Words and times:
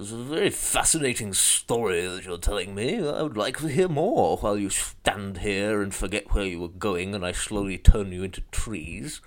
It's 0.00 0.12
a 0.12 0.16
very 0.16 0.50
fascinating 0.50 1.34
story 1.34 2.06
that 2.06 2.24
you're 2.24 2.38
telling 2.38 2.72
me. 2.72 3.04
I 3.04 3.20
would 3.20 3.36
like 3.36 3.58
to 3.58 3.66
hear 3.66 3.88
more 3.88 4.36
while 4.36 4.56
you 4.56 4.70
stand 4.70 5.38
here 5.38 5.82
and 5.82 5.92
forget 5.92 6.32
where 6.32 6.44
you 6.44 6.60
were 6.60 6.68
going 6.68 7.16
and 7.16 7.26
I 7.26 7.32
slowly 7.32 7.78
turn 7.78 8.12
you 8.12 8.22
into 8.22 8.42
trees. 8.52 9.20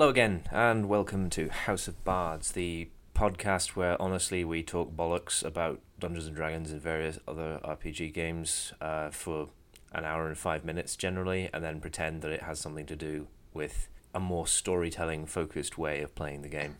Hello 0.00 0.08
again, 0.08 0.44
and 0.50 0.88
welcome 0.88 1.28
to 1.28 1.50
House 1.50 1.86
of 1.86 2.02
Bards, 2.04 2.52
the 2.52 2.88
podcast 3.14 3.76
where 3.76 4.00
honestly 4.00 4.46
we 4.46 4.62
talk 4.62 4.96
bollocks 4.96 5.44
about 5.44 5.80
Dungeons 5.98 6.26
and 6.26 6.34
Dragons 6.34 6.70
and 6.70 6.80
various 6.80 7.18
other 7.28 7.60
RPG 7.62 8.14
games 8.14 8.72
uh, 8.80 9.10
for 9.10 9.50
an 9.92 10.06
hour 10.06 10.26
and 10.26 10.38
five 10.38 10.64
minutes 10.64 10.96
generally, 10.96 11.50
and 11.52 11.62
then 11.62 11.80
pretend 11.80 12.22
that 12.22 12.30
it 12.30 12.44
has 12.44 12.58
something 12.58 12.86
to 12.86 12.96
do 12.96 13.26
with 13.52 13.90
a 14.14 14.18
more 14.20 14.46
storytelling 14.46 15.26
focused 15.26 15.76
way 15.76 16.00
of 16.00 16.14
playing 16.14 16.40
the 16.40 16.48
game. 16.48 16.76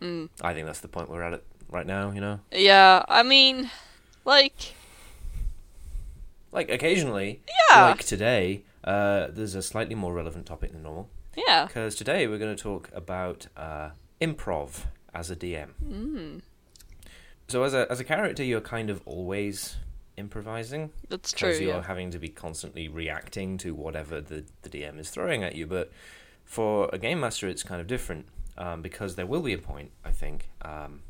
Mm. 0.00 0.30
I 0.40 0.54
think 0.54 0.64
that's 0.64 0.80
the 0.80 0.88
point 0.88 1.10
we're 1.10 1.22
at 1.22 1.34
it 1.34 1.44
right 1.68 1.86
now, 1.86 2.12
you 2.12 2.22
know? 2.22 2.40
Yeah, 2.50 3.04
I 3.08 3.24
mean, 3.24 3.70
like, 4.24 4.72
Like 6.50 6.70
occasionally, 6.70 7.42
Yeah. 7.70 7.88
like 7.88 8.04
today, 8.04 8.62
uh, 8.84 9.26
there's 9.28 9.54
a 9.54 9.60
slightly 9.60 9.94
more 9.94 10.14
relevant 10.14 10.46
topic 10.46 10.72
than 10.72 10.82
normal. 10.82 11.10
Yeah. 11.46 11.66
Because 11.66 11.94
today 11.94 12.26
we're 12.26 12.38
going 12.38 12.54
to 12.56 12.62
talk 12.62 12.90
about 12.94 13.46
uh, 13.56 13.90
improv 14.20 14.84
as 15.14 15.30
a 15.30 15.36
DM. 15.36 15.70
Mm, 15.84 16.40
So 17.48 17.62
as 17.62 17.74
a 17.74 17.86
as 17.90 18.00
a 18.00 18.04
character, 18.04 18.42
you're 18.44 18.60
kind 18.60 18.90
of 18.90 19.00
always 19.06 19.76
improvising 20.16 20.90
that's 21.08 21.32
true. 21.32 21.48
because 21.48 21.60
you're 21.60 21.74
Yeah. 21.76 21.82
having 21.86 22.10
to 22.10 22.18
be 22.18 22.28
constantly 22.28 22.88
reacting 22.88 23.56
to 23.58 23.74
whatever 23.74 24.20
the 24.20 24.44
the 24.62 24.68
DM 24.68 24.98
is 24.98 25.10
throwing 25.10 25.44
at 25.44 25.54
you. 25.54 25.66
But 25.66 25.92
for 26.44 26.90
a 26.92 26.98
game 26.98 27.20
master, 27.20 27.46
it's 27.48 27.62
kind 27.62 27.80
of 27.80 27.86
different 27.86 28.26
um, 28.56 28.82
because 28.82 29.14
there 29.14 29.26
will 29.26 29.42
be 29.42 29.52
a 29.52 29.58
point, 29.58 29.92
I 30.04 30.10
think, 30.10 30.50
um, 30.62 31.02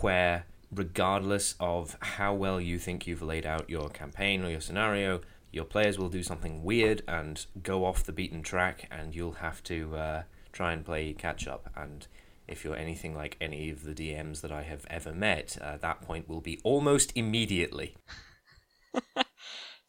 where 0.00 0.46
regardless 0.72 1.54
of 1.60 1.96
how 2.00 2.34
well 2.34 2.60
you 2.60 2.78
think 2.78 3.06
you've 3.06 3.22
laid 3.22 3.46
out 3.46 3.68
your 3.70 3.88
campaign 3.90 4.44
or 4.44 4.50
your 4.50 4.60
scenario, 4.60 5.20
your 5.54 5.64
players 5.64 5.98
will 5.98 6.08
do 6.08 6.22
something 6.22 6.62
weird 6.62 7.02
and 7.06 7.46
go 7.62 7.84
off 7.84 8.04
the 8.04 8.12
beaten 8.12 8.42
track, 8.42 8.88
and 8.90 9.14
you'll 9.14 9.32
have 9.32 9.62
to 9.64 9.96
uh, 9.96 10.22
try 10.52 10.72
and 10.72 10.84
play 10.84 11.12
catch 11.12 11.46
up. 11.46 11.70
And 11.76 12.06
if 12.48 12.64
you're 12.64 12.76
anything 12.76 13.14
like 13.14 13.36
any 13.40 13.70
of 13.70 13.84
the 13.84 13.94
DMs 13.94 14.40
that 14.40 14.52
I 14.52 14.62
have 14.62 14.84
ever 14.90 15.12
met, 15.12 15.56
uh, 15.60 15.76
that 15.78 16.02
point 16.02 16.28
will 16.28 16.40
be 16.40 16.60
almost 16.64 17.12
immediately. 17.14 17.96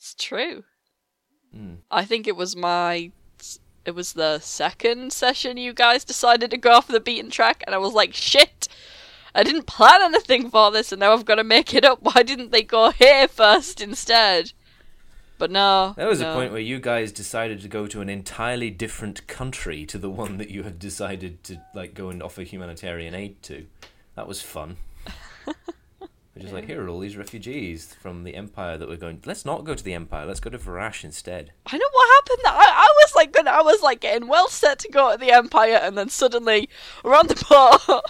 It's 0.05 0.13
true. 0.13 0.63
Mm. 1.55 1.77
I 1.89 2.05
think 2.05 2.27
it 2.27 2.35
was 2.35 2.55
my. 2.55 3.11
It 3.85 3.95
was 3.95 4.13
the 4.13 4.38
second 4.38 5.11
session 5.11 5.57
you 5.57 5.73
guys 5.73 6.05
decided 6.05 6.52
to 6.52 6.57
go 6.57 6.73
off 6.73 6.88
the 6.88 7.00
beaten 7.00 7.31
track, 7.31 7.63
and 7.66 7.73
I 7.73 7.79
was 7.79 7.94
like, 7.94 8.13
shit! 8.13 8.67
I 9.33 9.41
didn't 9.41 9.66
plan 9.66 10.03
anything 10.03 10.52
for 10.52 10.69
this, 10.69 10.91
and 10.91 11.00
now 11.00 11.11
I've 11.11 11.25
got 11.25 11.35
to 11.35 11.44
make 11.44 11.73
it 11.73 11.83
up. 11.83 12.00
Why 12.03 12.22
didn't 12.22 12.52
they 12.52 12.61
go 12.61 12.91
here 12.91 13.27
first 13.27 13.81
instead? 13.81 14.53
But 15.38 15.52
no. 15.52 15.94
There 15.97 16.08
was 16.08 16.22
no. 16.22 16.31
a 16.31 16.33
point 16.33 16.52
where 16.52 16.61
you 16.61 16.80
guys 16.80 17.11
decided 17.11 17.61
to 17.61 17.67
go 17.67 17.88
to 17.88 18.02
an 18.02 18.09
entirely 18.09 18.69
different 18.69 19.28
country 19.28 19.86
to 19.88 19.97
the 19.97 20.09
one 20.22 20.38
that 20.38 20.50
you 20.50 20.64
had 20.64 20.80
decided 20.80 21.44
to 21.45 21.61
like 21.73 21.94
go 21.94 22.09
and 22.09 22.23
offer 22.23 22.44
humanitarian 22.44 23.14
aid 23.14 23.41
to. 23.44 23.66
That 24.16 24.28
was 24.28 24.41
fun. 24.41 24.78
We're 26.36 26.41
just 26.41 26.53
like, 26.53 26.66
here 26.66 26.83
are 26.83 26.89
all 26.89 27.00
these 27.00 27.16
refugees 27.16 27.94
from 28.02 28.25
the 28.25 28.36
Empire 28.36 28.78
that 28.78 28.89
we're 28.89 28.97
going. 28.97 29.22
Let's 29.25 29.45
not 29.45 29.63
go 29.63 29.73
to 29.73 29.83
the 29.83 29.94
Empire. 29.94 30.25
Let's 30.25 30.41
go 30.41 30.50
to 30.50 30.57
Varash 30.57 31.06
instead. 31.06 31.53
I 31.66 31.78
know 31.78 31.85
what 31.94 32.09
happened. 32.16 32.47
I, 32.47 32.73
I 32.75 32.94
was 33.03 33.16
like. 33.16 33.38
I 33.47 33.62
was 33.62 33.81
like 33.81 34.02
getting 34.02 34.28
well 34.28 34.50
set 34.50 34.79
to 34.79 34.90
go 34.90 35.13
to 35.13 35.17
the 35.17 35.31
Empire, 35.31 35.79
and 35.81 35.97
then 35.97 36.09
suddenly 36.09 36.67
we're 37.06 37.16
on 37.16 37.28
the 37.28 37.35
boat, 37.88 38.03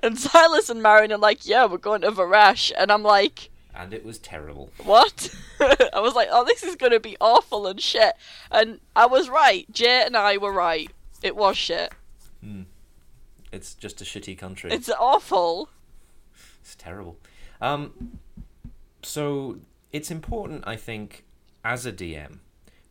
and 0.00 0.16
Silas 0.16 0.70
and 0.70 0.80
Marion 0.80 1.10
are 1.10 1.18
like, 1.18 1.44
yeah, 1.44 1.66
we're 1.66 1.78
going 1.78 2.02
to 2.02 2.12
Varash, 2.12 2.70
and 2.78 2.92
I'm 2.92 3.02
like, 3.02 3.50
And 3.74 3.92
it 3.92 4.04
was 4.04 4.18
terrible. 4.18 4.70
what? 4.84 5.34
I 5.60 6.00
was 6.00 6.14
like, 6.14 6.28
oh, 6.30 6.44
this 6.44 6.62
is 6.62 6.76
gonna 6.76 7.00
be 7.00 7.16
awful 7.20 7.66
and 7.66 7.80
shit. 7.80 8.14
And 8.50 8.80
I 8.94 9.06
was 9.06 9.28
right. 9.28 9.70
Jay 9.72 10.02
and 10.04 10.16
I 10.16 10.36
were 10.36 10.52
right. 10.52 10.90
It 11.22 11.36
was 11.36 11.56
shit. 11.56 11.92
It's 13.52 13.74
just 13.74 14.00
a 14.00 14.04
shitty 14.04 14.36
country. 14.36 14.72
It's 14.72 14.90
awful. 14.90 15.68
It's 16.60 16.74
terrible. 16.74 17.18
Um, 17.60 18.18
so 19.02 19.58
it's 19.92 20.10
important, 20.10 20.64
I 20.66 20.76
think, 20.76 21.24
as 21.64 21.86
a 21.86 21.92
DM, 21.92 22.38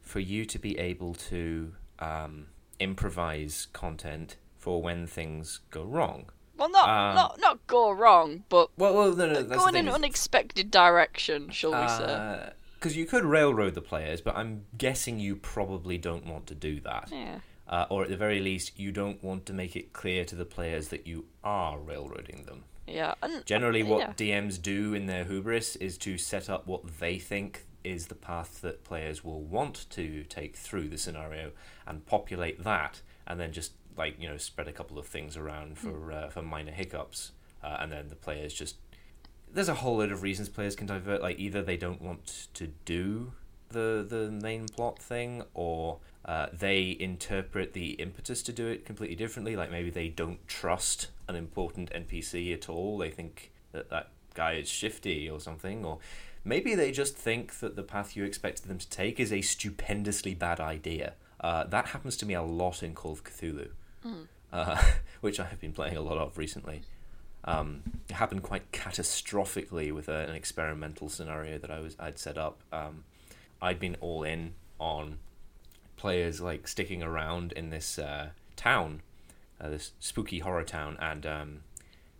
for 0.02 0.20
you 0.20 0.46
to 0.46 0.58
be 0.58 0.78
able 0.80 1.16
to 1.16 1.74
um, 2.00 2.48
improvise 2.80 3.68
content 3.74 4.38
for 4.58 4.82
when 4.82 5.06
things 5.06 5.60
go 5.70 5.84
wrong. 5.84 6.30
Well, 6.64 6.72
not 6.72 6.88
Um, 6.90 7.16
not 7.16 7.40
not 7.42 7.68
go 7.68 7.92
wrong, 7.92 8.46
but 8.48 8.70
Well, 8.78 8.94
well, 8.94 9.14
no, 9.14 9.34
no, 9.34 9.44
go 9.44 9.68
in 9.68 9.76
an 9.76 9.90
is- 9.90 9.94
unexpected 9.96 10.72
direction, 10.72 11.50
shall 11.50 11.72
we 11.72 11.88
say? 11.90 12.52
because 12.76 12.96
you 12.98 13.06
could 13.06 13.24
railroad 13.26 13.76
the 13.76 13.82
players, 13.82 14.20
but 14.22 14.36
I'm 14.38 14.66
guessing 14.78 15.18
you 15.20 15.36
probably 15.38 15.98
don't 15.98 16.26
want 16.26 16.48
to 16.48 16.56
do 16.56 16.80
that. 16.82 17.10
Yeah. 17.12 17.40
Uh, 17.68 17.86
or 17.90 18.04
at 18.04 18.10
the 18.10 18.18
very 18.18 18.40
least, 18.42 18.78
you 18.78 18.92
don't 18.92 19.24
want 19.24 19.46
to 19.46 19.54
make 19.54 19.76
it 19.78 19.94
clear 19.94 20.26
to 20.26 20.36
the 20.36 20.44
players 20.46 20.90
that 20.90 21.08
you 21.08 21.26
are 21.46 21.80
railroading 21.80 22.44
them. 22.44 22.66
Yeah. 22.86 23.14
And, 23.22 23.46
Generally, 23.46 23.84
what 23.84 24.00
yeah. 24.00 24.14
DMs 24.42 24.62
do 24.62 24.94
in 24.94 25.06
their 25.06 25.24
hubris 25.24 25.78
is 25.78 25.98
to 26.00 26.18
set 26.18 26.50
up 26.50 26.68
what 26.68 27.00
they 27.00 27.18
think 27.20 27.64
is 27.86 28.08
the 28.08 28.16
path 28.16 28.60
that 28.62 28.84
players 28.84 29.24
will 29.24 29.42
want 29.42 29.86
to 29.92 30.24
take 30.26 30.58
through 30.58 30.90
the 30.90 30.98
scenario 30.98 31.52
and 31.88 32.06
populate 32.06 32.64
that, 32.66 33.02
and 33.26 33.40
then 33.40 33.54
just 33.54 33.72
like 33.98 34.20
you 34.20 34.28
know 34.28 34.38
spread 34.38 34.68
a 34.68 34.74
couple 34.74 34.98
of 34.98 35.06
things 35.06 35.38
around 35.38 35.78
for 35.78 36.12
uh, 36.12 36.30
for 36.30 36.42
minor 36.42 36.72
hiccups, 36.72 37.32
uh, 37.64 37.78
and 37.80 37.92
then 37.92 38.10
the 38.10 38.16
players 38.16 38.54
just 38.54 38.76
there's 39.52 39.70
a 39.70 39.76
whole 39.76 39.98
load 39.98 40.12
of 40.12 40.24
reasons 40.24 40.50
players 40.50 40.76
can 40.76 40.88
divert. 40.88 41.22
Like 41.22 41.40
either 41.40 41.62
they 41.62 41.78
don't 41.78 42.02
want 42.02 42.48
to 42.54 42.68
do 42.86 43.34
the 43.70 44.06
the 44.08 44.32
main 44.32 44.68
plot 44.68 45.00
thing, 45.00 45.44
or 45.54 46.00
uh, 46.26 46.48
they 46.52 46.96
interpret 47.00 47.74
the 47.74 47.92
impetus 47.92 48.42
to 48.44 48.54
do 48.54 48.68
it 48.68 48.86
completely 48.86 49.16
differently. 49.16 49.56
Like 49.56 49.72
maybe 49.72 49.90
they 49.90 50.08
don't 50.08 50.46
trust 50.48 51.08
an 51.28 51.36
important 51.36 51.92
NPC 51.92 52.54
at 52.54 52.70
all. 52.70 52.98
They 52.98 53.10
think 53.10 53.52
that 53.72 53.90
that 53.90 54.10
guy 54.34 54.54
is 54.54 54.70
shifty 54.70 55.30
or 55.30 55.40
something, 55.40 55.86
or 55.86 56.00
maybe 56.44 56.76
they 56.76 56.92
just 56.92 57.16
think 57.16 57.60
that 57.60 57.76
the 57.76 57.84
path 57.84 58.16
you 58.16 58.24
expected 58.24 58.68
them 58.68 58.80
to 58.80 58.90
take 58.90 59.20
is 59.20 59.32
a 59.32 59.42
stupendously 59.42 60.34
bad 60.34 60.60
idea. 60.60 61.14
Uh, 61.40 61.66
that 61.66 61.88
happens 61.88 62.16
to 62.18 62.26
me 62.26 62.34
a 62.34 62.42
lot 62.42 62.82
in 62.82 62.94
Call 62.94 63.12
of 63.12 63.24
Cthulhu, 63.24 63.70
uh, 64.52 64.84
which 65.22 65.40
I 65.40 65.46
have 65.46 65.60
been 65.60 65.74
playing 65.74 65.98
a 65.98 66.02
lot 66.02 66.18
of 66.18 66.38
recently. 66.38 66.82
Um, 67.46 67.84
it 68.10 68.14
happened 68.14 68.44
quite 68.44 68.72
catastrophically 68.72 69.92
with 69.92 70.08
a, 70.08 70.28
an 70.28 70.36
experimental 70.36 71.10
scenario 71.10 71.58
that 71.58 71.70
I 71.70 71.80
was 71.80 71.96
I'd 72.00 72.18
set 72.18 72.38
up. 72.38 72.62
Um, 72.72 73.04
I'd 73.62 73.80
been 73.80 73.98
all 74.00 74.24
in 74.24 74.54
on 74.80 75.18
players 75.98 76.42
like 76.42 76.68
sticking 76.68 77.04
around 77.04 77.52
in 77.54 77.70
this 77.70 78.00
uh, 78.00 78.30
town, 78.56 79.02
uh, 79.60 79.70
this 79.70 79.92
spooky 80.00 80.40
horror 80.40 80.64
town, 80.64 80.98
and 81.00 81.26
um, 81.26 81.60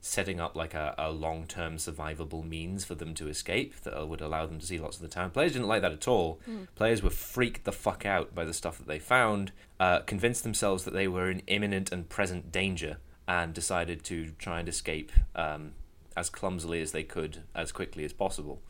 setting 0.06 0.38
up 0.38 0.54
like 0.54 0.74
a, 0.74 0.94
a 0.98 1.10
long 1.10 1.48
term 1.48 1.78
survivable 1.78 2.46
means 2.46 2.84
for 2.84 2.94
them 2.94 3.14
to 3.14 3.30
escape 3.30 3.74
that 3.84 4.06
would 4.06 4.20
allow 4.20 4.46
them 4.46 4.60
to 4.60 4.66
see 4.66 4.78
lots 4.78 4.98
of 4.98 5.02
the 5.02 5.08
town. 5.08 5.32
Players 5.32 5.54
didn't 5.54 5.70
like 5.70 5.82
that 5.82 5.94
at 5.94 6.10
all. 6.10 6.42
Players 6.76 7.02
were 7.02 7.10
freaked 7.10 7.64
the 7.64 7.72
fuck 7.72 8.06
out 8.06 8.36
by 8.36 8.44
the 8.44 8.54
stuff 8.54 8.78
that 8.78 8.86
they 8.86 9.00
found, 9.00 9.54
uh, 9.80 10.00
convinced 10.02 10.44
themselves 10.44 10.84
that 10.84 10.94
they 10.94 11.08
were 11.08 11.32
in 11.32 11.42
imminent 11.48 11.90
and 11.94 12.10
present 12.10 12.52
danger, 12.52 12.98
and 13.30 13.54
decided 13.54 14.04
to 14.04 14.32
try 14.38 14.60
and 14.60 14.68
escape 14.68 15.14
um, 15.36 15.72
as 16.18 16.30
clumsily 16.30 16.82
as 16.82 16.92
they 16.92 17.04
could, 17.04 17.44
as 17.56 17.72
quickly 17.72 18.04
as 18.04 18.12
possible, 18.12 18.62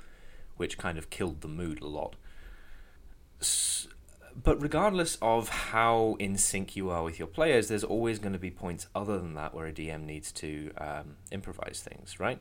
which 0.57 0.77
kind 0.77 0.99
of 0.99 1.09
killed 1.09 1.41
the 1.41 1.47
mood 1.47 1.81
a 1.81 1.87
lot. 1.87 2.15
S- 3.41 3.87
but 4.41 4.61
regardless 4.61 5.17
of 5.21 5.49
how 5.49 6.15
in 6.19 6.37
sync 6.37 6.75
you 6.75 6.89
are 6.89 7.03
with 7.03 7.19
your 7.19 7.27
players, 7.27 7.67
there's 7.67 7.83
always 7.83 8.19
going 8.19 8.33
to 8.33 8.39
be 8.39 8.51
points 8.51 8.87
other 8.95 9.17
than 9.19 9.33
that 9.35 9.53
where 9.53 9.67
a 9.67 9.71
DM 9.73 10.05
needs 10.05 10.31
to 10.33 10.71
um, 10.77 11.17
improvise 11.31 11.85
things, 11.87 12.19
right? 12.19 12.39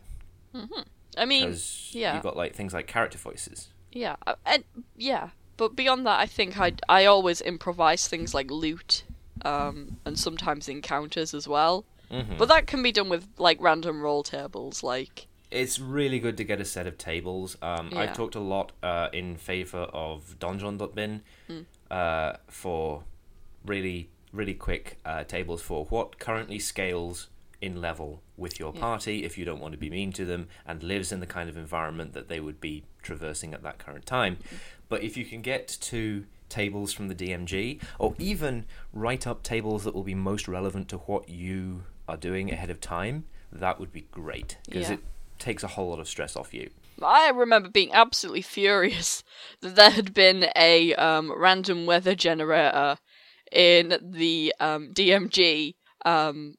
I 1.17 1.25
mean, 1.25 1.57
yeah. 1.91 2.15
you've 2.15 2.23
got 2.23 2.37
like 2.37 2.55
things 2.55 2.73
like 2.73 2.87
character 2.87 3.19
voices. 3.19 3.69
Yeah, 3.91 4.17
uh, 4.27 4.35
and 4.47 4.65
yeah, 4.97 5.31
but 5.57 5.77
beyond 5.77 6.07
that, 6.07 6.19
I 6.21 6.27
think 6.27 6.59
I 6.59 6.73
I 6.89 7.05
always 7.05 7.41
improvise 7.41 8.09
things 8.09 8.33
like 8.35 8.51
loot, 8.51 9.05
um, 9.45 9.99
and 10.05 10.19
sometimes 10.19 10.69
encounters 10.69 11.35
as 11.35 11.47
well. 11.47 11.85
Mhm. 12.11 12.39
But 12.39 12.49
that 12.49 12.67
can 12.67 12.83
be 12.83 12.93
done 12.93 13.09
with 13.09 13.29
like 13.39 13.59
random 13.61 14.03
roll 14.03 14.23
tables, 14.23 14.83
like 14.83 15.27
It's 15.51 15.79
really 15.79 16.19
good 16.19 16.39
to 16.39 16.45
get 16.45 16.61
a 16.61 16.65
set 16.65 16.87
of 16.87 16.97
tables. 16.97 17.57
Um, 17.61 17.91
Yeah. 17.93 18.01
I've 18.01 18.17
talked 18.17 18.35
a 18.35 18.41
lot 18.41 18.73
uh, 18.83 19.09
in 19.13 19.37
favor 19.37 19.87
of 19.93 20.37
Donjon.bin 20.39 21.23
Mm. 21.49 21.67
Uh, 21.93 22.37
for 22.49 23.05
really 23.65 24.09
really 24.33 24.55
quick 24.55 24.99
uh, 25.05 25.23
tables 25.25 25.61
for 25.61 25.85
what 25.91 26.19
currently 26.19 26.59
scales 26.59 27.29
in 27.61 27.81
level 27.83 28.23
with 28.39 28.59
your 28.59 28.73
Yeah. 28.75 28.81
party 28.81 29.25
if 29.25 29.37
you 29.37 29.45
don't 29.45 29.61
want 29.61 29.73
to 29.73 29.79
be 29.79 29.91
mean 29.91 30.11
to 30.15 30.25
them 30.25 30.49
and 30.67 30.83
lives 30.83 31.13
in 31.13 31.21
the 31.21 31.27
kind 31.27 31.49
of 31.51 31.57
environment 31.57 32.15
that 32.15 32.29
they 32.29 32.41
would 32.41 32.59
be 32.61 32.83
traversing 33.03 33.53
at 33.53 33.63
that 33.63 33.79
current 33.79 34.07
time. 34.07 34.39
But 34.89 35.03
if 35.03 35.17
you 35.19 35.25
can 35.27 35.43
get 35.43 35.69
to 35.83 36.25
tables 36.49 36.93
from 36.95 37.09
the 37.09 37.15
DMG 37.15 37.79
or 37.99 38.15
even 38.19 38.65
write 38.93 39.27
up 39.27 39.43
tables 39.43 39.85
that 39.85 39.95
will 39.95 40.03
be 40.03 40.15
most 40.15 40.49
relevant 40.49 40.89
to 40.89 40.97
what 40.99 41.29
you 41.29 41.85
are 42.09 42.17
doing 42.17 42.51
ahead 42.51 42.71
of 42.71 42.81
time, 42.81 43.25
that 43.53 43.79
would 43.79 43.93
be 43.93 44.07
great 44.11 44.57
because 44.67 44.89
Yeah. 44.89 44.95
it 44.95 45.01
takes 45.39 45.63
a 45.63 45.69
whole 45.69 45.91
lot 45.91 46.01
of 46.01 46.09
stress 46.09 46.37
off 46.37 46.55
you. 46.55 46.71
I 47.05 47.31
remember 47.31 47.69
being 47.69 47.93
absolutely 47.93 48.43
furious 48.43 49.23
that 49.61 49.77
there 49.77 49.91
had 49.91 50.15
been 50.15 50.47
a 50.57 50.95
um, 50.95 51.33
random 51.37 51.87
weather 51.87 52.15
generator 52.15 52.99
in 53.51 53.99
the 54.03 54.55
um, 54.61 54.93
DMG, 54.95 55.75
um, 56.05 56.57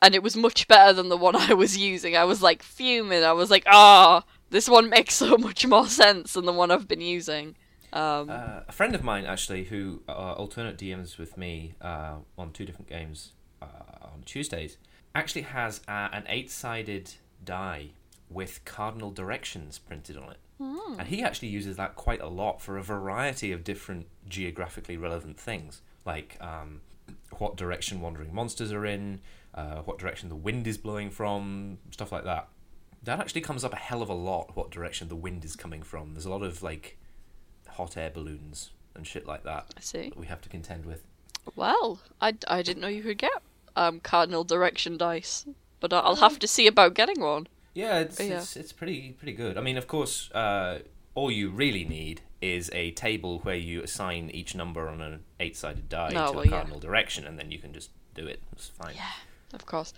and 0.00 0.14
it 0.14 0.22
was 0.22 0.36
much 0.36 0.66
better 0.66 0.92
than 0.92 1.08
the 1.08 1.16
one 1.16 1.36
I 1.36 1.54
was 1.54 1.76
using. 1.76 2.16
I 2.16 2.24
was 2.24 2.42
like 2.42 2.62
fuming. 2.62 3.22
I 3.22 3.32
was 3.32 3.50
like, 3.50 3.64
ah, 3.66 4.24
this 4.50 4.68
one 4.68 4.90
makes 4.90 5.14
so 5.22 5.36
much 5.36 5.66
more 5.66 5.86
sense 5.86 6.32
than 6.34 6.44
the 6.44 6.52
one 6.52 6.70
I've 6.70 6.88
been 6.88 7.00
using. 7.00 7.56
Um, 7.92 8.30
Uh, 8.30 8.60
a 8.66 8.72
friend 8.72 8.94
of 8.94 9.04
mine 9.04 9.26
actually, 9.26 9.64
who 9.64 10.02
uh, 10.08 10.32
alternate 10.32 10.78
DMs 10.78 11.18
with 11.18 11.36
me 11.36 11.74
uh, 11.80 12.16
on 12.38 12.50
two 12.52 12.64
different 12.64 12.88
games 12.88 13.32
uh, 13.60 13.66
on 14.02 14.22
Tuesdays, 14.24 14.78
actually 15.14 15.42
has 15.42 15.82
uh, 15.86 16.08
an 16.12 16.24
eight-sided 16.26 17.12
die 17.44 17.90
with 18.32 18.64
cardinal 18.64 19.10
directions 19.10 19.78
printed 19.78 20.16
on 20.16 20.30
it, 20.30 20.38
and 20.98 21.08
he 21.08 21.22
actually 21.22 21.48
uses 21.48 21.76
that 21.76 21.96
quite 21.96 22.20
a 22.20 22.28
lot 22.28 22.60
for 22.60 22.76
a 22.78 22.82
variety 22.82 23.52
of 23.52 23.64
different 23.64 24.06
geographically 24.28 24.96
relevant 24.96 25.38
things, 25.38 25.82
like 26.04 26.36
um, 26.40 26.80
what 27.38 27.56
direction 27.56 28.00
wandering 28.00 28.34
monsters 28.34 28.72
are 28.72 28.86
in, 28.86 29.20
uh, 29.54 29.82
what 29.82 29.98
direction 29.98 30.28
the 30.28 30.36
wind 30.36 30.66
is 30.66 30.78
blowing 30.78 31.10
from, 31.10 31.78
stuff 31.90 32.12
like 32.12 32.24
that. 32.24 32.48
That 33.02 33.18
actually 33.18 33.40
comes 33.40 33.64
up 33.64 33.72
a 33.72 33.76
hell 33.76 34.02
of 34.02 34.08
a 34.08 34.14
lot. 34.14 34.54
What 34.54 34.70
direction 34.70 35.08
the 35.08 35.16
wind 35.16 35.44
is 35.44 35.56
coming 35.56 35.82
from? 35.82 36.14
There's 36.14 36.24
a 36.24 36.30
lot 36.30 36.42
of 36.42 36.62
like 36.62 36.98
hot 37.68 37.96
air 37.96 38.10
balloons 38.10 38.70
and 38.94 39.06
shit 39.06 39.26
like 39.26 39.42
that 39.44 39.66
I 39.76 39.80
see. 39.80 40.10
that 40.10 40.16
we 40.18 40.26
have 40.26 40.40
to 40.42 40.48
contend 40.48 40.84
with. 40.86 41.02
Well, 41.56 41.98
I, 42.20 42.34
I 42.46 42.62
didn't 42.62 42.80
know 42.80 42.88
you 42.88 43.02
could 43.02 43.18
get 43.18 43.42
um, 43.74 44.00
cardinal 44.00 44.44
direction 44.44 44.96
dice, 44.96 45.46
but 45.80 45.92
I'll 45.92 46.16
have 46.16 46.38
to 46.38 46.46
see 46.46 46.66
about 46.66 46.94
getting 46.94 47.20
one. 47.20 47.48
Yeah, 47.74 48.00
it's 48.00 48.20
Yeah. 48.20 48.38
it's 48.38 48.56
it's 48.56 48.72
pretty 48.72 49.12
pretty 49.12 49.32
good. 49.32 49.56
I 49.56 49.60
mean, 49.60 49.76
of 49.78 49.86
course, 49.86 50.30
uh, 50.32 50.80
all 51.14 51.30
you 51.30 51.50
really 51.50 51.84
need 51.84 52.20
is 52.40 52.70
a 52.72 52.90
table 52.92 53.38
where 53.40 53.54
you 53.56 53.82
assign 53.82 54.30
each 54.30 54.54
number 54.54 54.88
on 54.88 55.00
an 55.00 55.20
eight-sided 55.38 55.88
die 55.88 56.12
Oh, 56.16 56.26
to 56.28 56.32
well, 56.32 56.40
a 56.40 56.44
yeah. 56.44 56.50
cardinal 56.50 56.80
direction, 56.80 57.26
and 57.26 57.38
then 57.38 57.50
you 57.50 57.58
can 57.58 57.72
just 57.72 57.90
do 58.14 58.26
it. 58.26 58.40
It's 58.52 58.68
fine. 58.68 58.94
Yeah, 58.96 59.12
of 59.54 59.64
course. 59.64 59.94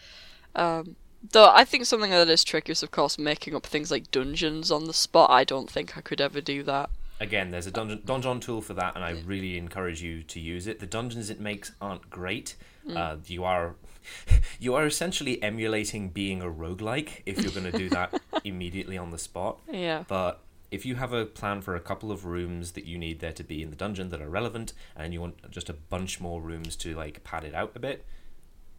Um, 0.55 0.97
though 1.33 1.51
I 1.51 1.65
think 1.65 1.87
something 1.87 2.11
that 2.11 2.29
is 2.29 2.45
tricky 2.45 2.73
is, 2.73 2.83
of 2.83 2.91
course, 2.91 3.19
making 3.19 3.55
up 3.55 3.65
things 3.67 3.91
like 3.91 4.11
dungeons 4.11 4.71
on 4.71 4.85
the 4.85 4.93
spot. 4.93 5.31
I 5.31 5.45
don't 5.45 5.71
think 5.71 5.97
I 5.97 6.01
could 6.01 6.21
ever 6.21 6.41
do 6.41 6.63
that. 6.65 6.91
Again, 7.21 7.51
there's 7.53 7.67
a 7.67 7.71
dungeon 7.71 8.03
donjon 8.05 8.41
tool 8.41 8.61
for 8.61 8.75
that, 8.75 8.95
and 8.97 9.05
I 9.05 9.13
really 9.25 9.57
encourage 9.57 10.03
you 10.03 10.23
to 10.25 10.41
use 10.41 10.67
it. 10.67 10.81
The 10.81 10.87
dungeons 10.87 11.31
it 11.31 11.41
makes 11.41 11.73
aren't 11.81 12.11
great. 12.11 12.57
Mm. 12.87 12.97
Uh, 12.97 13.17
you 13.27 13.45
are 13.45 13.77
you 14.61 14.75
are 14.75 14.87
essentially 14.87 15.43
emulating 15.43 16.09
being 16.09 16.41
a 16.43 16.47
roguelike 16.47 17.23
if 17.27 17.43
you're 17.43 17.53
going 17.53 17.71
to 17.71 17.79
do 17.79 17.89
that 17.91 18.21
immediately 18.45 18.99
on 18.99 19.11
the 19.11 19.19
spot. 19.19 19.61
Yeah. 19.71 20.05
But 20.09 20.41
if 20.71 20.85
you 20.85 20.97
have 20.97 21.13
a 21.13 21.25
plan 21.25 21.61
for 21.61 21.77
a 21.77 21.81
couple 21.81 22.11
of 22.11 22.25
rooms 22.25 22.73
that 22.73 22.85
you 22.85 22.99
need 22.99 23.21
there 23.21 23.33
to 23.33 23.45
be 23.45 23.63
in 23.63 23.71
the 23.71 23.77
dungeon 23.77 24.11
that 24.11 24.21
are 24.21 24.29
relevant, 24.29 24.73
and 24.97 25.13
you 25.13 25.21
want 25.21 25.51
just 25.51 25.69
a 25.69 25.75
bunch 25.75 26.21
more 26.21 26.41
rooms 26.41 26.77
to 26.77 26.95
like 26.95 27.23
pad 27.25 27.45
it 27.45 27.55
out 27.55 27.73
a 27.75 27.79
bit, 27.79 28.05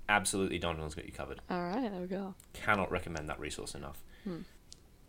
absolutely 0.09 0.59
Donjon's 0.59 0.95
got 0.95 1.05
you 1.05 1.11
covered. 1.11 1.41
All 1.49 1.61
right, 1.61 1.89
there 1.91 2.01
we 2.01 2.07
go. 2.07 2.35
Cannot 2.53 2.91
recommend 2.91 3.29
that 3.29 3.39
resource 3.39 3.75
enough. 3.75 4.03
Hmm. 4.23 4.39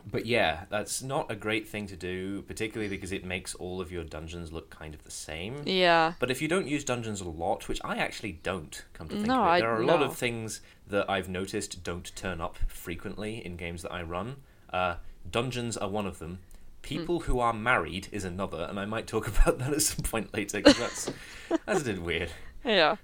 But 0.08 0.24
yeah, 0.24 0.66
that's 0.70 1.02
not 1.02 1.30
a 1.32 1.34
great 1.34 1.66
thing 1.66 1.88
to 1.88 1.96
do, 1.96 2.42
particularly 2.42 2.88
because 2.88 3.10
it 3.10 3.24
makes 3.24 3.56
all 3.56 3.80
of 3.80 3.90
your 3.90 4.04
dungeons 4.04 4.52
look 4.52 4.70
kind 4.70 4.94
of 4.94 5.02
the 5.02 5.10
same. 5.10 5.62
Yeah. 5.66 6.12
But 6.20 6.30
if 6.30 6.40
you 6.40 6.46
don't 6.46 6.68
use 6.68 6.84
dungeons 6.84 7.20
a 7.20 7.28
lot, 7.28 7.66
which 7.68 7.80
I 7.84 7.96
actually 7.96 8.38
don't, 8.44 8.84
come 8.92 9.08
to 9.08 9.16
think 9.16 9.26
No, 9.26 9.40
of 9.40 9.46
it, 9.46 9.50
I- 9.50 9.60
there 9.60 9.70
are 9.74 9.82
a 9.82 9.86
lot 9.86 9.98
no. 10.00 10.06
of 10.06 10.16
things 10.16 10.60
that 10.86 11.10
I've 11.10 11.28
noticed 11.28 11.82
don't 11.82 12.14
turn 12.14 12.40
up 12.40 12.56
frequently 12.68 13.44
in 13.44 13.56
games 13.56 13.82
that 13.82 13.92
I 13.92 14.02
run. 14.02 14.36
Uh, 14.72 14.96
dungeons 15.28 15.76
are 15.76 15.88
one 15.88 16.06
of 16.06 16.20
them. 16.20 16.38
People 16.82 17.20
who 17.20 17.40
are 17.40 17.52
married 17.52 18.06
is 18.12 18.24
another, 18.24 18.64
and 18.70 18.78
I 18.78 18.84
might 18.84 19.08
talk 19.08 19.26
about 19.38 19.58
that 19.58 19.72
at 19.72 19.82
some 19.82 20.04
point 20.04 20.32
later 20.32 20.58
because 20.58 20.78
that's 20.78 21.10
that's 21.66 21.80
a 21.82 21.84
bit 21.84 22.00
weird. 22.00 22.30
Yeah. 22.64 22.96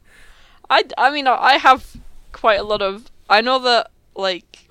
I, 0.70 0.84
I 0.96 1.10
mean, 1.10 1.26
I 1.26 1.58
have 1.58 1.96
quite 2.30 2.60
a 2.60 2.64
lot 2.64 2.80
of. 2.80 3.10
I 3.28 3.40
know 3.40 3.58
that, 3.58 3.90
like. 4.14 4.68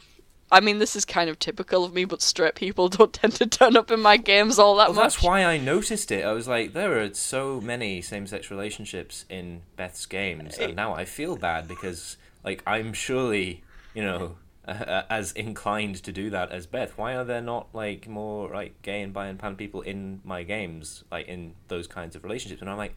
I 0.51 0.59
mean, 0.59 0.79
this 0.79 0.95
is 0.95 1.05
kind 1.05 1.29
of 1.29 1.39
typical 1.39 1.83
of 1.85 1.93
me, 1.93 2.05
but 2.05 2.21
straight 2.21 2.55
people 2.55 2.89
don't 2.97 3.13
tend 3.13 3.33
to 3.35 3.45
turn 3.47 3.77
up 3.77 3.89
in 3.91 4.01
my 4.01 4.17
games 4.17 4.59
all 4.59 4.75
that 4.77 4.89
Well, 4.89 4.95
much. 4.95 5.15
that's 5.15 5.23
why 5.23 5.45
I 5.45 5.57
noticed 5.57 6.11
it. 6.11 6.25
I 6.25 6.33
was 6.33 6.47
like, 6.47 6.73
there 6.73 6.99
are 7.01 7.13
so 7.13 7.61
many 7.61 8.01
same-sex 8.01 8.51
relationships 8.51 9.25
in 9.29 9.61
Beth's 9.77 10.05
games, 10.05 10.57
and 10.57 10.75
now 10.75 10.93
I 10.93 11.05
feel 11.05 11.37
bad 11.37 11.67
because, 11.67 12.17
like, 12.43 12.61
I'm 12.67 12.93
surely, 12.93 13.63
you 13.93 14.03
know, 14.03 14.35
uh, 14.67 15.03
as 15.09 15.31
inclined 15.31 15.95
to 16.03 16.11
do 16.11 16.29
that 16.29 16.51
as 16.51 16.67
Beth. 16.67 16.97
Why 16.97 17.15
are 17.15 17.23
there 17.23 17.41
not 17.41 17.69
like 17.73 18.07
more 18.07 18.49
like 18.49 18.79
gay 18.83 19.01
and 19.01 19.11
bi 19.11 19.25
and 19.27 19.39
pan 19.39 19.55
people 19.55 19.81
in 19.81 20.21
my 20.23 20.43
games, 20.43 21.03
like 21.11 21.27
in 21.27 21.55
those 21.67 21.87
kinds 21.87 22.15
of 22.15 22.23
relationships? 22.23 22.61
And 22.61 22.69
I'm 22.69 22.77
like, 22.77 22.95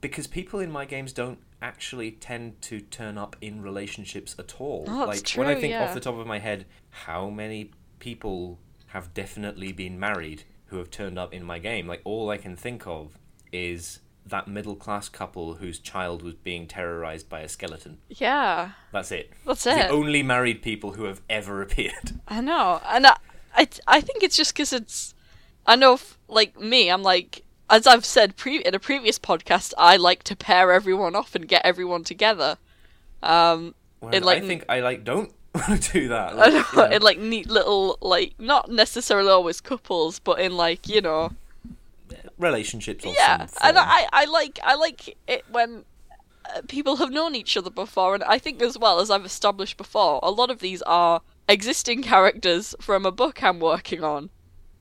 because 0.00 0.26
people 0.26 0.60
in 0.60 0.70
my 0.70 0.84
games 0.84 1.12
don't 1.12 1.38
actually 1.60 2.12
tend 2.12 2.60
to 2.62 2.80
turn 2.80 3.18
up 3.18 3.36
in 3.40 3.62
relationships 3.62 4.34
at 4.38 4.60
all. 4.60 4.84
Oh, 4.88 5.06
that's 5.06 5.36
like 5.36 5.46
when 5.46 5.56
I 5.56 5.60
think 5.60 5.72
yeah. 5.72 5.84
off 5.84 5.94
the 5.94 6.00
top 6.00 6.16
of 6.16 6.26
my 6.26 6.38
head, 6.38 6.66
how 6.90 7.30
many 7.30 7.72
people 7.98 8.58
have 8.88 9.12
definitely 9.12 9.72
been 9.72 9.98
married 9.98 10.44
who 10.66 10.78
have 10.78 10.90
turned 10.90 11.18
up 11.18 11.32
in 11.34 11.44
my 11.44 11.58
game? 11.58 11.86
Like 11.86 12.00
all 12.04 12.30
I 12.30 12.36
can 12.36 12.56
think 12.56 12.86
of 12.86 13.18
is 13.52 14.00
that 14.26 14.46
middle 14.46 14.76
class 14.76 15.08
couple 15.08 15.54
whose 15.54 15.78
child 15.78 16.22
was 16.22 16.34
being 16.34 16.66
terrorized 16.66 17.28
by 17.28 17.40
a 17.40 17.48
skeleton. 17.48 17.98
Yeah, 18.08 18.72
That's 18.92 19.10
it. 19.10 19.32
that's 19.46 19.66
it. 19.66 19.76
The 19.76 19.88
only 19.88 20.22
married 20.22 20.62
people 20.62 20.92
who 20.92 21.04
have 21.04 21.22
ever 21.28 21.62
appeared. 21.62 22.20
I 22.26 22.40
know, 22.40 22.80
and 22.86 23.06
I, 23.06 23.16
I, 23.54 23.68
I 23.86 24.00
think 24.00 24.22
it's 24.22 24.36
just 24.36 24.54
because 24.54 24.72
it's. 24.72 25.14
I 25.66 25.76
know, 25.76 25.94
f- 25.94 26.18
like 26.28 26.58
me, 26.58 26.88
I'm 26.90 27.02
like, 27.02 27.44
as 27.70 27.86
I've 27.86 28.04
said 28.04 28.36
pre- 28.36 28.62
in 28.62 28.74
a 28.74 28.78
previous 28.78 29.18
podcast, 29.18 29.74
I 29.76 29.96
like 29.96 30.22
to 30.24 30.36
pair 30.36 30.72
everyone 30.72 31.14
off 31.14 31.34
and 31.34 31.46
get 31.46 31.62
everyone 31.64 32.04
together. 32.04 32.58
Um, 33.22 33.74
Whereas 34.00 34.18
In, 34.18 34.22
like, 34.24 34.42
I 34.42 34.46
think 34.46 34.64
I 34.68 34.80
like 34.80 35.04
don't 35.04 35.32
want 35.54 35.82
to 35.82 35.92
do 35.92 36.08
that. 36.08 36.36
Like, 36.36 36.52
know, 36.52 36.64
you 36.72 36.76
know. 36.76 36.96
in 36.96 37.02
like 37.02 37.18
neat 37.18 37.48
little, 37.48 37.98
like 38.00 38.34
not 38.38 38.70
necessarily 38.70 39.30
always 39.30 39.60
couples, 39.60 40.18
but 40.18 40.40
in 40.40 40.56
like 40.56 40.88
you 40.88 41.00
know, 41.00 41.32
relationships 42.38 43.04
or 43.04 43.12
yeah. 43.12 43.46
And. 43.62 43.78
I, 43.78 44.06
I 44.12 44.24
like, 44.26 44.58
I 44.62 44.74
like 44.74 45.16
it 45.26 45.44
when 45.50 45.84
uh, 46.54 46.62
people 46.68 46.96
have 46.96 47.10
known 47.10 47.34
each 47.34 47.56
other 47.56 47.70
before, 47.70 48.14
and 48.14 48.24
I 48.24 48.38
think 48.38 48.62
as 48.62 48.78
well 48.78 49.00
as 49.00 49.10
I've 49.10 49.26
established 49.26 49.76
before, 49.76 50.20
a 50.22 50.30
lot 50.30 50.50
of 50.50 50.60
these 50.60 50.82
are 50.82 51.20
existing 51.48 52.02
characters 52.02 52.74
from 52.80 53.04
a 53.04 53.10
book 53.10 53.42
I'm 53.42 53.58
working 53.58 54.04
on. 54.04 54.30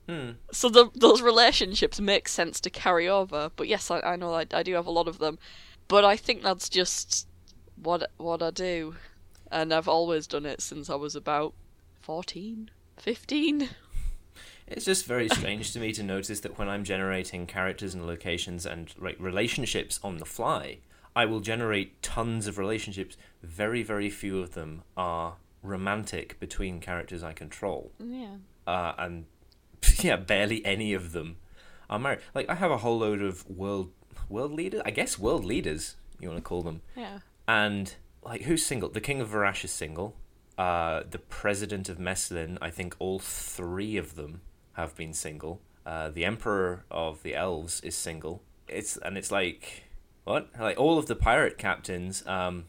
Hmm. 0.08 0.32
So 0.52 0.70
the, 0.70 0.90
those 0.96 1.22
relationships 1.22 2.00
make 2.00 2.28
sense 2.30 2.60
to 2.62 2.70
carry 2.70 3.08
over. 3.08 3.52
But 3.56 3.68
yes, 3.68 3.92
I, 3.92 4.00
I 4.00 4.16
know 4.16 4.34
I, 4.34 4.46
I 4.54 4.64
do 4.64 4.74
have 4.76 4.88
a 4.88 4.92
lot 4.92 5.08
of 5.08 5.20
them. 5.20 5.38
But 5.88 6.06
I 6.06 6.16
think 6.18 6.42
that's 6.44 6.70
just 6.70 7.28
what 7.82 8.10
what 8.18 8.42
I 8.42 8.52
do. 8.52 8.96
And 9.52 9.74
I've 9.74 9.88
always 9.88 10.28
done 10.28 10.46
it 10.46 10.62
since 10.62 10.90
I 10.90 10.96
was 10.96 11.16
about 11.16 11.54
14, 12.02 12.70
15. 12.98 13.70
It's 14.68 14.84
just 14.84 15.06
very 15.06 15.30
strange 15.30 15.72
to 15.72 15.80
me 15.80 15.94
to 15.94 16.04
notice 16.04 16.42
that 16.42 16.60
when 16.60 16.68
I'm 16.68 16.84
generating 16.84 17.46
characters 17.46 17.94
and 17.94 18.06
locations 18.06 18.66
and 18.66 18.94
like 19.00 19.16
relationships 19.18 19.98
on 20.04 20.18
the 20.18 20.26
fly, 20.26 20.80
I 21.16 21.26
will 21.26 21.40
generate 21.40 22.02
tons 22.04 22.48
of 22.48 22.58
relationships. 22.58 23.16
Very, 23.42 23.82
very 23.82 24.10
few 24.10 24.40
of 24.42 24.54
them 24.56 24.84
are 24.98 25.36
romantic 25.64 26.38
between 26.42 26.82
characters 26.82 27.24
I 27.24 27.32
control, 27.32 27.92
Yeah. 28.00 28.36
uh, 28.68 28.94
and 28.98 29.26
yeah, 30.04 30.16
barely 30.16 30.66
any 30.66 30.94
of 30.94 31.12
them 31.12 31.38
are 31.90 32.00
married. 32.00 32.20
Like 32.36 32.50
I 32.50 32.56
have 32.56 32.72
a 32.72 32.78
whole 32.78 33.00
load 33.00 33.22
of 33.22 33.48
world 33.50 33.92
world 34.30 34.52
leaders, 34.52 34.82
I 34.86 34.92
guess 34.92 35.18
world 35.18 35.46
leaders 35.46 35.96
you 36.20 36.28
want 36.30 36.40
to 36.40 36.44
call 36.44 36.62
them, 36.64 36.82
Yeah. 36.96 37.20
and 37.48 37.94
like 38.24 38.42
who's 38.44 38.66
single? 38.66 38.90
The 38.90 39.02
King 39.02 39.22
of 39.22 39.30
Varash 39.30 39.64
is 39.64 39.72
single. 39.72 40.16
Uh, 40.58 41.04
the 41.10 41.20
President 41.20 41.88
of 41.88 42.00
Meslin, 42.00 42.58
I 42.62 42.72
think 42.72 42.96
all 43.00 43.20
three 43.20 43.96
of 43.96 44.16
them 44.16 44.42
have 44.74 44.96
been 44.96 45.14
single. 45.14 45.62
Uh, 45.86 46.10
the 46.10 46.26
Emperor 46.26 46.84
of 46.90 47.22
the 47.24 47.36
Elves 47.36 47.80
is 47.82 47.96
single. 47.96 48.42
It's 48.68 48.98
and 48.98 49.18
it's 49.18 49.32
like 49.32 49.84
what? 50.24 50.50
Like 50.60 50.78
all 50.80 50.98
of 50.98 51.06
the 51.06 51.16
pirate 51.16 51.58
captains. 51.58 52.26
Um, 52.28 52.66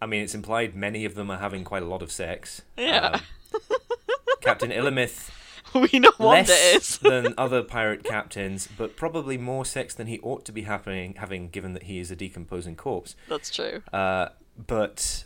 I 0.00 0.06
mean, 0.06 0.22
it's 0.22 0.34
implied 0.34 0.74
many 0.74 1.04
of 1.04 1.14
them 1.14 1.30
are 1.30 1.38
having 1.38 1.62
quite 1.64 1.82
a 1.82 1.86
lot 1.86 2.00
of 2.00 2.10
sex. 2.10 2.62
Yeah. 2.78 3.08
Um, 3.16 3.20
Captain 4.40 4.70
Illimith 4.70 5.30
we 5.92 5.98
know 5.98 6.12
what 6.16 6.48
it 6.48 6.50
is. 6.50 6.98
than 7.02 7.34
other 7.36 7.62
pirate 7.62 8.04
captains, 8.04 8.68
but 8.76 8.96
probably 8.96 9.38
more 9.38 9.64
sex 9.64 9.94
than 9.94 10.06
he 10.06 10.18
ought 10.20 10.44
to 10.44 10.52
be 10.52 10.62
happening, 10.62 11.14
having 11.18 11.48
given 11.48 11.72
that 11.74 11.84
he 11.84 11.98
is 11.98 12.10
a 12.10 12.16
decomposing 12.16 12.76
corpse. 12.76 13.14
That's 13.28 13.50
true. 13.50 13.82
Uh, 13.92 14.30
but 14.66 15.24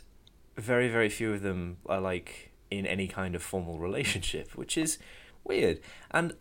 very, 0.57 0.87
very 0.87 1.09
few 1.09 1.33
of 1.33 1.41
them 1.41 1.77
are 1.87 2.01
like 2.01 2.51
in 2.71 2.85
any 2.85 3.07
kind 3.07 3.35
of 3.35 3.43
formal 3.43 3.79
relationship, 3.79 4.55
which 4.55 4.77
is 4.77 4.97
weird. 5.43 5.79
And 6.11 6.35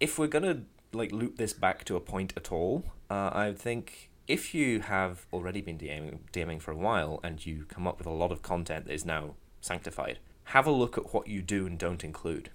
if 0.00 0.18
we're 0.18 0.26
gonna 0.26 0.62
like 0.92 1.12
loop 1.12 1.36
this 1.36 1.52
back 1.52 1.84
to 1.84 1.96
a 1.96 2.00
point 2.00 2.32
at 2.36 2.52
all, 2.52 2.84
uh, 3.10 3.30
I 3.32 3.52
think 3.56 4.10
if 4.26 4.54
you 4.54 4.80
have 4.80 5.26
already 5.32 5.60
been 5.60 5.78
DMing, 5.78 6.18
DMing 6.32 6.60
for 6.60 6.70
a 6.70 6.76
while 6.76 7.20
and 7.22 7.44
you 7.44 7.66
come 7.68 7.86
up 7.86 7.98
with 7.98 8.06
a 8.06 8.10
lot 8.10 8.32
of 8.32 8.42
content 8.42 8.86
that 8.86 8.92
is 8.92 9.04
now 9.04 9.34
sanctified, 9.60 10.18
have 10.44 10.66
a 10.66 10.70
look 10.70 10.96
at 10.96 11.12
what 11.12 11.26
you 11.28 11.42
do 11.42 11.66
and 11.66 11.78
don't 11.78 12.04
include, 12.04 12.50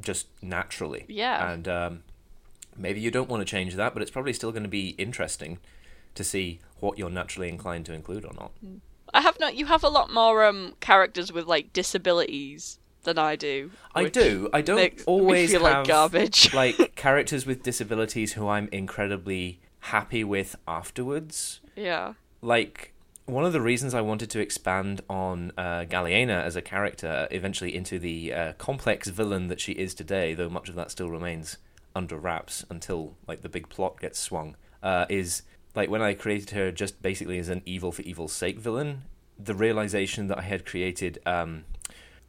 just 0.00 0.26
naturally. 0.42 1.04
Yeah. 1.08 1.52
And 1.52 1.68
um, 1.68 2.02
maybe 2.76 3.00
you 3.00 3.10
don't 3.10 3.28
want 3.28 3.40
to 3.40 3.44
change 3.44 3.74
that, 3.74 3.94
but 3.94 4.02
it's 4.02 4.10
probably 4.10 4.32
still 4.32 4.52
going 4.52 4.62
to 4.62 4.68
be 4.68 4.90
interesting 4.90 5.58
to 6.14 6.24
see 6.24 6.60
what 6.80 6.98
you're 6.98 7.10
naturally 7.10 7.48
inclined 7.48 7.86
to 7.86 7.92
include 7.92 8.24
or 8.24 8.34
not. 8.34 8.52
I 9.14 9.20
have 9.20 9.38
not. 9.38 9.54
You 9.54 9.66
have 9.66 9.84
a 9.84 9.88
lot 9.88 10.12
more 10.12 10.44
um 10.44 10.74
characters 10.80 11.32
with 11.32 11.46
like 11.46 11.72
disabilities 11.72 12.78
than 13.04 13.18
I 13.18 13.36
do. 13.36 13.70
I 13.94 14.08
do. 14.08 14.48
I 14.52 14.62
don't 14.62 14.92
always 15.06 15.50
feel 15.50 15.64
have 15.64 15.78
like 15.78 15.86
garbage. 15.86 16.54
like 16.62 16.94
characters 16.96 17.46
with 17.46 17.62
disabilities 17.62 18.34
who 18.34 18.48
I'm 18.48 18.68
incredibly 18.72 19.60
happy 19.80 20.24
with 20.24 20.56
afterwards. 20.66 21.60
yeah. 21.76 22.14
Like 22.40 22.91
one 23.26 23.44
of 23.44 23.52
the 23.52 23.60
reasons 23.60 23.94
I 23.94 24.00
wanted 24.00 24.30
to 24.30 24.40
expand 24.40 25.00
on 25.08 25.52
uh, 25.56 25.84
Galliena 25.84 26.42
as 26.42 26.56
a 26.56 26.62
character, 26.62 27.28
eventually 27.30 27.74
into 27.74 27.98
the 27.98 28.32
uh, 28.32 28.52
complex 28.54 29.08
villain 29.08 29.48
that 29.48 29.60
she 29.60 29.72
is 29.72 29.94
today, 29.94 30.34
though 30.34 30.48
much 30.48 30.68
of 30.68 30.74
that 30.74 30.90
still 30.90 31.10
remains 31.10 31.58
under 31.94 32.16
wraps 32.16 32.64
until 32.68 33.16
like 33.28 33.42
the 33.42 33.48
big 33.48 33.68
plot 33.68 34.00
gets 34.00 34.18
swung, 34.18 34.56
uh, 34.82 35.06
is 35.08 35.42
like 35.74 35.88
when 35.88 36.02
I 36.02 36.14
created 36.14 36.50
her 36.50 36.72
just 36.72 37.00
basically 37.00 37.38
as 37.38 37.48
an 37.48 37.62
evil 37.64 37.92
for 37.92 38.02
evil's 38.02 38.32
sake 38.32 38.58
villain. 38.58 39.02
The 39.38 39.54
realization 39.54 40.26
that 40.28 40.38
I 40.38 40.42
had 40.42 40.66
created 40.66 41.18
um, 41.24 41.64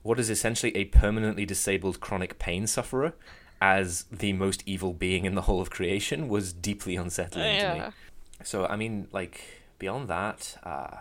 what 0.04 0.20
is 0.20 0.30
essentially 0.30 0.76
a 0.76 0.86
permanently 0.86 1.46
disabled 1.46 2.00
chronic 2.00 2.38
pain 2.40 2.68
sufferer 2.68 3.14
as 3.62 4.04
the 4.12 4.34
most 4.34 4.62
evil 4.66 4.94
being 4.94 5.26
in 5.26 5.36
the 5.36 5.44
whole 5.44 5.62
of 5.62 5.70
creation 5.70 6.28
was 6.28 6.54
deeply 6.54 6.96
unsettling 6.96 7.46
to 7.60 7.74
me. 7.74 7.80
So 8.44 8.66
I 8.66 8.76
mean, 8.76 9.08
like 9.12 9.63
beyond 9.84 10.08
that, 10.08 10.58
uh, 10.64 10.98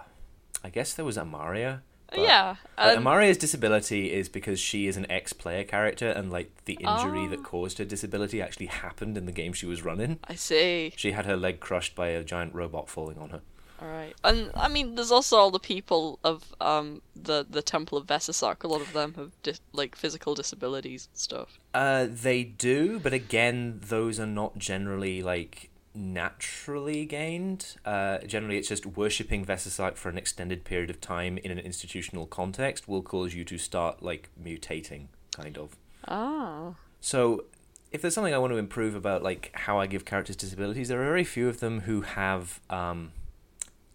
I 0.65 0.71
guess 0.77 0.95
there 0.95 1.05
was 1.05 1.17
Amaria. 1.17 1.81
but- 2.11 2.21
Yeah. 2.21 2.57
Like, 2.77 2.99
Um, 2.99 3.05
Amaria's 3.07 3.39
disability 3.39 4.13
is 4.13 4.29
because 4.29 4.61
she 4.61 4.81
is 4.91 4.97
an 4.99 5.07
ex-player 5.19 5.65
character, 5.65 6.09
and 6.19 6.31
like 6.31 6.49
the 6.67 6.75
injury 6.75 7.25
Oh. 7.27 7.29
that 7.33 7.43
caused 7.43 7.79
her 7.79 7.87
disability 7.87 8.39
actually 8.43 8.67
happened 8.85 9.17
in 9.17 9.25
the 9.25 9.33
game 9.41 9.53
she 9.55 9.65
was 9.67 9.81
running. 9.83 10.19
I 10.35 10.35
see. 10.35 10.93
She 11.03 11.13
had 11.13 11.25
her 11.27 11.37
leg 11.37 11.57
crushed 11.61 11.95
by 11.95 12.09
a 12.09 12.23
giant 12.23 12.53
robot 12.55 12.91
falling 12.91 13.17
on 13.25 13.31
her. 13.31 13.41
All 13.81 13.89
right. 13.89 14.15
And 14.23 14.51
I 14.55 14.69
mean, 14.69 14.95
there's 14.97 15.11
also 15.11 15.35
all 15.39 15.51
the 15.51 15.67
people 15.75 16.19
of 16.23 16.39
um 16.61 17.01
the 17.17 17.39
the 17.57 17.63
Temple 17.63 17.97
of 17.99 18.07
Vesasak. 18.07 18.63
A 18.63 18.69
lot 18.69 18.83
of 18.83 18.93
them 18.93 19.15
have 19.15 19.33
dis- 19.43 19.61
like 19.73 19.97
physical 19.97 20.35
disabilities 20.35 21.09
and 21.11 21.19
stuff. 21.29 21.59
Uh, 21.75 22.07
they 22.29 22.45
do, 22.45 23.01
but 23.01 23.13
again, 23.15 23.81
those 23.95 24.21
are 24.21 24.33
not 24.43 24.53
generally 24.59 25.23
like 25.35 25.71
naturally 25.95 27.05
gained. 27.05 27.77
Uh, 27.85 28.19
generally, 28.19 28.59
it's 28.59 28.69
just 28.69 28.87
worshipping 28.87 29.45
Vesasak 29.45 29.97
for 29.97 30.09
an 30.09 30.19
extended 30.19 30.65
period 30.65 30.91
of 30.91 31.01
time 31.01 31.39
in 31.39 31.51
an 31.51 31.59
institutional 31.59 32.27
context 32.27 32.89
will 32.89 33.03
cause 33.03 33.35
you 33.35 33.45
to 33.45 33.59
start 33.59 34.03
like 34.03 34.31
mutating, 34.43 35.07
kind 35.37 35.59
of. 35.59 35.77
Ah. 36.09 36.75
So, 37.01 37.45
if 37.91 38.01
there's 38.01 38.15
something 38.15 38.35
I 38.35 38.39
want 38.39 38.53
to 38.53 38.59
improve 38.59 38.95
about 38.95 39.23
like 39.23 39.51
how 39.55 39.79
I 39.79 39.87
give 39.87 40.05
characters 40.05 40.37
disabilities, 40.37 40.89
there 40.89 41.01
are 41.01 41.05
very 41.05 41.25
few 41.25 41.49
of 41.49 41.61
them 41.61 41.81
who 41.81 42.01
have 42.03 42.61
um, 42.71 43.13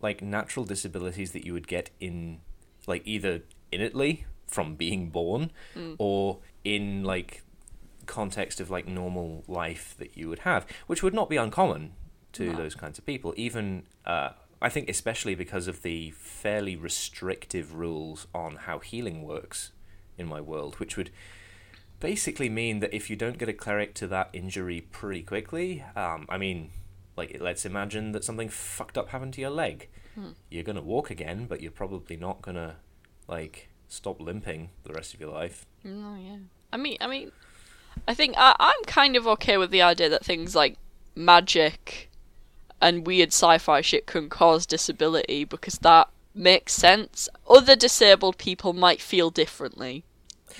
like 0.01 0.21
natural 0.21 0.65
disabilities 0.65 1.31
that 1.31 1.45
you 1.45 1.53
would 1.53 1.67
get 1.67 1.89
in 1.99 2.39
like 2.85 3.01
either 3.05 3.41
innately 3.71 4.25
from 4.47 4.75
being 4.75 5.09
born 5.09 5.51
or 5.97 6.39
in 6.63 7.03
like 7.03 7.43
context 8.07 8.59
of 8.59 8.69
like 8.69 8.87
normal 8.87 9.43
life 9.47 9.95
that 9.99 10.17
you 10.17 10.29
would 10.29 10.39
have, 10.39 10.65
which 10.87 11.03
would 11.03 11.13
not 11.13 11.29
be 11.29 11.37
uncommon 11.37 11.93
to 12.33 12.51
No. 12.51 12.57
those 12.57 12.75
kinds 12.75 12.97
of 12.97 13.05
people. 13.05 13.33
Even 13.37 13.83
uh, 14.05 14.29
I 14.61 14.69
think, 14.69 14.89
especially 14.89 15.35
because 15.35 15.67
of 15.67 15.81
the 15.83 16.11
fairly 16.11 16.75
restrictive 16.75 17.75
rules 17.75 18.27
on 18.33 18.55
how 18.55 18.79
healing 18.79 19.21
works 19.23 19.71
in 20.17 20.27
my 20.27 20.41
world, 20.41 20.75
which 20.79 20.97
would 20.97 21.11
basically 21.99 22.49
mean 22.49 22.79
that 22.79 22.93
if 22.93 23.09
you 23.09 23.15
don't 23.15 23.37
get 23.37 23.49
a 23.49 23.53
cleric 23.53 23.93
to 23.95 24.07
that 24.07 24.29
injury 24.33 24.81
pretty 24.81 25.23
quickly, 25.23 25.83
um, 25.95 26.25
I 26.29 26.37
mean, 26.37 26.71
like 27.15 27.37
let's 27.39 27.65
imagine 27.65 28.11
that 28.11 28.23
something 28.23 28.49
fucked 28.49 28.97
up 28.97 29.09
happened 29.09 29.33
to 29.35 29.41
your 29.41 29.49
leg. 29.51 29.89
You're 30.49 30.63
gonna 30.63 30.81
walk 30.81 31.11
again, 31.11 31.45
but 31.45 31.61
you're 31.61 31.69
probably 31.71 32.17
not 32.17 32.41
gonna 32.41 32.77
like 33.27 33.69
stop 33.87 34.19
limping 34.19 34.71
the 34.83 34.91
rest 34.93 35.13
of 35.13 35.19
your 35.19 35.31
life. 35.31 35.67
No, 35.83 36.15
yeah. 36.19 36.37
I 36.73 36.77
mean, 36.77 36.97
I 36.99 37.05
mean, 37.05 37.31
I 38.07 38.13
think 38.13 38.35
I, 38.37 38.55
I'm 38.59 38.83
kind 38.85 39.15
of 39.15 39.27
okay 39.27 39.57
with 39.57 39.71
the 39.71 39.81
idea 39.81 40.09
that 40.09 40.25
things 40.25 40.55
like 40.55 40.77
magic 41.15 42.09
and 42.81 43.05
weird 43.07 43.29
sci-fi 43.29 43.81
shit 43.81 44.05
can 44.05 44.29
cause 44.29 44.65
disability 44.65 45.43
because 45.43 45.75
that 45.79 46.09
makes 46.33 46.73
sense. 46.73 47.27
Other 47.49 47.75
disabled 47.75 48.37
people 48.37 48.73
might 48.73 49.01
feel 49.01 49.29
differently, 49.29 50.03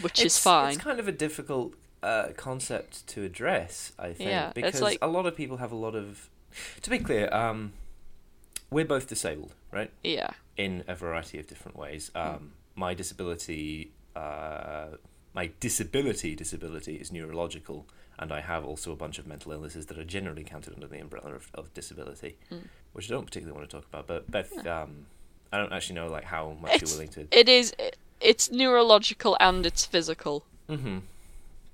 which 0.02 0.24
is 0.24 0.38
fine. 0.40 0.74
It's 0.74 0.84
kind 0.84 1.00
of 1.00 1.08
a 1.08 1.12
difficult 1.12 1.74
uh, 2.02 2.30
concept 2.36 3.06
to 3.08 3.24
address, 3.24 3.92
I 4.00 4.14
think, 4.14 4.30
Yeah, 4.30 4.52
because 4.54 4.82
like- 4.82 4.98
a 5.02 5.08
lot 5.08 5.26
of 5.26 5.36
people 5.36 5.58
have 5.58 5.72
a 5.72 5.76
lot 5.76 5.96
of. 5.96 6.30
To 6.82 6.90
be 6.90 6.98
clear, 7.00 7.32
um, 7.34 7.74
we're 8.72 8.86
both 8.86 9.08
disabled, 9.08 9.54
right? 9.72 9.92
Yeah. 10.04 10.32
in 10.58 10.84
a 10.88 10.96
variety 10.96 11.38
of 11.38 11.46
different 11.46 11.78
ways. 11.78 12.10
Um, 12.16 12.54
my 12.76 12.96
disability, 12.96 13.92
uh, 14.16 14.88
my 15.38 15.52
disability, 15.60 16.36
disability 16.36 16.96
is 16.96 17.12
neurological, 17.12 17.86
and 18.18 18.32
I 18.32 18.42
have 18.42 18.66
also 18.66 18.92
a 18.92 18.96
bunch 18.96 19.20
of 19.20 19.28
mental 19.28 19.52
illnesses 19.52 19.86
that 19.86 20.00
are 20.00 20.04
generally 20.04 20.44
counted 20.44 20.74
under 20.74 20.88
the 20.88 20.98
umbrella 20.98 21.36
of, 21.36 21.52
of 21.54 21.72
disability, 21.76 22.38
which 22.94 23.06
I 23.08 23.14
don't 23.14 23.26
particularly 23.26 23.56
want 23.56 23.70
to 23.70 23.78
talk 23.78 23.86
about. 23.88 24.08
But 24.08 24.32
Beth, 24.32 24.66
um, 24.66 25.06
I 25.54 25.60
don't 25.60 25.72
actually 25.72 25.94
know 25.94 26.08
like 26.08 26.24
how 26.24 26.58
much 26.60 26.72
It's, 26.74 26.82
you're 26.82 26.98
willing 26.98 27.10
to. 27.10 27.40
It 27.40 27.48
is. 27.48 27.76
It's 28.20 28.50
neurological 28.50 29.38
and 29.40 29.64
it's 29.64 29.86
physical, 29.86 30.44
hmm 30.68 31.00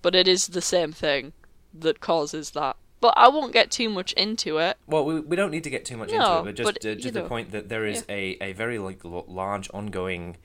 but 0.01 0.13
it 0.13 0.27
is 0.27 0.47
the 0.47 0.61
same 0.61 0.91
thing 0.91 1.31
that 1.73 2.01
causes 2.01 2.51
that. 2.51 2.75
But 2.99 3.13
I 3.15 3.29
won't 3.29 3.53
get 3.53 3.71
too 3.71 3.89
much 3.89 4.11
into 4.13 4.57
it. 4.57 4.75
Well, 4.87 5.05
we, 5.05 5.21
we 5.21 5.37
don't 5.37 5.51
need 5.51 5.63
to 5.63 5.69
get 5.69 5.85
too 5.85 5.95
much 5.95 6.09
No, 6.11 6.15
into 6.17 6.39
it, 6.39 6.43
but 6.43 6.55
just 6.55 6.73
but, 6.73 6.85
uh, 6.85 6.95
just 6.95 7.13
the 7.13 7.21
know, 7.21 7.27
point 7.27 7.51
that 7.51 7.69
there 7.69 7.85
is 7.85 8.03
a, 8.09 8.37
a 8.41 8.51
very 8.51 8.77
like 8.79 8.99
large 9.03 9.69
ongoing, 9.73 10.35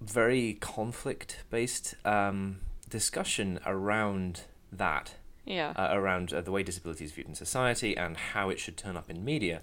very 0.00 0.54
conflict 0.54 1.44
based 1.50 1.94
um, 2.04 2.60
discussion 2.88 3.60
around 3.66 4.42
that. 4.72 5.14
Yeah. 5.46 5.72
uh, 5.74 5.88
around 5.92 6.32
uh, 6.32 6.42
the 6.42 6.52
way 6.52 6.62
disability 6.62 7.04
is 7.04 7.12
viewed 7.12 7.26
in 7.26 7.34
society 7.34 7.96
and 7.96 8.16
how 8.16 8.50
it 8.50 8.60
should 8.60 8.76
turn 8.76 8.96
up 8.96 9.10
in 9.10 9.24
media, 9.24 9.62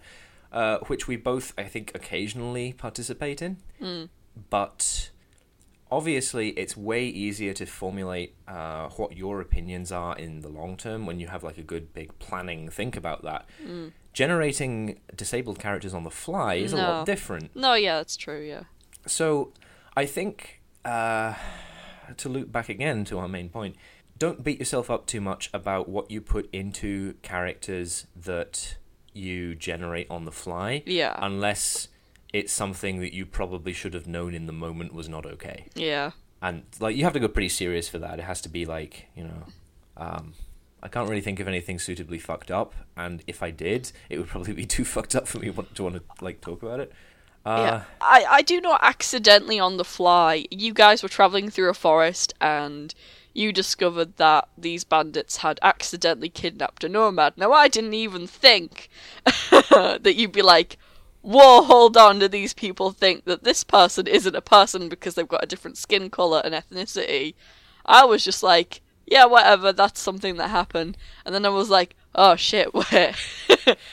uh, 0.51 0.79
which 0.87 1.07
we 1.07 1.15
both, 1.15 1.53
I 1.57 1.63
think, 1.63 1.91
occasionally 1.95 2.73
participate 2.73 3.41
in. 3.41 3.57
But 4.49 5.11
obviously, 5.89 6.49
it's 6.49 6.75
way 6.75 7.05
easier 7.07 7.53
to 7.53 7.65
formulate 7.65 8.35
uh, 8.49 8.89
what 8.89 9.15
your 9.15 9.39
opinions 9.39 9.91
are 9.91 10.17
in 10.17 10.41
the 10.41 10.49
long 10.49 10.75
term 10.75 11.05
when 11.05 11.21
you 11.21 11.27
have 11.27 11.43
like 11.43 11.57
a 11.57 11.63
good 11.63 11.93
big 11.93 12.17
planning 12.19 12.67
think 12.69 12.97
about 12.97 13.23
that. 13.23 13.47
Generating 14.11 14.99
disabled 15.15 15.59
characters 15.59 15.93
on 15.93 16.03
the 16.03 16.11
fly 16.11 16.55
is 16.55 16.73
a 16.73 16.77
lot 16.77 17.05
different. 17.05 17.55
No, 17.55 17.75
yeah, 17.75 17.97
that's 17.97 18.17
true. 18.17 18.43
Yeah. 18.43 18.63
So 19.05 19.53
I 19.97 20.05
think 20.05 20.61
uh, 20.85 21.33
to 22.17 22.29
loop 22.29 22.51
back 22.51 22.69
again 22.69 23.03
to 23.05 23.17
our 23.17 23.27
main 23.27 23.49
point, 23.49 23.75
don't 24.19 24.43
beat 24.43 24.59
yourself 24.59 24.91
up 24.91 25.07
too 25.07 25.19
much 25.21 25.49
about 25.53 25.89
what 25.89 26.11
you 26.11 26.21
put 26.21 26.47
into 26.53 27.15
characters 27.23 28.05
that 28.15 28.77
you 29.13 29.55
generate 29.55 30.07
on 30.11 30.25
the 30.25 30.31
fly, 30.31 30.83
Yeah. 30.85 31.17
unless 31.19 31.87
it's 32.31 32.53
something 32.53 32.99
that 32.99 33.13
you 33.13 33.25
probably 33.25 33.73
should 33.73 33.95
have 33.95 34.05
known 34.05 34.35
in 34.35 34.45
the 34.45 34.53
moment 34.53 34.93
was 34.93 35.09
not 35.09 35.25
okay. 35.25 35.65
Yeah. 35.73 36.11
And 36.43 36.63
like 36.79 36.95
you 36.95 37.03
have 37.03 37.13
to 37.13 37.19
go 37.19 37.27
pretty 37.27 37.49
serious 37.49 37.89
for 37.89 37.97
that. 37.97 38.19
It 38.19 38.25
has 38.25 38.41
to 38.41 38.49
be 38.49 38.65
like 38.65 39.07
you 39.15 39.23
know. 39.23 39.43
Um, 39.97 40.33
I 40.83 40.89
can't 40.89 41.09
really 41.09 41.21
think 41.21 41.39
of 41.39 41.47
anything 41.47 41.79
suitably 41.79 42.19
fucked 42.19 42.51
up, 42.51 42.75
and 42.95 43.23
if 43.25 43.41
I 43.41 43.49
did, 43.49 43.91
it 44.11 44.19
would 44.19 44.27
probably 44.27 44.53
be 44.53 44.65
too 44.67 44.85
fucked 44.85 45.15
up 45.15 45.27
for 45.27 45.39
me 45.39 45.51
to 45.51 45.83
want 45.83 45.95
to 45.95 46.03
like 46.21 46.39
talk 46.41 46.61
about 46.61 46.79
it. 46.79 46.91
Uh, 47.47 47.61
yeah. 47.61 47.83
I, 48.01 48.25
I 48.29 48.41
do 48.41 48.59
not 48.59 48.81
accidentally 48.83 49.57
on 49.57 49.77
the 49.77 49.85
fly, 49.85 50.45
you 50.51 50.73
guys 50.73 51.01
were 51.01 51.07
traveling 51.07 51.49
through 51.49 51.69
a 51.69 51.73
forest 51.73 52.33
and 52.41 52.93
you 53.33 53.53
discovered 53.53 54.17
that 54.17 54.49
these 54.57 54.83
bandits 54.83 55.37
had 55.37 55.57
accidentally 55.61 56.27
kidnapped 56.27 56.83
a 56.83 56.89
nomad. 56.89 57.37
Now, 57.37 57.53
I 57.53 57.69
didn't 57.69 57.93
even 57.93 58.27
think 58.27 58.89
that 59.23 60.15
you'd 60.15 60.33
be 60.33 60.41
like, 60.41 60.77
whoa, 61.21 61.63
hold 61.63 61.95
on, 61.95 62.19
do 62.19 62.27
these 62.27 62.53
people 62.53 62.91
think 62.91 63.23
that 63.23 63.45
this 63.45 63.63
person 63.63 64.07
isn't 64.07 64.35
a 64.35 64.41
person 64.41 64.89
because 64.89 65.15
they've 65.15 65.25
got 65.25 65.43
a 65.43 65.47
different 65.47 65.77
skin 65.77 66.09
colour 66.09 66.41
and 66.43 66.53
ethnicity? 66.53 67.35
I 67.85 68.03
was 68.03 68.25
just 68.25 68.43
like, 68.43 68.81
yeah, 69.05 69.23
whatever, 69.23 69.71
that's 69.71 70.01
something 70.01 70.35
that 70.35 70.49
happened. 70.49 70.97
And 71.25 71.33
then 71.33 71.45
I 71.45 71.49
was 71.49 71.69
like, 71.69 71.95
oh 72.15 72.35
shit, 72.35 72.73
wait. 72.91 73.13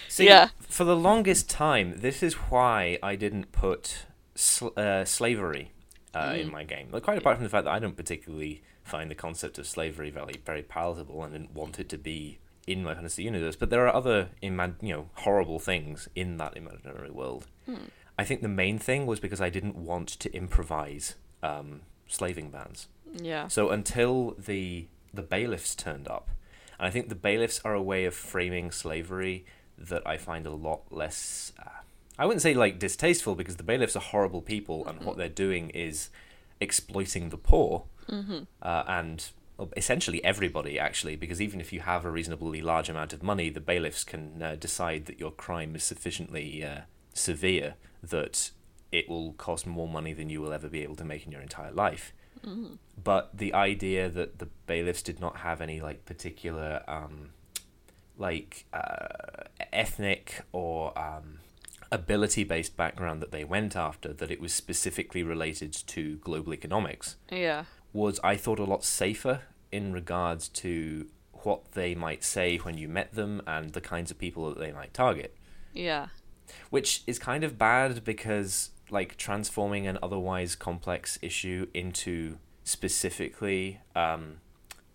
See, 0.09 0.27
yeah. 0.27 0.49
for 0.61 0.85
the 0.85 0.97
longest 0.97 1.49
time, 1.51 1.95
this 1.99 2.23
is 2.23 2.35
why 2.35 2.99
I 3.03 3.17
didn't 3.17 3.53
put 3.53 4.07
sl- 4.35 4.69
uh, 4.77 5.05
slavery 5.05 5.73
uh, 6.15 6.31
Mm. 6.31 6.41
in 6.41 6.51
my 6.53 6.65
game. 6.65 6.89
Like, 6.93 7.03
quite 7.03 7.19
apart 7.19 7.37
from 7.37 7.45
the 7.45 7.51
fact 7.51 7.65
that 7.65 7.73
I 7.73 7.79
don't 7.81 7.97
particularly 7.97 8.63
find 8.85 9.11
the 9.11 9.15
concept 9.17 9.59
of 9.59 9.67
slavery 9.67 10.11
very, 10.11 10.41
very 10.45 10.63
palatable 10.63 11.23
and 11.25 11.33
didn't 11.33 11.55
want 11.55 11.81
it 11.81 11.89
to 11.89 11.99
be 11.99 12.39
in 12.67 12.85
my 12.85 12.95
fantasy 12.95 13.23
universe. 13.25 13.57
But 13.57 13.71
there 13.71 13.87
are 13.87 13.95
other, 13.95 14.29
ima- 14.41 14.77
you 14.81 14.93
know, 14.95 15.09
horrible 15.15 15.59
things 15.59 16.09
in 16.15 16.37
that 16.39 16.57
imaginary 16.57 17.11
world. 17.11 17.47
Hmm. 17.67 17.87
I 18.19 18.25
think 18.25 18.43
the 18.43 18.49
main 18.49 18.79
thing 18.79 19.07
was 19.07 19.19
because 19.19 19.41
I 19.41 19.51
didn't 19.51 19.75
want 19.77 20.09
to 20.09 20.33
improvise 20.35 21.17
um, 21.43 21.81
slaving 22.07 22.51
bans. 22.51 22.87
Yeah. 23.17 23.49
So 23.49 23.71
until 23.71 24.35
the 24.39 24.87
the 25.13 25.23
bailiffs 25.23 25.75
turned 25.75 26.07
up, 26.09 26.29
and 26.79 26.87
I 26.87 26.91
think 26.91 27.09
the 27.09 27.15
bailiffs 27.15 27.61
are 27.65 27.75
a 27.75 27.83
way 27.83 28.05
of 28.05 28.15
framing 28.15 28.71
slavery 28.71 29.45
that 29.79 30.07
I 30.07 30.17
find 30.17 30.47
a 30.47 30.51
lot 30.51 30.83
less. 30.91 31.53
Uh, 31.59 31.69
I 32.19 32.27
wouldn't 32.27 32.43
say 32.43 32.55
like 32.55 32.79
distasteful 32.79 33.35
because 33.35 33.57
the 33.57 33.63
bailiffs 33.63 33.97
are 33.97 34.01
horrible 34.01 34.43
people, 34.43 34.87
and 34.87 35.03
what 35.03 35.17
they're 35.17 35.29
doing 35.29 35.71
is 35.71 36.11
exploiting 36.61 37.31
the 37.31 37.37
poor 37.37 37.85
uh, 38.63 38.85
and 38.87 39.31
essentially 39.77 40.25
everybody 40.25 40.79
actually. 40.79 41.17
Because 41.17 41.41
even 41.41 41.61
if 41.61 41.73
you 41.73 41.81
have 41.81 42.05
a 42.05 42.11
reasonably 42.11 42.63
large 42.63 42.89
amount 42.89 43.13
of 43.13 43.23
money, 43.23 43.51
the 43.51 43.61
bailiffs 43.61 44.05
can 44.05 44.43
uh, 44.43 44.57
decide 44.57 45.07
that 45.07 45.19
your 45.19 45.31
crime 45.33 45.75
is 45.75 45.85
sufficiently 45.85 46.65
uh, 46.65 46.83
severe 47.13 47.75
that 48.03 48.51
it 48.93 49.09
will 49.09 49.33
cost 49.33 49.67
more 49.67 49.89
money 49.89 50.13
than 50.13 50.31
you 50.31 50.41
will 50.41 50.53
ever 50.53 50.69
be 50.69 50.83
able 50.83 50.97
to 50.97 51.05
make 51.05 51.27
in 51.27 51.33
your 51.33 51.41
entire 51.41 51.73
life 51.73 52.13
but 53.03 53.37
the 53.37 53.53
idea 53.55 54.09
that 54.09 54.39
the 54.39 54.47
bailiffs 54.67 55.03
did 55.03 55.21
not 55.21 55.39
have 55.39 55.61
any 55.61 55.81
like 55.81 56.05
particular 56.05 56.83
um, 56.89 57.31
like 58.19 58.67
uh, 58.73 59.45
ethnic 59.73 60.43
or 60.53 60.97
um, 60.99 61.39
ability 61.91 62.45
based 62.45 62.77
background 62.77 63.21
that 63.23 63.31
they 63.33 63.45
went 63.45 63.77
after 63.77 64.13
that 64.13 64.31
it 64.31 64.41
was 64.41 64.53
specifically 64.53 65.23
related 65.23 65.73
to 65.73 66.17
global 66.19 66.53
economics 66.55 67.17
Yeah. 67.31 67.65
was 67.93 68.21
I 68.23 68.37
thought 68.37 68.59
a 68.59 68.65
lot 68.65 68.85
safer 68.85 69.43
in 69.73 69.93
regards 69.93 70.49
to 70.49 71.07
what 71.45 71.73
they 71.73 71.95
might 71.95 72.25
say 72.25 72.57
when 72.59 72.79
you 72.79 72.89
met 72.89 73.13
them 73.15 73.43
and 73.47 73.73
the 73.73 73.81
kinds 73.81 74.11
of 74.11 74.19
people 74.19 74.49
that 74.49 74.59
they 74.59 74.73
might 74.73 74.95
target 74.95 75.37
Yeah. 75.73 76.09
which 76.71 77.03
is 77.07 77.19
kind 77.19 77.45
of 77.45 77.59
bad 77.59 78.05
because 78.05 78.71
like 78.95 79.17
transforming 79.17 79.87
an 79.89 79.99
otherwise 80.03 80.55
complex 80.55 81.19
issue 81.21 81.67
into 81.75 82.39
specifically 82.63 83.81
um, 83.97 84.37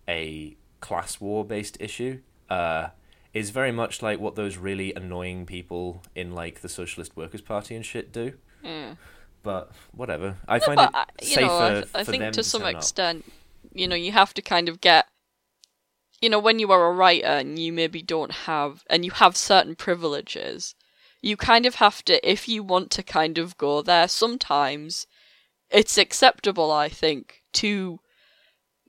a 0.08 0.56
class 0.80 1.20
war 1.20 1.44
based 1.44 1.76
issue 1.78 2.18
uh, 2.48 2.88
is 3.34 3.50
very 3.50 3.70
much 3.70 4.02
like 4.02 4.18
what 4.18 4.34
those 4.34 4.56
really 4.56 4.94
annoying 4.94 5.44
people 5.44 6.02
in 6.14 6.32
like 6.32 6.62
the 6.62 6.68
Socialist 6.68 7.14
Workers 7.14 7.42
Party 7.42 7.76
and 7.76 7.84
shit 7.84 8.10
do. 8.10 8.32
Yeah. 8.64 8.94
But 9.42 9.70
whatever, 9.92 10.36
I 10.48 10.58
find 10.58 10.80
it 10.80 10.90
I, 10.92 11.04
you 11.20 11.28
safer 11.28 11.46
know, 11.46 11.84
I, 11.94 12.00
I 12.00 12.04
for 12.04 12.10
think 12.10 12.22
them 12.22 12.32
to 12.32 12.42
some 12.42 12.62
turn 12.62 12.74
up. 12.74 12.80
extent, 12.80 13.24
you 13.72 13.86
know, 13.86 13.96
you 13.96 14.12
have 14.12 14.34
to 14.34 14.42
kind 14.42 14.68
of 14.68 14.80
get, 14.80 15.06
you 16.22 16.28
know, 16.30 16.38
when 16.38 16.58
you 16.58 16.72
are 16.72 16.86
a 16.86 16.92
writer 16.92 17.26
and 17.26 17.58
you 17.58 17.72
maybe 17.72 18.02
don't 18.02 18.32
have, 18.32 18.82
and 18.90 19.04
you 19.04 19.10
have 19.12 19.36
certain 19.36 19.76
privileges, 19.76 20.74
you 21.22 21.36
kind 21.36 21.66
of 21.66 21.76
have 21.76 22.04
to, 22.04 22.28
if 22.28 22.48
you 22.48 22.62
want 22.62 22.90
to 22.92 23.02
kind 23.02 23.38
of 23.38 23.56
go 23.56 23.82
there, 23.82 24.08
sometimes 24.08 25.06
it's 25.70 25.98
acceptable, 25.98 26.70
I 26.70 26.88
think, 26.88 27.42
to 27.54 28.00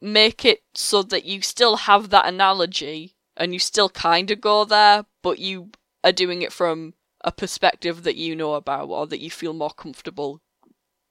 make 0.02 0.46
it 0.46 0.64
so 0.74 1.04
that 1.04 1.26
you 1.26 1.42
still 1.42 1.76
have 1.78 2.10
that 2.10 2.26
analogy 2.26 3.16
and 3.38 3.54
you 3.54 3.60
still 3.60 3.90
kind 3.90 4.32
of 4.32 4.42
go 4.42 4.66
there, 4.66 5.06
but 5.22 5.40
you 5.40 5.72
are 6.04 6.12
doing 6.12 6.42
it 6.42 6.52
from 6.52 6.94
a 7.24 7.32
perspective 7.32 8.04
that 8.04 8.16
you 8.16 8.36
know 8.36 8.54
about 8.54 8.90
or 8.90 9.06
that 9.08 9.20
you 9.20 9.30
feel 9.30 9.54
more 9.54 9.70
comfortable 9.70 10.42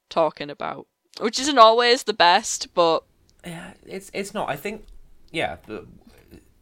talking 0.08 0.50
about. 0.50 0.86
Which 1.20 1.38
isn't 1.38 1.58
always 1.58 2.04
the 2.04 2.12
best, 2.12 2.74
but 2.74 3.04
Yeah, 3.44 3.72
it's 3.86 4.10
it's 4.14 4.32
not. 4.32 4.48
I 4.48 4.56
think, 4.56 4.86
yeah. 5.30 5.56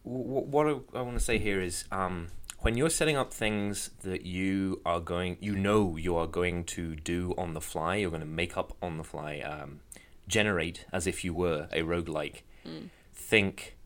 What 0.03 0.67
I, 0.67 0.99
I 0.99 1.03
want 1.03 1.19
to 1.19 1.25
say 1.25 1.39
here 1.39 1.61
is, 1.61 1.85
um, 1.93 2.29
when 2.69 2.77
you're 2.77 2.91
setting 2.91 3.17
up 3.17 3.33
things 3.33 3.93
that 4.03 4.27
you 4.27 4.79
are 4.85 5.01
going, 5.01 5.39
you 5.41 5.57
know, 5.57 5.97
you 5.97 6.15
are 6.15 6.27
going 6.27 6.63
to 6.63 6.95
do 6.95 7.33
on 7.39 7.55
the 7.55 7.63
fly. 7.63 7.97
You're 7.97 8.11
going 8.11 8.21
to 8.21 8.27
make 8.27 8.59
up 8.59 8.77
on 8.83 8.99
the 8.99 9.05
fly, 9.05 9.39
um, 9.39 9.81
generate 10.29 10.85
as 10.93 11.07
if 11.07 11.25
you 11.25 11.33
were 11.33 11.69
a 11.73 11.81
roguelike. 11.81 12.43
Think, 13.15 13.79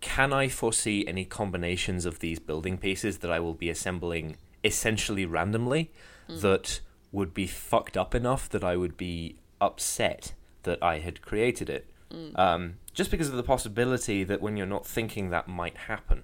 can 0.00 0.32
I 0.32 0.48
foresee 0.48 1.06
any 1.06 1.26
combinations 1.26 2.06
of 2.06 2.20
these 2.20 2.38
building 2.38 2.78
pieces 2.78 3.18
that 3.18 3.30
I 3.30 3.40
will 3.40 3.52
be 3.52 3.68
assembling 3.68 4.38
essentially 4.64 5.26
randomly 5.26 5.90
that 6.26 6.80
would 7.12 7.34
be 7.34 7.46
fucked 7.46 7.98
up 7.98 8.14
enough 8.14 8.48
that 8.48 8.64
I 8.64 8.74
would 8.74 8.96
be 8.96 9.36
upset 9.60 10.32
that 10.62 10.82
I 10.82 11.00
had 11.00 11.20
created 11.20 11.68
it? 11.68 11.90
um, 12.36 12.78
just 12.94 13.10
because 13.10 13.28
of 13.28 13.36
the 13.36 13.42
possibility 13.42 14.24
that 14.24 14.40
when 14.40 14.56
you're 14.56 14.66
not 14.66 14.86
thinking 14.86 15.28
that 15.28 15.46
might 15.46 15.76
happen. 15.76 16.22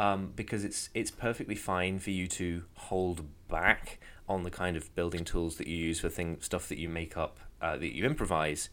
Um, 0.00 0.32
because 0.34 0.64
it's 0.64 0.88
it's 0.94 1.10
perfectly 1.10 1.54
fine 1.54 1.98
for 1.98 2.10
you 2.10 2.26
to 2.28 2.64
hold 2.74 3.22
back 3.48 4.00
on 4.28 4.44
the 4.44 4.50
kind 4.50 4.76
of 4.76 4.94
building 4.94 5.24
tools 5.24 5.56
that 5.56 5.66
you 5.66 5.76
use 5.76 6.00
for 6.00 6.08
thing 6.08 6.38
stuff 6.40 6.68
that 6.70 6.78
you 6.78 6.88
make 6.88 7.16
up 7.16 7.38
uh, 7.60 7.76
that 7.76 7.94
you 7.94 8.06
improvise, 8.06 8.70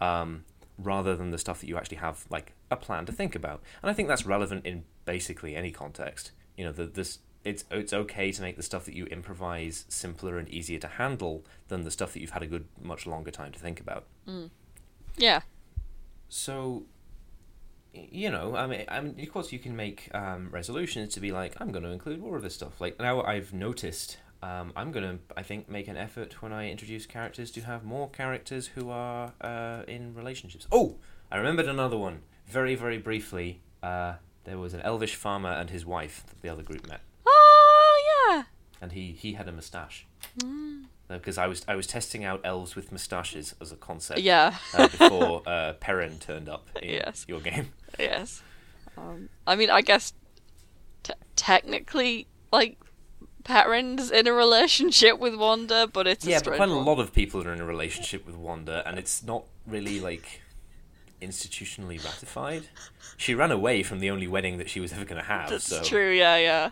um, 0.00 0.44
rather 0.76 1.16
than 1.16 1.30
the 1.30 1.38
stuff 1.38 1.60
that 1.60 1.68
you 1.68 1.78
actually 1.78 1.96
have 1.96 2.26
like 2.28 2.52
a 2.70 2.76
plan 2.76 3.06
to 3.06 3.12
think 3.12 3.34
about. 3.34 3.62
And 3.82 3.90
I 3.90 3.94
think 3.94 4.08
that's 4.08 4.26
relevant 4.26 4.66
in 4.66 4.84
basically 5.06 5.56
any 5.56 5.70
context. 5.70 6.32
You 6.58 6.64
know, 6.66 6.72
the, 6.72 6.84
this 6.84 7.20
it's 7.44 7.64
it's 7.70 7.92
okay 7.92 8.32
to 8.32 8.42
make 8.42 8.56
the 8.56 8.62
stuff 8.62 8.84
that 8.84 8.94
you 8.94 9.06
improvise 9.06 9.86
simpler 9.88 10.36
and 10.36 10.48
easier 10.48 10.80
to 10.80 10.88
handle 10.88 11.44
than 11.68 11.84
the 11.84 11.90
stuff 11.90 12.12
that 12.12 12.20
you've 12.20 12.30
had 12.30 12.42
a 12.42 12.46
good 12.46 12.66
much 12.82 13.06
longer 13.06 13.30
time 13.30 13.52
to 13.52 13.58
think 13.58 13.80
about. 13.80 14.04
yeah. 15.16 15.40
So, 16.28 16.86
you 18.12 18.30
know, 18.30 18.56
I 18.56 18.66
mean, 18.66 18.84
I 18.88 19.00
mean, 19.00 19.18
of 19.20 19.32
course, 19.32 19.52
you 19.52 19.58
can 19.58 19.74
make 19.76 20.08
um, 20.14 20.48
resolutions 20.50 21.14
to 21.14 21.20
be 21.20 21.32
like, 21.32 21.54
I'm 21.60 21.70
going 21.72 21.84
to 21.84 21.90
include 21.90 22.20
more 22.20 22.36
of 22.36 22.42
this 22.42 22.54
stuff. 22.54 22.80
Like 22.80 22.98
now, 22.98 23.22
I've 23.22 23.52
noticed. 23.52 24.18
Um, 24.42 24.72
I'm 24.76 24.92
gonna, 24.92 25.18
I 25.36 25.42
think, 25.42 25.68
make 25.68 25.88
an 25.88 25.96
effort 25.96 26.42
when 26.42 26.52
I 26.52 26.70
introduce 26.70 27.06
characters 27.06 27.50
to 27.52 27.62
have 27.62 27.84
more 27.84 28.08
characters 28.10 28.66
who 28.68 28.90
are 28.90 29.32
uh, 29.40 29.82
in 29.88 30.14
relationships. 30.14 30.66
Oh, 30.70 30.96
I 31.32 31.38
remembered 31.38 31.66
another 31.66 31.96
one. 31.96 32.20
Very, 32.46 32.74
very 32.74 32.98
briefly, 32.98 33.60
uh, 33.82 34.14
there 34.44 34.58
was 34.58 34.74
an 34.74 34.82
elvish 34.82 35.14
farmer 35.16 35.48
and 35.50 35.70
his 35.70 35.86
wife 35.86 36.22
that 36.28 36.42
the 36.42 36.48
other 36.50 36.62
group 36.62 36.86
met, 36.86 37.00
Oh, 37.26 38.28
yeah. 38.28 38.42
and 38.80 38.92
he 38.92 39.12
he 39.12 39.32
had 39.32 39.48
a 39.48 39.52
moustache. 39.52 40.06
Because 41.08 41.38
I 41.38 41.46
was 41.46 41.64
I 41.68 41.76
was 41.76 41.86
testing 41.86 42.24
out 42.24 42.40
elves 42.44 42.74
with 42.74 42.90
moustaches 42.90 43.54
as 43.60 43.70
a 43.70 43.76
concept 43.76 44.20
Yeah. 44.20 44.56
uh, 44.74 44.88
before 44.88 45.42
uh, 45.46 45.74
Perrin 45.74 46.18
turned 46.18 46.48
up 46.48 46.68
in 46.82 46.88
Yes. 46.90 47.24
your 47.28 47.40
game. 47.40 47.68
yes. 47.98 48.42
Um, 48.96 49.28
I 49.46 49.54
mean, 49.56 49.70
I 49.70 49.82
guess 49.82 50.12
t- 51.02 51.12
technically, 51.36 52.26
like, 52.50 52.78
Perrin's 53.44 54.10
in 54.10 54.26
a 54.26 54.32
relationship 54.32 55.18
with 55.20 55.36
Wanda, 55.36 55.86
but 55.86 56.06
it's 56.08 56.26
yeah, 56.26 56.38
a 56.38 56.42
but 56.42 56.56
quite 56.56 56.68
a 56.68 56.74
lot 56.74 56.98
of 56.98 57.12
people 57.12 57.46
are 57.46 57.52
in 57.52 57.60
a 57.60 57.64
relationship 57.64 58.26
with 58.26 58.34
Wanda, 58.34 58.82
and 58.86 58.98
it's 58.98 59.22
not 59.22 59.44
really 59.66 60.00
like 60.00 60.40
institutionally 61.22 62.02
ratified. 62.04 62.64
She 63.16 63.34
ran 63.34 63.50
away 63.52 63.82
from 63.82 64.00
the 64.00 64.10
only 64.10 64.26
wedding 64.26 64.58
that 64.58 64.68
she 64.68 64.80
was 64.80 64.92
ever 64.92 65.04
going 65.04 65.20
to 65.20 65.26
have. 65.28 65.50
That's 65.50 65.64
so, 65.66 65.82
true, 65.82 66.10
yeah, 66.12 66.36
yeah. 66.36 66.70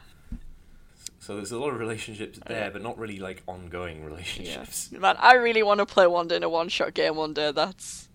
So 1.24 1.36
there's 1.36 1.52
a 1.52 1.58
lot 1.58 1.70
of 1.70 1.80
relationships 1.80 2.38
there, 2.46 2.70
but 2.70 2.82
not 2.82 2.98
really 2.98 3.18
like 3.18 3.42
ongoing 3.46 3.98
Yeah. 4.00 4.06
relationships. 4.06 4.92
Man, 4.92 5.16
I 5.18 5.34
really 5.34 5.62
want 5.62 5.80
to 5.80 5.86
play 5.86 6.06
Wanda 6.06 6.36
in 6.36 6.42
a 6.42 6.48
one 6.48 6.68
shot 6.68 6.94
game 6.94 7.16
one 7.16 7.32
day. 7.32 7.52
That's. 7.52 8.08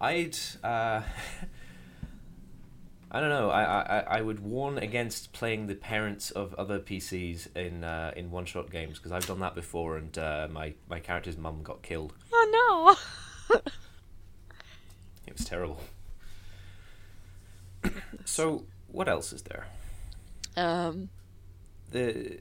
I'd. 0.00 0.36
Uh, 0.64 1.02
I 3.10 3.20
don't 3.20 3.30
know. 3.30 3.48
I, 3.50 3.62
I 3.62 4.18
I 4.18 4.20
would 4.20 4.40
warn 4.40 4.76
against 4.78 5.32
playing 5.32 5.66
the 5.66 5.74
parents 5.74 6.30
of 6.30 6.52
other 6.54 6.78
PCs 6.78 7.56
in 7.56 7.82
uh, 7.84 8.12
in 8.16 8.30
one 8.30 8.44
shot 8.44 8.70
games 8.70 8.98
because 8.98 9.12
I've 9.12 9.26
done 9.26 9.40
that 9.40 9.54
before, 9.54 9.96
and 9.96 10.16
uh, 10.18 10.48
my 10.50 10.74
my 10.90 11.00
character's 11.00 11.38
mum 11.38 11.62
got 11.62 11.82
killed. 11.82 12.12
Oh 12.32 12.96
no! 13.50 13.60
It 15.26 15.36
was 15.36 15.44
terrible. 15.44 15.78
so, 18.24 18.64
what 18.88 19.08
else 19.08 19.32
is 19.32 19.42
there? 19.42 19.66
Um, 20.56 21.10
The 21.90 22.38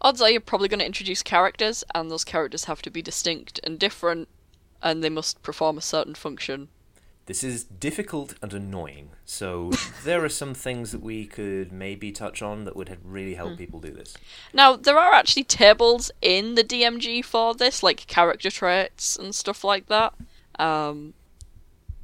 odds 0.00 0.20
are 0.20 0.30
you're 0.30 0.40
probably 0.40 0.68
going 0.68 0.80
to 0.80 0.86
introduce 0.86 1.22
characters, 1.22 1.84
and 1.94 2.10
those 2.10 2.24
characters 2.24 2.64
have 2.64 2.82
to 2.82 2.90
be 2.90 3.02
distinct 3.02 3.60
and 3.64 3.78
different, 3.78 4.28
and 4.82 5.02
they 5.02 5.08
must 5.10 5.42
perform 5.42 5.78
a 5.78 5.82
certain 5.82 6.14
function. 6.14 6.68
this 7.26 7.42
is 7.42 7.64
difficult 7.64 8.34
and 8.40 8.52
annoying. 8.54 9.10
So, 9.24 9.72
there 10.04 10.24
are 10.24 10.28
some 10.28 10.54
things 10.54 10.92
that 10.92 11.02
we 11.02 11.26
could 11.26 11.72
maybe 11.72 12.12
touch 12.12 12.40
on 12.40 12.64
that 12.64 12.76
would 12.76 12.96
really 13.04 13.34
help 13.34 13.58
people 13.58 13.80
do 13.80 13.90
this. 13.90 14.16
Now, 14.52 14.76
there 14.76 14.98
are 14.98 15.12
actually 15.12 15.44
tables 15.44 16.10
in 16.22 16.54
the 16.54 16.62
DMG 16.64 17.24
for 17.24 17.54
this, 17.54 17.82
like 17.82 18.06
character 18.06 18.50
traits 18.50 19.16
and 19.16 19.34
stuff 19.34 19.64
like 19.64 19.86
that, 19.86 20.14
um, 20.58 21.14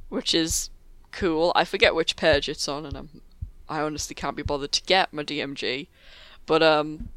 which 0.09 0.33
is 0.33 0.69
cool. 1.11 1.53
I 1.55 1.63
forget 1.63 1.95
which 1.95 2.15
page 2.17 2.49
it's 2.49 2.67
on, 2.67 2.85
and 2.85 2.97
I'm, 2.97 3.21
I 3.73 3.81
honestly 3.81 4.13
can't 4.15 4.35
be 4.35 4.43
bothered 4.43 4.71
to 4.73 4.83
get 4.83 5.11
my 5.13 5.23
DMG, 5.23 5.87
but 6.45 6.61
um, 6.61 7.09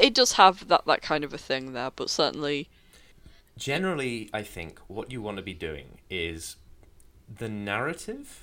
it 0.00 0.14
does 0.14 0.32
have 0.32 0.68
that 0.68 0.84
that 0.86 1.02
kind 1.02 1.24
of 1.24 1.32
a 1.32 1.38
thing 1.38 1.72
there. 1.72 1.90
But 1.94 2.10
certainly, 2.10 2.68
Generally, 3.58 4.28
I 4.34 4.42
think 4.42 4.80
what 4.86 5.10
you 5.10 5.22
want 5.22 5.38
to 5.38 5.42
be 5.42 5.54
doing 5.54 5.98
is 6.10 6.56
the 7.38 7.48
narrative. 7.48 8.42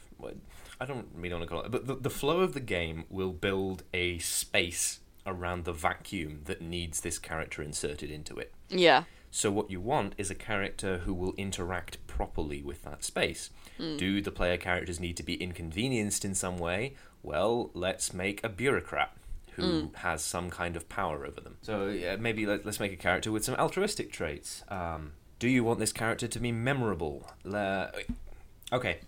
I 0.80 0.86
don't 0.86 1.08
really 1.16 1.34
want 1.36 1.44
to 1.44 1.50
call 1.50 1.62
it, 1.64 1.72
but 1.72 1.86
the, 1.86 1.96
the 1.96 2.10
flow 2.10 2.40
of 2.40 2.54
the 2.54 2.60
game 2.60 3.06
will 3.10 3.32
build 3.32 3.84
a 3.94 4.18
space 4.20 5.00
around 5.26 5.66
the 5.66 5.72
vacuum 5.74 6.42
that 6.46 6.62
needs 6.62 7.02
this 7.02 7.20
character 7.20 7.62
inserted 7.62 8.10
into 8.10 8.38
it. 8.38 8.54
yeah, 8.70 9.04
So 9.32 9.52
what 9.52 9.70
you 9.70 9.80
want 9.80 10.16
is 10.18 10.32
a 10.32 10.36
character 10.36 11.00
who 11.00 11.14
will 11.14 11.34
interact 11.38 12.06
properly 12.08 12.62
with 12.62 12.84
that 12.84 13.04
space. 13.04 13.50
Do 13.78 14.22
the 14.22 14.32
player 14.32 14.58
characters 14.58 15.00
need 15.00 15.16
to 15.18 15.24
be 15.24 15.36
inconvenienced 15.36 16.26
in 16.26 16.36
some 16.36 16.58
way? 16.58 16.96
Well, 17.24 17.72
let's 17.74 18.14
make 18.14 18.44
a 18.44 18.50
bureaucrat 18.50 19.16
who 19.56 19.92
has 19.96 20.24
some 20.24 20.50
kind 20.50 20.76
of 20.76 20.90
power 20.90 21.26
over 21.26 21.40
them. 21.40 21.58
So 21.62 21.88
yeah, 21.88 22.16
maybe 22.16 22.46
let, 22.46 22.66
let's 22.66 22.80
make 22.80 22.92
a 22.92 22.98
character 22.98 23.32
with 23.32 23.46
some 23.46 23.56
altruistic 23.56 24.12
traits. 24.12 24.64
Um, 24.70 25.14
do 25.40 25.48
you 25.48 25.64
want 25.64 25.80
this 25.80 25.94
character 25.94 26.28
to 26.28 26.40
be 26.40 26.52
memorable? 26.52 27.30
Le- 27.44 27.92
okay. 28.72 29.00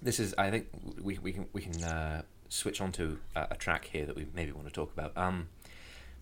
This 0.00 0.20
is, 0.20 0.34
I 0.38 0.50
think, 0.50 0.68
we, 1.00 1.18
we 1.18 1.32
can 1.32 1.46
we 1.52 1.62
can 1.62 1.82
uh, 1.82 2.22
switch 2.48 2.80
on 2.80 2.92
to 2.92 3.18
a, 3.34 3.48
a 3.52 3.56
track 3.56 3.88
here 3.92 4.06
that 4.06 4.16
we 4.16 4.26
maybe 4.34 4.52
want 4.52 4.66
to 4.66 4.72
talk 4.72 4.92
about. 4.92 5.16
Um, 5.16 5.48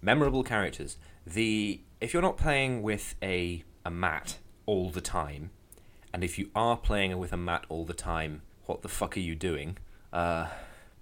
memorable 0.00 0.42
characters. 0.42 0.96
The 1.26 1.80
if 2.00 2.12
you're 2.12 2.22
not 2.22 2.36
playing 2.36 2.82
with 2.82 3.14
a 3.22 3.64
a 3.84 3.90
mat 3.90 4.38
all 4.66 4.90
the 4.90 5.00
time, 5.00 5.50
and 6.12 6.24
if 6.24 6.38
you 6.38 6.50
are 6.54 6.76
playing 6.76 7.16
with 7.18 7.32
a 7.32 7.36
mat 7.36 7.64
all 7.68 7.84
the 7.84 7.94
time, 7.94 8.42
what 8.66 8.82
the 8.82 8.88
fuck 8.88 9.16
are 9.16 9.20
you 9.20 9.34
doing? 9.34 9.78
Uh, 10.12 10.46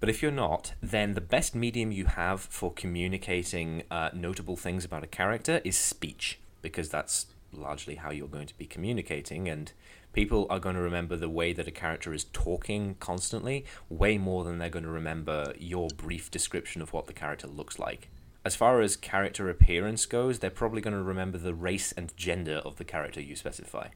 but 0.03 0.09
if 0.09 0.21
you're 0.21 0.31
not, 0.31 0.73
then 0.81 1.13
the 1.13 1.21
best 1.21 1.55
medium 1.55 1.89
you 1.89 2.07
have 2.07 2.41
for 2.41 2.73
communicating 2.73 3.83
uh, 3.89 4.09
notable 4.13 4.57
things 4.57 4.83
about 4.83 5.01
a 5.01 5.07
character 5.07 5.61
is 5.63 5.77
speech, 5.77 6.39
because 6.61 6.89
that's 6.89 7.27
largely 7.53 7.95
how 7.95 8.11
you're 8.11 8.27
going 8.27 8.47
to 8.47 8.57
be 8.57 8.65
communicating, 8.65 9.47
and 9.47 9.71
people 10.11 10.45
are 10.49 10.59
going 10.59 10.75
to 10.75 10.81
remember 10.81 11.15
the 11.15 11.29
way 11.29 11.53
that 11.53 11.69
a 11.69 11.71
character 11.71 12.13
is 12.13 12.25
talking 12.33 12.97
constantly 12.99 13.63
way 13.87 14.17
more 14.17 14.43
than 14.43 14.57
they're 14.57 14.67
going 14.67 14.83
to 14.83 14.91
remember 14.91 15.53
your 15.57 15.87
brief 15.95 16.29
description 16.29 16.81
of 16.81 16.91
what 16.91 17.07
the 17.07 17.13
character 17.13 17.47
looks 17.47 17.79
like. 17.79 18.09
As 18.43 18.57
far 18.57 18.81
as 18.81 18.97
character 18.97 19.49
appearance 19.49 20.05
goes, 20.05 20.39
they're 20.39 20.49
probably 20.49 20.81
going 20.81 20.97
to 20.97 21.01
remember 21.01 21.37
the 21.37 21.53
race 21.53 21.93
and 21.93 22.11
gender 22.17 22.57
of 22.65 22.75
the 22.75 22.83
character 22.83 23.21
you 23.21 23.37
specify. 23.37 23.87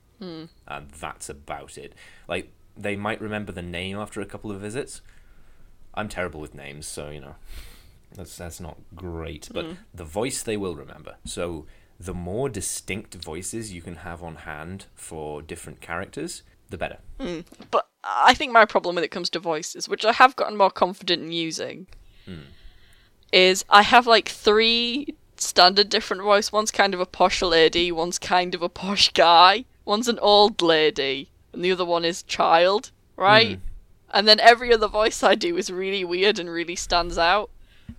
And 0.70 0.90
that's 0.90 1.28
about 1.28 1.78
it. 1.78 1.92
Like, 2.30 2.54
they 2.78 2.96
might 2.96 3.20
remember 3.20 3.52
the 3.52 3.62
name 3.62 3.98
after 3.98 4.22
a 4.22 4.26
couple 4.26 4.52
of 4.52 4.62
visits. 4.62 5.02
I'm 5.98 6.10
terrible 6.10 6.40
with 6.40 6.54
names, 6.54 6.86
so, 6.88 7.10
you 7.10 7.20
know, 7.20 7.36
that's, 8.14 8.38
that's 8.38 8.60
not 8.60 8.78
great. 8.96 9.50
But 9.54 9.66
hmm. 9.66 9.72
the 9.94 10.04
voice 10.06 10.44
they 10.44 10.58
will 10.58 10.76
remember. 10.76 11.16
So, 11.26 11.66
the 12.00 12.14
more 12.14 12.48
distinct 12.48 13.16
voices 13.16 13.74
you 13.74 13.82
can 13.82 13.98
have 13.98 14.22
on 14.22 14.36
hand 14.36 14.86
for 14.94 15.42
different 15.42 15.82
characters, 15.82 16.44
the 16.70 16.78
better. 16.78 17.00
Hmm. 17.20 17.40
but 17.72 17.88
I 18.04 18.34
think 18.34 18.52
my 18.52 18.66
problem 18.66 18.96
when 18.96 19.04
it 19.04 19.12
comes 19.12 19.30
to 19.32 19.40
voices, 19.40 19.90
which 19.90 20.06
I 20.06 20.14
have 20.14 20.36
gotten 20.36 20.58
more 20.58 20.70
confident 20.70 21.24
in 21.24 21.32
using, 21.32 21.88
hmm. 22.26 22.52
is 23.34 23.66
I 23.70 23.82
have 23.82 24.06
like 24.08 24.30
three 24.30 25.16
standard 25.38 25.90
different 25.90 26.24
voice. 26.24 26.52
One's 26.52 26.72
kind 26.72 26.94
of 26.94 27.00
a 27.00 27.06
posh 27.06 27.42
lady, 27.42 27.92
one's 27.92 28.20
kind 28.20 28.54
of 28.56 28.62
a 28.62 28.70
posh 28.70 29.12
guy, 29.14 29.66
one's 29.86 30.08
an 30.08 30.20
old 30.20 30.62
lady, 30.62 31.30
and 31.54 31.64
the 31.64 31.72
other 31.72 31.86
one 31.86 32.06
is 32.06 32.24
child, 32.24 32.92
right? 33.16 33.60
And 34.14 34.28
then 34.28 34.40
every 34.40 34.74
other 34.74 34.88
voice 34.88 35.22
I 35.24 35.36
do 35.36 35.58
is 35.58 35.70
really 35.72 36.04
weird 36.06 36.40
and 36.40 36.50
really 36.50 36.76
stands 36.76 37.18
out, 37.18 37.50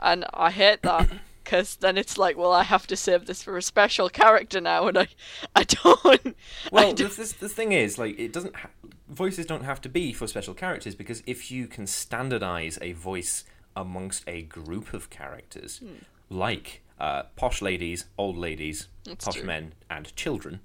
and 0.00 0.24
I 0.34 0.50
hate 0.50 0.82
that. 0.82 1.08
Because 1.48 1.76
then 1.76 1.96
it's 1.96 2.18
like, 2.18 2.36
well, 2.36 2.52
I 2.52 2.62
have 2.62 2.86
to 2.88 2.94
save 2.94 3.24
this 3.24 3.42
for 3.42 3.56
a 3.56 3.62
special 3.62 4.10
character 4.10 4.60
now, 4.60 4.86
and 4.86 4.98
I, 4.98 5.08
I 5.56 5.62
don't. 5.64 5.96
I 6.04 6.34
Well, 6.70 6.92
don't- 6.92 7.08
the, 7.08 7.16
this, 7.16 7.32
the 7.32 7.48
thing 7.48 7.72
is, 7.72 7.96
like, 7.96 8.18
it 8.18 8.34
doesn't. 8.34 8.54
Ha- 8.54 8.68
voices 9.08 9.46
don't 9.46 9.64
have 9.64 9.80
to 9.80 9.88
be 9.88 10.12
for 10.12 10.26
special 10.26 10.52
characters 10.52 10.94
because 10.94 11.22
if 11.26 11.50
you 11.50 11.66
can 11.66 11.86
standardize 11.86 12.78
a 12.82 12.92
voice 12.92 13.44
amongst 13.74 14.24
a 14.26 14.42
group 14.42 14.92
of 14.92 15.08
characters, 15.08 15.78
Hmm. 15.78 15.94
like 16.28 16.82
uh, 17.00 17.22
posh 17.34 17.62
ladies, 17.62 18.04
old 18.18 18.36
ladies, 18.36 18.88
That's 19.04 19.24
posh 19.24 19.36
true. 19.36 19.44
men, 19.44 19.72
and 19.88 20.14
children, 20.16 20.60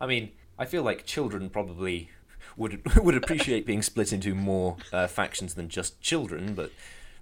I 0.00 0.06
mean, 0.06 0.30
I 0.56 0.66
feel 0.66 0.84
like 0.84 1.04
children 1.04 1.50
probably 1.50 2.10
would 2.58 2.96
would 2.96 3.14
appreciate 3.16 3.64
being 3.64 3.82
split 3.82 4.12
into 4.12 4.34
more 4.34 4.76
uh, 4.92 5.06
factions 5.06 5.54
than 5.54 5.68
just 5.68 6.00
children, 6.02 6.54
but 6.54 6.70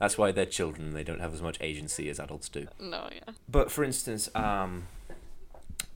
that's 0.01 0.19
why 0.19 0.33
they're 0.33 0.47
children. 0.47 0.95
They 0.95 1.05
don't 1.05 1.21
have 1.21 1.33
as 1.33 1.43
much 1.43 1.59
agency 1.61 2.09
as 2.09 2.19
adults 2.19 2.49
do. 2.49 2.67
no, 2.81 3.09
yeah. 3.15 3.35
But 3.49 3.71
for 3.71 3.85
instance, 3.85 4.29
um, 4.35 4.89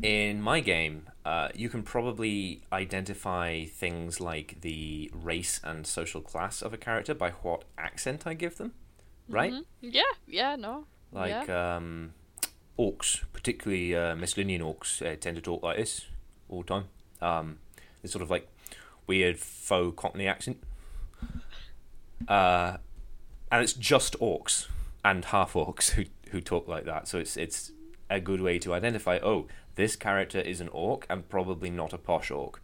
in 0.02 0.40
my 0.40 0.60
game, 0.60 1.08
uh, 1.24 1.48
you 1.54 1.68
can 1.68 1.82
probably 1.82 2.62
identify 2.72 3.64
things 3.64 4.20
like 4.20 4.60
the 4.60 5.10
race 5.12 5.60
and 5.64 5.86
social 5.86 6.20
class 6.20 6.62
of 6.62 6.72
a 6.72 6.76
character 6.76 7.14
by 7.14 7.30
what 7.30 7.64
accent 7.76 8.26
I 8.26 8.34
give 8.34 8.56
them, 8.56 8.72
right? 9.28 9.52
Yeah, 9.80 10.02
yeah, 10.26 10.56
no. 10.56 10.84
Like 11.12 11.48
yeah. 11.48 11.76
um, 11.76 12.14
orcs, 12.78 13.22
particularly 13.32 13.94
uh, 13.94 14.14
orcs, 14.14 15.02
uh, 15.02 15.16
tend 15.20 15.36
to 15.36 15.42
talk 15.42 15.62
like 15.62 15.76
this 15.76 16.06
all 16.48 16.62
the 16.62 16.68
time. 16.68 16.84
Um, 17.20 17.58
it's 18.02 18.12
sort 18.12 18.22
of 18.22 18.30
like 18.30 18.48
weird 19.10 19.40
faux 19.40 20.00
Cockney 20.00 20.28
accent. 20.28 20.62
Uh, 22.28 22.76
and 23.50 23.60
it's 23.64 23.72
just 23.72 24.16
orcs 24.20 24.68
and 25.04 25.24
half 25.26 25.54
orcs 25.54 25.90
who 25.90 26.04
who 26.30 26.40
talk 26.40 26.68
like 26.68 26.84
that. 26.84 27.08
So 27.08 27.18
it's 27.18 27.36
it's 27.36 27.72
a 28.08 28.20
good 28.20 28.40
way 28.40 28.60
to 28.60 28.72
identify. 28.72 29.18
Oh, 29.20 29.48
this 29.74 29.96
character 29.96 30.38
is 30.38 30.60
an 30.60 30.68
orc 30.68 31.06
and 31.10 31.28
probably 31.28 31.70
not 31.70 31.92
a 31.92 31.98
posh 31.98 32.30
orc. 32.30 32.62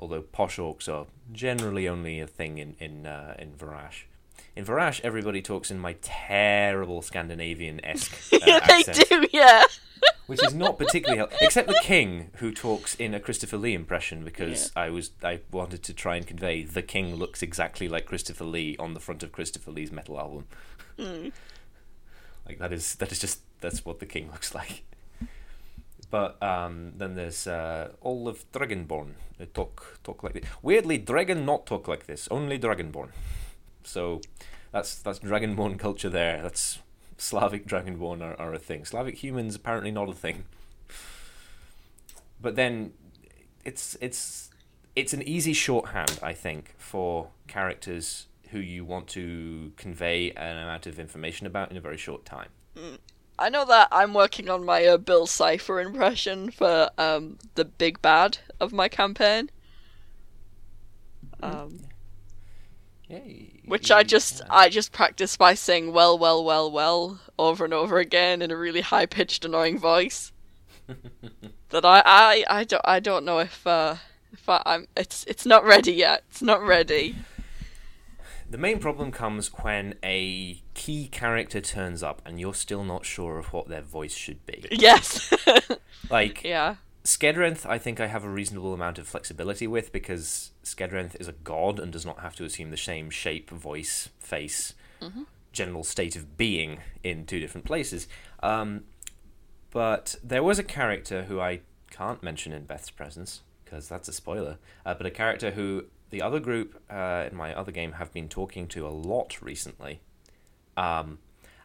Although 0.00 0.22
posh 0.22 0.56
orcs 0.56 0.88
are 0.88 1.06
generally 1.30 1.86
only 1.86 2.20
a 2.20 2.26
thing 2.26 2.56
in 2.56 2.74
in 2.80 3.06
uh, 3.06 3.34
in 3.38 3.52
Varash. 3.52 4.04
In 4.56 4.64
Varash, 4.64 5.00
everybody 5.04 5.42
talks 5.42 5.70
in 5.70 5.78
my 5.78 5.94
terrible 6.00 7.02
Scandinavian 7.02 7.84
esque 7.84 8.16
uh, 8.32 8.38
yeah, 8.46 8.66
they 8.66 8.80
accent, 8.80 9.08
do, 9.10 9.26
yeah. 9.30 9.64
Which 10.26 10.42
is 10.42 10.54
not 10.54 10.78
particularly 10.78 11.18
helpful. 11.18 11.38
Except 11.40 11.68
the 11.68 11.80
king, 11.82 12.30
who 12.36 12.52
talks 12.52 12.94
in 12.94 13.14
a 13.14 13.20
Christopher 13.20 13.56
Lee 13.56 13.74
impression, 13.74 14.24
because 14.24 14.70
I 14.76 14.90
was 14.90 15.10
I 15.22 15.40
wanted 15.50 15.82
to 15.84 15.92
try 15.94 16.16
and 16.16 16.26
convey 16.26 16.62
the 16.62 16.82
king 16.82 17.16
looks 17.16 17.42
exactly 17.42 17.88
like 17.88 18.06
Christopher 18.06 18.44
Lee 18.44 18.76
on 18.78 18.94
the 18.94 19.00
front 19.00 19.22
of 19.22 19.32
Christopher 19.32 19.70
Lee's 19.70 19.92
metal 19.92 20.18
album. 20.18 20.46
Like 22.46 22.58
that 22.58 22.72
is 22.72 22.94
that 22.96 23.12
is 23.12 23.18
just 23.18 23.40
that's 23.60 23.84
what 23.84 23.98
the 24.00 24.06
king 24.06 24.30
looks 24.30 24.54
like. 24.54 24.84
But 26.10 26.40
um, 26.42 26.92
then 26.96 27.16
there's 27.16 27.46
uh, 27.46 27.90
all 28.00 28.28
of 28.28 28.50
Dragonborn. 28.52 29.14
They 29.38 29.46
talk 29.46 29.98
talk 30.04 30.22
like 30.22 30.34
this. 30.34 30.44
Weirdly, 30.62 30.98
Dragon 30.98 31.44
not 31.44 31.66
talk 31.66 31.88
like 31.88 32.06
this. 32.06 32.28
Only 32.30 32.58
Dragonborn. 32.58 33.08
So 33.82 34.20
that's 34.70 34.96
that's 34.96 35.18
Dragonborn 35.18 35.78
culture 35.78 36.10
there. 36.10 36.40
That's 36.42 36.78
Slavic 37.16 37.66
Dragonborn 37.66 38.22
are, 38.22 38.38
are 38.40 38.54
a 38.54 38.58
thing. 38.58 38.84
Slavic 38.84 39.22
humans 39.22 39.54
apparently 39.54 39.90
not 39.90 40.08
a 40.08 40.14
thing. 40.14 40.44
But 42.40 42.56
then 42.56 42.92
it's 43.64 43.96
it's 44.00 44.50
it's 44.94 45.12
an 45.12 45.22
easy 45.22 45.52
shorthand, 45.52 46.18
I 46.22 46.32
think, 46.32 46.74
for 46.78 47.28
characters 47.48 48.26
who 48.50 48.58
you 48.58 48.84
want 48.84 49.08
to 49.08 49.72
convey 49.76 50.30
an 50.32 50.56
amount 50.56 50.86
of 50.86 51.00
information 51.00 51.46
about 51.46 51.70
in 51.70 51.76
a 51.76 51.80
very 51.80 51.96
short 51.96 52.24
time. 52.24 52.50
I 53.38 53.48
know 53.48 53.64
that 53.64 53.88
I'm 53.90 54.14
working 54.14 54.48
on 54.48 54.64
my 54.64 54.84
uh, 54.86 54.96
Bill 54.96 55.26
Cipher 55.26 55.80
impression 55.80 56.50
for 56.50 56.90
um, 56.96 57.38
the 57.56 57.64
big 57.64 58.00
bad 58.00 58.38
of 58.60 58.72
my 58.72 58.88
campaign. 58.88 59.50
Um, 61.42 61.80
Yay. 63.08 63.53
Which 63.66 63.90
I 63.90 64.02
just 64.02 64.42
I 64.50 64.68
just 64.68 64.92
practice 64.92 65.36
by 65.36 65.54
saying 65.54 65.92
well 65.92 66.18
well 66.18 66.44
well 66.44 66.70
well 66.70 67.20
over 67.38 67.64
and 67.64 67.74
over 67.74 67.98
again 67.98 68.42
in 68.42 68.50
a 68.50 68.56
really 68.56 68.80
high 68.80 69.06
pitched 69.06 69.44
annoying 69.44 69.78
voice. 69.78 70.32
that 71.70 71.84
I, 71.84 72.02
I 72.04 72.44
I 72.48 72.64
don't 72.64 72.82
I 72.84 73.00
don't 73.00 73.24
know 73.24 73.38
if 73.38 73.66
uh 73.66 73.96
if 74.32 74.48
I, 74.48 74.62
I'm 74.66 74.86
it's 74.96 75.24
it's 75.24 75.46
not 75.46 75.64
ready 75.64 75.92
yet. 75.92 76.24
It's 76.30 76.42
not 76.42 76.62
ready. 76.62 77.16
The 78.48 78.58
main 78.58 78.78
problem 78.78 79.10
comes 79.10 79.48
when 79.62 79.94
a 80.04 80.62
key 80.74 81.08
character 81.08 81.60
turns 81.60 82.02
up 82.02 82.20
and 82.24 82.38
you're 82.38 82.54
still 82.54 82.84
not 82.84 83.04
sure 83.04 83.38
of 83.38 83.52
what 83.52 83.68
their 83.68 83.80
voice 83.80 84.14
should 84.14 84.44
be. 84.46 84.66
Yes. 84.70 85.32
Like 86.10 86.44
yeah. 86.44 86.76
Skedrenth, 87.04 87.66
I 87.66 87.76
think 87.78 88.00
I 88.00 88.06
have 88.06 88.24
a 88.24 88.30
reasonable 88.30 88.72
amount 88.72 88.98
of 88.98 89.06
flexibility 89.06 89.66
with 89.66 89.92
because 89.92 90.52
Skedrenth 90.64 91.20
is 91.20 91.28
a 91.28 91.32
god 91.32 91.78
and 91.78 91.92
does 91.92 92.06
not 92.06 92.20
have 92.20 92.34
to 92.36 92.44
assume 92.44 92.70
the 92.70 92.78
same 92.78 93.10
shape, 93.10 93.50
voice, 93.50 94.08
face, 94.18 94.74
general 95.52 95.84
state 95.84 96.16
of 96.16 96.38
being 96.38 96.78
in 97.02 97.26
two 97.26 97.40
different 97.40 97.66
places. 97.66 98.08
Um, 98.42 98.84
but 99.70 100.16
there 100.24 100.42
was 100.42 100.58
a 100.58 100.62
character 100.62 101.24
who 101.24 101.40
I 101.40 101.60
can't 101.90 102.22
mention 102.22 102.52
in 102.52 102.64
Beth's 102.64 102.90
presence 102.90 103.42
because 103.64 103.88
that's 103.88 104.08
a 104.08 104.12
spoiler. 104.12 104.58
Uh, 104.86 104.94
but 104.94 105.06
a 105.06 105.10
character 105.10 105.50
who 105.50 105.84
the 106.10 106.22
other 106.22 106.40
group 106.40 106.80
uh, 106.90 107.26
in 107.30 107.36
my 107.36 107.54
other 107.54 107.72
game 107.72 107.92
have 107.92 108.12
been 108.12 108.28
talking 108.28 108.66
to 108.68 108.86
a 108.86 108.90
lot 108.90 109.42
recently. 109.42 110.00
Um, 110.76 111.18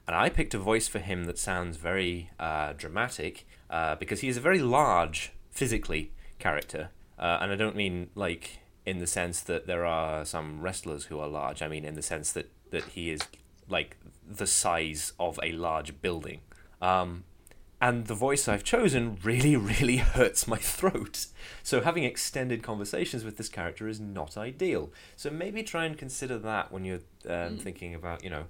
and 0.08 0.16
I 0.16 0.30
picked 0.30 0.54
a 0.54 0.60
voice 0.60 0.88
for 0.88 1.00
him 1.00 1.26
that 1.26 1.38
sounds 1.38 1.78
very 1.78 2.32
uh, 2.40 2.74
dramatic 2.74 3.46
uh, 3.70 3.96
because 3.96 4.22
he 4.22 4.28
is 4.28 4.38
a 4.38 4.42
very 4.42 4.60
large, 4.60 5.32
physically, 5.52 6.12
character. 6.40 6.90
Uh, 7.18 7.38
and 7.42 7.52
I 7.52 7.56
don't 7.56 7.76
mean 7.76 8.10
like 8.16 8.60
in 8.86 9.00
the 9.00 9.08
sense 9.08 9.42
that 9.42 9.68
there 9.68 9.86
are 9.86 10.26
some 10.26 10.62
wrestlers 10.62 11.06
who 11.06 11.20
are 11.20 11.28
large. 11.28 11.62
I 11.62 11.68
mean 11.68 11.86
in 11.86 11.96
the 11.96 12.02
sense 12.02 12.32
that, 12.32 12.50
that 12.72 12.84
he 12.86 13.12
is 13.12 13.22
like 13.68 13.98
the 14.28 14.48
size 14.48 15.14
of 15.20 15.40
a 15.44 15.52
large 15.52 16.02
building. 16.02 16.42
Um, 16.82 17.26
and 17.82 18.08
the 18.08 18.16
voice 18.16 18.48
I've 18.48 18.64
chosen 18.64 19.18
really, 19.24 19.56
really 19.74 19.98
hurts 19.98 20.48
my 20.48 20.58
throat. 20.58 21.28
So 21.64 21.82
having 21.82 22.04
extended 22.04 22.64
conversations 22.64 23.24
with 23.24 23.38
this 23.38 23.50
character 23.50 23.88
is 23.88 24.00
not 24.00 24.38
ideal. 24.38 24.92
So 25.16 25.30
maybe 25.30 25.62
try 25.64 25.86
and 25.86 25.98
consider 25.98 26.38
that 26.40 26.72
when 26.72 26.84
you're 26.86 27.02
um, 27.28 27.58
Mm. 27.58 27.62
thinking 27.62 27.94
about, 27.96 28.24
you 28.24 28.30
know, 28.30 28.46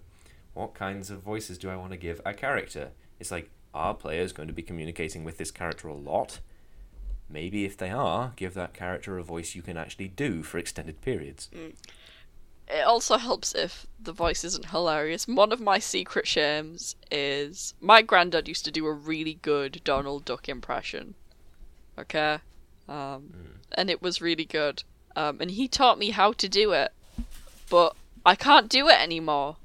what 0.53 0.73
kinds 0.73 1.10
of 1.10 1.21
voices 1.21 1.58
do 1.58 1.69
I 1.69 1.75
want 1.75 1.91
to 1.91 1.97
give 1.97 2.21
a 2.25 2.34
character? 2.34 2.91
It's 3.19 3.32
like, 3.32 3.49
are 3.73 3.93
players 3.93 4.32
going 4.34 4.47
to 4.47 4.53
be 4.53 4.62
communicating 4.62 5.23
with 5.23 5.38
this 5.38 5.51
character 5.51 5.88
a 5.88 5.93
lot? 5.93 6.39
Maybe 7.29 7.65
if 7.65 7.77
they 7.77 7.91
are, 7.91 8.34
give 8.36 8.55
that 8.55 8.73
character 8.73 9.17
a 9.17 9.23
voice 9.23 9.53
you 9.53 9.62
can 9.62 9.77
actually 9.77 10.08
do 10.08 10.41
for 10.41 10.58
extended 10.58 11.01
periods. 11.01 11.49
It 12.67 12.84
also 12.86 13.17
helps 13.17 13.53
if 13.53 13.86
the 13.99 14.12
voice 14.12 14.43
isn't 14.43 14.67
hilarious. 14.67 15.27
One 15.27 15.51
of 15.51 15.60
my 15.60 15.79
secret 15.79 16.27
shames 16.27 16.95
is 17.12 17.75
my 17.79 18.01
granddad 18.01 18.47
used 18.47 18.65
to 18.65 18.71
do 18.71 18.86
a 18.88 18.93
really 18.93 19.36
good 19.41 19.82
Donald 19.84 20.25
Duck 20.25 20.49
impression. 20.49 21.13
Okay? 21.97 22.39
Um, 22.88 23.34
and 23.73 23.89
it 23.89 24.01
was 24.01 24.21
really 24.21 24.45
good. 24.45 24.84
Um, 25.15 25.38
and 25.39 25.51
he 25.51 25.67
taught 25.67 25.99
me 25.99 26.12
how 26.12 26.32
to 26.34 26.49
do 26.49 26.71
it. 26.71 26.93
But 27.69 27.95
I 28.25 28.36
can't 28.36 28.69
do 28.69 28.88
it 28.88 28.99
anymore. 28.99 29.58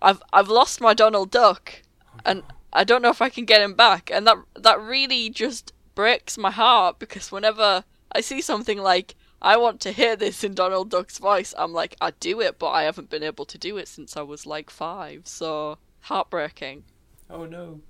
I've 0.00 0.22
I've 0.32 0.48
lost 0.48 0.80
my 0.80 0.94
Donald 0.94 1.30
Duck 1.30 1.82
and 2.24 2.42
I 2.72 2.84
don't 2.84 3.02
know 3.02 3.10
if 3.10 3.22
I 3.22 3.28
can 3.28 3.44
get 3.44 3.62
him 3.62 3.74
back 3.74 4.10
and 4.12 4.26
that 4.26 4.38
that 4.54 4.80
really 4.80 5.30
just 5.30 5.72
breaks 5.94 6.38
my 6.38 6.50
heart 6.50 6.98
because 6.98 7.30
whenever 7.30 7.84
I 8.12 8.20
see 8.20 8.40
something 8.40 8.78
like 8.78 9.14
I 9.40 9.56
want 9.56 9.80
to 9.80 9.92
hear 9.92 10.16
this 10.16 10.44
in 10.44 10.54
Donald 10.54 10.90
Duck's 10.90 11.18
voice, 11.18 11.54
I'm 11.58 11.72
like 11.72 11.96
I 12.00 12.12
do 12.12 12.40
it 12.40 12.58
but 12.58 12.70
I 12.70 12.84
haven't 12.84 13.10
been 13.10 13.22
able 13.22 13.44
to 13.46 13.58
do 13.58 13.76
it 13.76 13.88
since 13.88 14.16
I 14.16 14.22
was 14.22 14.46
like 14.46 14.70
5. 14.70 15.22
So 15.24 15.78
heartbreaking. 16.00 16.84
Oh 17.28 17.46
no. 17.46 17.80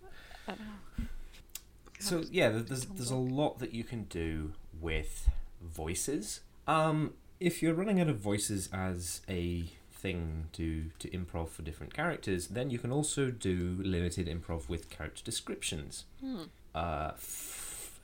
So 1.98 2.24
yeah, 2.30 2.48
there's 2.48 2.86
there's 2.86 3.10
a 3.10 3.16
lot 3.16 3.60
that 3.60 3.72
you 3.72 3.84
can 3.84 4.04
do 4.04 4.52
with 4.80 5.28
voices. 5.60 6.40
Um, 6.66 7.14
if 7.38 7.62
you're 7.62 7.74
running 7.74 8.00
out 8.00 8.08
of 8.08 8.18
voices 8.18 8.68
as 8.72 9.20
a 9.28 9.66
thing 10.02 10.48
to 10.52 10.90
to 10.98 11.08
improv 11.10 11.48
for 11.48 11.62
different 11.62 11.94
characters, 11.94 12.48
then 12.48 12.70
you 12.70 12.78
can 12.78 12.90
also 12.92 13.30
do 13.30 13.78
limited 13.82 14.26
improv 14.26 14.68
with 14.68 14.90
character 14.90 15.22
descriptions. 15.24 16.04
Uh, 16.74 17.10
f- 17.14 18.00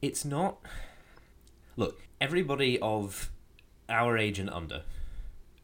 it's 0.00 0.24
not. 0.24 0.58
Look, 1.76 2.02
everybody 2.20 2.78
of 2.80 3.30
our 3.88 4.18
age 4.18 4.38
and 4.38 4.50
under, 4.50 4.82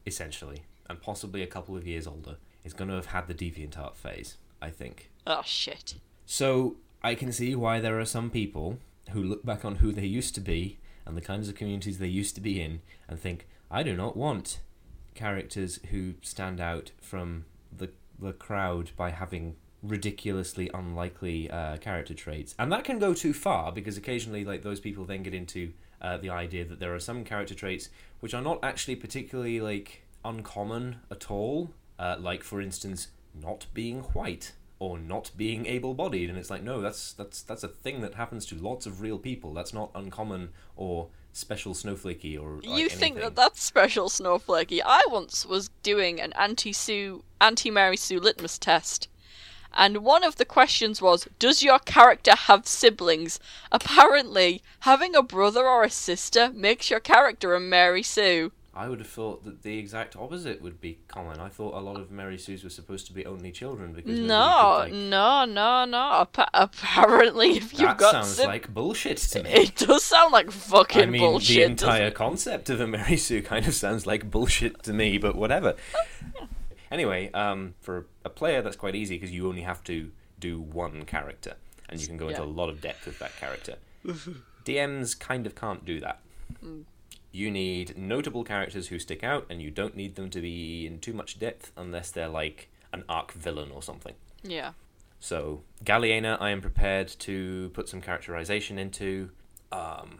essentially, 0.06 0.62
and 0.88 1.00
possibly 1.02 1.42
a 1.42 1.46
couple 1.46 1.76
of 1.76 1.86
years 1.86 2.06
older, 2.06 2.36
is 2.64 2.72
going 2.72 2.88
to 2.88 2.94
have 2.96 3.06
had 3.06 3.26
the 3.28 3.34
DeviantArt 3.34 3.94
phase. 3.94 4.36
I 4.60 4.70
think. 4.70 5.10
Oh 5.26 5.42
shit. 5.44 5.94
So 6.26 6.76
I 7.02 7.14
can 7.14 7.30
see 7.32 7.54
why 7.54 7.80
there 7.80 8.00
are 8.00 8.04
some 8.04 8.30
people 8.30 8.78
who 9.10 9.22
look 9.22 9.44
back 9.44 9.64
on 9.64 9.76
who 9.76 9.92
they 9.92 10.04
used 10.06 10.34
to 10.34 10.40
be 10.40 10.78
and 11.06 11.16
the 11.16 11.20
kinds 11.22 11.48
of 11.48 11.54
communities 11.54 11.98
they 11.98 12.08
used 12.08 12.34
to 12.34 12.40
be 12.40 12.60
in 12.60 12.80
and 13.08 13.18
think, 13.18 13.46
I 13.70 13.82
do 13.82 13.96
not 13.96 14.16
want 14.16 14.58
characters 15.18 15.80
who 15.90 16.14
stand 16.22 16.60
out 16.60 16.92
from 17.00 17.44
the 17.76 17.90
the 18.20 18.32
crowd 18.32 18.92
by 18.96 19.10
having 19.10 19.56
ridiculously 19.82 20.70
unlikely 20.72 21.50
uh, 21.50 21.76
character 21.78 22.14
traits. 22.14 22.54
And 22.58 22.70
that 22.72 22.84
can 22.84 22.98
go 23.00 23.14
too 23.14 23.32
far 23.32 23.72
because 23.72 23.96
occasionally 23.96 24.44
like 24.44 24.62
those 24.62 24.80
people 24.80 25.04
then 25.04 25.24
get 25.24 25.34
into 25.34 25.72
uh, 26.00 26.18
the 26.18 26.30
idea 26.30 26.64
that 26.64 26.78
there 26.78 26.94
are 26.94 27.00
some 27.00 27.24
character 27.24 27.54
traits 27.54 27.88
which 28.20 28.32
are 28.32 28.42
not 28.42 28.60
actually 28.62 28.94
particularly 28.94 29.60
like 29.60 30.04
uncommon 30.24 30.96
at 31.10 31.30
all. 31.30 31.70
Uh, 31.98 32.14
like 32.20 32.44
for 32.44 32.60
instance, 32.60 33.08
not 33.34 33.66
being 33.74 34.00
white 34.14 34.52
or 34.78 35.00
not 35.00 35.32
being 35.36 35.66
able-bodied, 35.66 36.28
and 36.30 36.38
it's 36.38 36.50
like 36.50 36.62
no, 36.62 36.80
that's 36.80 37.12
that's 37.12 37.42
that's 37.42 37.64
a 37.64 37.68
thing 37.68 38.02
that 38.02 38.14
happens 38.14 38.46
to 38.46 38.54
lots 38.54 38.86
of 38.86 39.00
real 39.00 39.18
people. 39.18 39.52
That's 39.52 39.74
not 39.74 39.90
uncommon 39.96 40.50
or 40.76 41.08
special 41.38 41.74
snowflakey 41.74 42.36
or 42.40 42.56
like, 42.56 42.78
you 42.78 42.88
think 42.88 43.16
anything. 43.16 43.20
that 43.20 43.36
that's 43.36 43.62
special 43.62 44.08
snowflakey? 44.08 44.80
I 44.84 45.02
once 45.08 45.46
was 45.46 45.70
doing 45.82 46.20
an 46.20 46.32
anti 46.32 46.72
Sue, 46.72 47.24
anti 47.40 47.70
Mary 47.70 47.96
Sue 47.96 48.18
litmus 48.20 48.58
test, 48.58 49.08
and 49.72 49.98
one 49.98 50.24
of 50.24 50.36
the 50.36 50.44
questions 50.44 51.00
was, 51.00 51.28
"Does 51.38 51.62
your 51.62 51.78
character 51.78 52.34
have 52.34 52.66
siblings?" 52.66 53.38
Apparently, 53.70 54.62
having 54.80 55.14
a 55.14 55.22
brother 55.22 55.66
or 55.66 55.84
a 55.84 55.90
sister 55.90 56.50
makes 56.52 56.90
your 56.90 57.00
character 57.00 57.54
a 57.54 57.60
Mary 57.60 58.02
Sue. 58.02 58.52
I 58.78 58.88
would 58.88 59.00
have 59.00 59.08
thought 59.08 59.42
that 59.44 59.62
the 59.64 59.76
exact 59.76 60.14
opposite 60.14 60.62
would 60.62 60.80
be 60.80 61.00
common. 61.08 61.40
I 61.40 61.48
thought 61.48 61.74
a 61.74 61.80
lot 61.80 61.98
of 61.98 62.12
Mary 62.12 62.38
Sues 62.38 62.62
were 62.62 62.70
supposed 62.70 63.08
to 63.08 63.12
be 63.12 63.26
only 63.26 63.50
children 63.50 63.92
because 63.92 64.20
No, 64.20 64.82
could, 64.84 64.92
like, 64.92 64.92
no, 64.92 65.44
no, 65.44 65.84
no. 65.84 65.98
Appa- 66.20 66.48
apparently, 66.54 67.56
if 67.56 67.72
you've 67.72 67.88
that 67.88 67.98
got 67.98 68.12
sounds 68.12 68.28
sib- 68.28 68.46
like 68.46 68.72
bullshit 68.72 69.18
to 69.18 69.42
me. 69.42 69.50
it 69.50 69.74
does 69.74 70.04
sound 70.04 70.32
like 70.32 70.52
fucking 70.52 71.02
I 71.02 71.06
mean, 71.06 71.20
bullshit. 71.20 71.56
the 71.56 71.62
entire 71.64 72.12
concept 72.12 72.70
of 72.70 72.80
a 72.80 72.86
Mary 72.86 73.16
Sue 73.16 73.42
kind 73.42 73.66
of 73.66 73.74
sounds 73.74 74.06
like 74.06 74.30
bullshit 74.30 74.84
to 74.84 74.92
me, 74.92 75.18
but 75.18 75.34
whatever. 75.34 75.74
Anyway, 76.90 77.30
um, 77.32 77.74
for 77.80 78.06
a 78.24 78.30
player, 78.30 78.62
that's 78.62 78.74
quite 78.76 78.94
easy 78.94 79.16
because 79.16 79.30
you 79.30 79.46
only 79.46 79.60
have 79.60 79.84
to 79.84 80.10
do 80.40 80.58
one 80.58 81.04
character, 81.04 81.54
and 81.90 82.00
you 82.00 82.06
can 82.06 82.16
go 82.16 82.28
into 82.28 82.42
a 82.42 82.46
lot 82.46 82.70
of 82.70 82.80
depth 82.80 83.04
with 83.04 83.18
that 83.18 83.36
character. 83.36 83.74
DMs 84.64 85.18
kind 85.18 85.46
of 85.46 85.54
can't 85.54 85.84
do 85.84 86.00
that. 86.00 86.20
Mm. 86.64 86.84
You 87.38 87.50
need 87.52 87.96
notable 87.96 88.42
characters 88.42 88.88
who 88.88 88.98
stick 88.98 89.22
out, 89.22 89.46
and 89.48 89.62
you 89.62 89.70
don't 89.70 89.94
need 89.96 90.16
them 90.16 90.28
to 90.30 90.40
be 90.40 90.86
in 90.88 90.98
too 90.98 91.12
much 91.12 91.38
depth 91.38 91.70
unless 91.76 92.10
they're 92.10 92.28
like 92.42 92.68
an 92.92 93.04
arc 93.08 93.30
villain 93.32 93.70
or 93.70 93.82
something. 93.82 94.14
Yeah. 94.42 94.72
So, 95.20 95.62
Galliena, 95.84 96.36
I 96.40 96.50
am 96.50 96.60
prepared 96.60 97.08
to 97.20 97.70
put 97.74 97.88
some 97.88 98.00
characterization 98.00 98.76
into. 98.78 99.30
Um, 99.70 100.18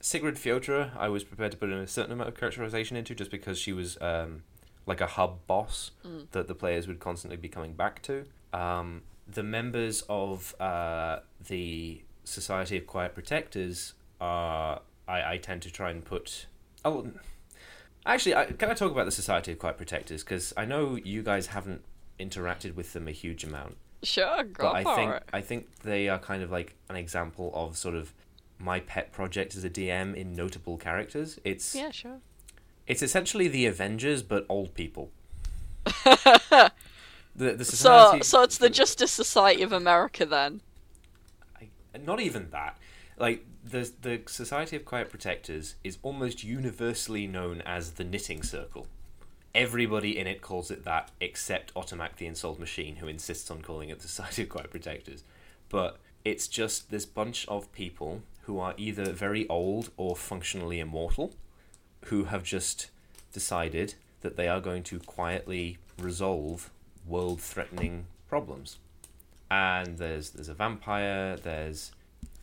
Sigrid 0.00 0.36
Fjotra, 0.36 0.96
I 0.96 1.08
was 1.08 1.24
prepared 1.24 1.52
to 1.52 1.58
put 1.58 1.70
in 1.70 1.78
a 1.78 1.86
certain 1.86 2.12
amount 2.12 2.28
of 2.28 2.36
characterization 2.36 2.96
into 2.96 3.14
just 3.14 3.30
because 3.30 3.58
she 3.58 3.72
was 3.72 3.98
um, 4.00 4.44
like 4.86 5.00
a 5.00 5.06
hub 5.06 5.46
boss 5.46 5.90
Mm. 6.06 6.30
that 6.30 6.48
the 6.48 6.54
players 6.54 6.86
would 6.88 7.00
constantly 7.00 7.36
be 7.36 7.48
coming 7.48 7.74
back 7.74 8.00
to. 8.02 8.24
Um, 8.52 9.02
the 9.26 9.42
members 9.42 10.04
of 10.08 10.54
uh, 10.60 11.18
the 11.48 12.02
Society 12.24 12.78
of 12.78 12.86
Quiet 12.86 13.14
Protectors 13.14 13.94
are. 14.20 14.80
I, 15.08 15.32
I 15.34 15.38
tend 15.38 15.62
to 15.62 15.70
try 15.72 15.90
and 15.90 16.04
put. 16.04 16.46
Oh, 16.84 17.10
actually, 18.06 18.34
I, 18.34 18.46
can 18.46 18.70
I 18.70 18.74
talk 18.74 18.92
about 18.92 19.06
the 19.06 19.10
Society 19.12 19.52
of 19.52 19.58
Quiet 19.58 19.76
Protectors? 19.76 20.22
Because 20.22 20.52
I 20.56 20.64
know 20.64 20.96
you 20.96 21.22
guys 21.22 21.48
haven't 21.48 21.82
interacted 22.20 22.74
with 22.74 22.92
them 22.92 23.06
a 23.08 23.12
huge 23.12 23.44
amount 23.44 23.76
Sure, 24.02 24.44
go 24.44 24.64
but 24.64 24.74
I 24.76 24.82
for 24.84 24.94
think 24.94 25.14
it. 25.14 25.22
I 25.32 25.40
think 25.40 25.80
they 25.82 26.08
are 26.08 26.18
kind 26.18 26.42
of 26.42 26.50
like 26.50 26.76
an 26.88 26.96
example 26.96 27.50
of 27.54 27.76
sort 27.76 27.94
of 27.96 28.12
my 28.58 28.80
pet 28.80 29.12
project 29.12 29.56
as 29.56 29.64
a 29.64 29.70
DM 29.70 30.14
in 30.14 30.34
notable 30.34 30.76
characters. 30.76 31.38
It's 31.44 31.74
Yeah, 31.74 31.90
sure. 31.90 32.20
it's 32.86 33.02
essentially 33.02 33.48
the 33.48 33.66
Avengers 33.66 34.22
but 34.22 34.46
old 34.48 34.74
people. 34.74 35.10
the 36.04 36.70
the 37.34 37.64
So, 37.64 37.70
society, 37.70 38.22
so 38.24 38.42
it's 38.42 38.58
the 38.58 38.70
Justice 38.70 39.10
Society 39.12 39.62
of 39.62 39.72
America 39.72 40.24
then. 40.26 40.60
I, 41.60 41.68
not 41.98 42.20
even 42.20 42.50
that. 42.50 42.78
Like 43.18 43.44
the 43.70 43.90
the 44.00 44.22
Society 44.26 44.76
of 44.76 44.84
Quiet 44.84 45.10
Protectors 45.10 45.74
is 45.84 45.98
almost 46.02 46.44
universally 46.44 47.26
known 47.26 47.62
as 47.62 47.92
the 47.92 48.04
Knitting 48.04 48.42
Circle. 48.42 48.86
Everybody 49.54 50.18
in 50.18 50.26
it 50.26 50.40
calls 50.42 50.70
it 50.70 50.84
that, 50.84 51.10
except 51.20 51.74
Otomac 51.74 52.16
the 52.16 52.26
Insult 52.26 52.58
Machine, 52.58 52.96
who 52.96 53.08
insists 53.08 53.50
on 53.50 53.62
calling 53.62 53.88
it 53.88 54.00
the 54.00 54.08
Society 54.08 54.42
of 54.42 54.48
Quiet 54.48 54.70
Protectors. 54.70 55.24
But 55.68 55.98
it's 56.24 56.48
just 56.48 56.90
this 56.90 57.06
bunch 57.06 57.46
of 57.48 57.72
people 57.72 58.22
who 58.42 58.58
are 58.58 58.74
either 58.76 59.12
very 59.12 59.48
old 59.48 59.90
or 59.96 60.16
functionally 60.16 60.80
immortal, 60.80 61.34
who 62.06 62.24
have 62.24 62.42
just 62.42 62.90
decided 63.32 63.94
that 64.20 64.36
they 64.36 64.48
are 64.48 64.60
going 64.60 64.82
to 64.84 64.98
quietly 65.00 65.78
resolve 65.98 66.70
world-threatening 67.06 68.06
problems. 68.28 68.78
And 69.50 69.98
there's 69.98 70.30
there's 70.30 70.48
a 70.48 70.54
vampire. 70.54 71.36
There's 71.36 71.92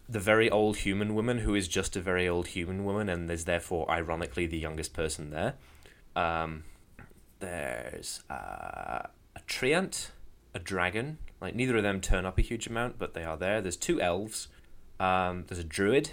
the 0.07 0.19
very 0.19 0.49
old 0.49 0.77
human 0.77 1.15
woman 1.15 1.39
who 1.39 1.55
is 1.55 1.67
just 1.67 1.95
a 1.95 2.01
very 2.01 2.27
old 2.27 2.47
human 2.47 2.83
woman, 2.83 3.09
and 3.09 3.29
is 3.29 3.45
therefore 3.45 3.89
ironically 3.89 4.45
the 4.45 4.57
youngest 4.57 4.93
person 4.93 5.31
there. 5.31 5.55
Um, 6.15 6.63
there's 7.39 8.23
uh, 8.29 9.03
a 9.35 9.39
treant, 9.47 10.09
a 10.53 10.59
dragon. 10.59 11.17
Like 11.41 11.55
neither 11.55 11.77
of 11.77 11.83
them 11.83 12.01
turn 12.01 12.25
up 12.25 12.37
a 12.37 12.41
huge 12.41 12.67
amount, 12.67 12.97
but 12.97 13.13
they 13.13 13.23
are 13.23 13.37
there. 13.37 13.61
There's 13.61 13.77
two 13.77 13.99
elves. 14.01 14.47
Um, 14.99 15.43
there's 15.47 15.59
a 15.59 15.63
druid, 15.63 16.11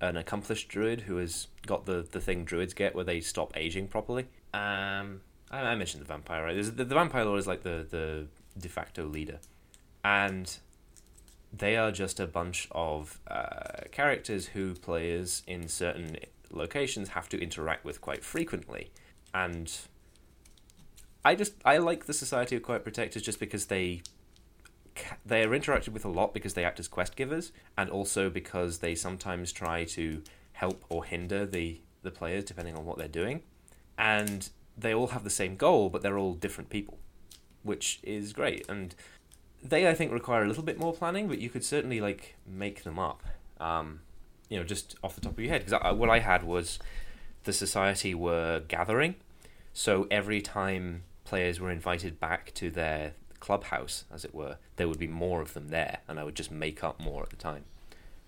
an 0.00 0.16
accomplished 0.16 0.68
druid 0.68 1.02
who 1.02 1.16
has 1.16 1.48
got 1.66 1.86
the, 1.86 2.06
the 2.10 2.20
thing 2.20 2.44
druids 2.44 2.74
get 2.74 2.94
where 2.94 3.04
they 3.04 3.20
stop 3.20 3.52
aging 3.56 3.88
properly. 3.88 4.26
Um, 4.54 5.22
I, 5.50 5.62
I 5.62 5.74
mentioned 5.74 6.02
the 6.02 6.06
vampire, 6.06 6.44
right? 6.44 6.54
There's, 6.54 6.72
the, 6.72 6.84
the 6.84 6.94
vampire 6.94 7.24
lord 7.24 7.40
is 7.40 7.46
like 7.46 7.62
the, 7.62 7.86
the 7.90 8.26
de 8.58 8.68
facto 8.68 9.04
leader. 9.04 9.40
And 10.04 10.56
they 11.52 11.76
are 11.76 11.90
just 11.90 12.20
a 12.20 12.26
bunch 12.26 12.68
of 12.70 13.20
uh, 13.28 13.82
characters 13.90 14.46
who 14.48 14.74
players 14.74 15.42
in 15.46 15.68
certain 15.68 16.16
locations 16.50 17.10
have 17.10 17.28
to 17.28 17.40
interact 17.40 17.84
with 17.84 18.00
quite 18.00 18.24
frequently. 18.24 18.90
And 19.34 19.72
I 21.24 21.34
just 21.34 21.54
I 21.64 21.78
like 21.78 22.06
the 22.06 22.12
Society 22.14 22.56
of 22.56 22.62
Quiet 22.62 22.84
Protectors 22.84 23.22
just 23.22 23.40
because 23.40 23.66
they 23.66 24.02
they 25.24 25.42
are 25.42 25.50
interacted 25.50 25.90
with 25.90 26.04
a 26.04 26.08
lot 26.08 26.34
because 26.34 26.54
they 26.54 26.64
act 26.64 26.80
as 26.80 26.88
quest 26.88 27.16
givers 27.16 27.52
and 27.76 27.90
also 27.90 28.28
because 28.28 28.78
they 28.78 28.94
sometimes 28.94 29.52
try 29.52 29.84
to 29.84 30.22
help 30.52 30.84
or 30.88 31.04
hinder 31.04 31.46
the 31.46 31.80
the 32.02 32.10
players 32.10 32.44
depending 32.44 32.74
on 32.74 32.84
what 32.84 32.98
they're 32.98 33.08
doing 33.08 33.42
and 33.96 34.50
they 34.76 34.92
all 34.92 35.08
have 35.08 35.24
the 35.24 35.30
same 35.30 35.56
goal 35.56 35.88
but 35.88 36.02
they're 36.02 36.18
all 36.18 36.34
different 36.34 36.70
people 36.70 36.98
which 37.62 38.00
is 38.02 38.32
great 38.32 38.68
and 38.68 38.94
they 39.62 39.88
i 39.88 39.94
think 39.94 40.12
require 40.12 40.44
a 40.44 40.48
little 40.48 40.62
bit 40.62 40.78
more 40.78 40.92
planning 40.92 41.28
but 41.28 41.38
you 41.38 41.50
could 41.50 41.64
certainly 41.64 42.00
like 42.00 42.36
make 42.46 42.82
them 42.82 42.98
up 42.98 43.22
um, 43.60 44.00
you 44.48 44.58
know 44.58 44.64
just 44.64 44.96
off 45.04 45.14
the 45.14 45.20
top 45.20 45.32
of 45.32 45.40
your 45.40 45.50
head 45.50 45.64
because 45.64 45.96
what 45.96 46.08
i 46.08 46.18
had 46.18 46.42
was 46.42 46.78
the 47.44 47.52
society 47.52 48.14
were 48.14 48.60
gathering 48.68 49.14
so 49.72 50.06
every 50.10 50.40
time 50.40 51.02
players 51.24 51.60
were 51.60 51.70
invited 51.70 52.18
back 52.18 52.52
to 52.54 52.70
their 52.70 53.12
clubhouse, 53.40 54.04
as 54.12 54.24
it 54.24 54.34
were, 54.34 54.58
there 54.76 54.88
would 54.88 54.98
be 54.98 55.06
more 55.06 55.40
of 55.40 55.54
them 55.54 55.68
there, 55.68 55.98
and 56.06 56.20
I 56.20 56.24
would 56.24 56.34
just 56.34 56.50
make 56.50 56.84
up 56.84 57.00
more 57.00 57.22
at 57.22 57.30
the 57.30 57.36
time. 57.36 57.64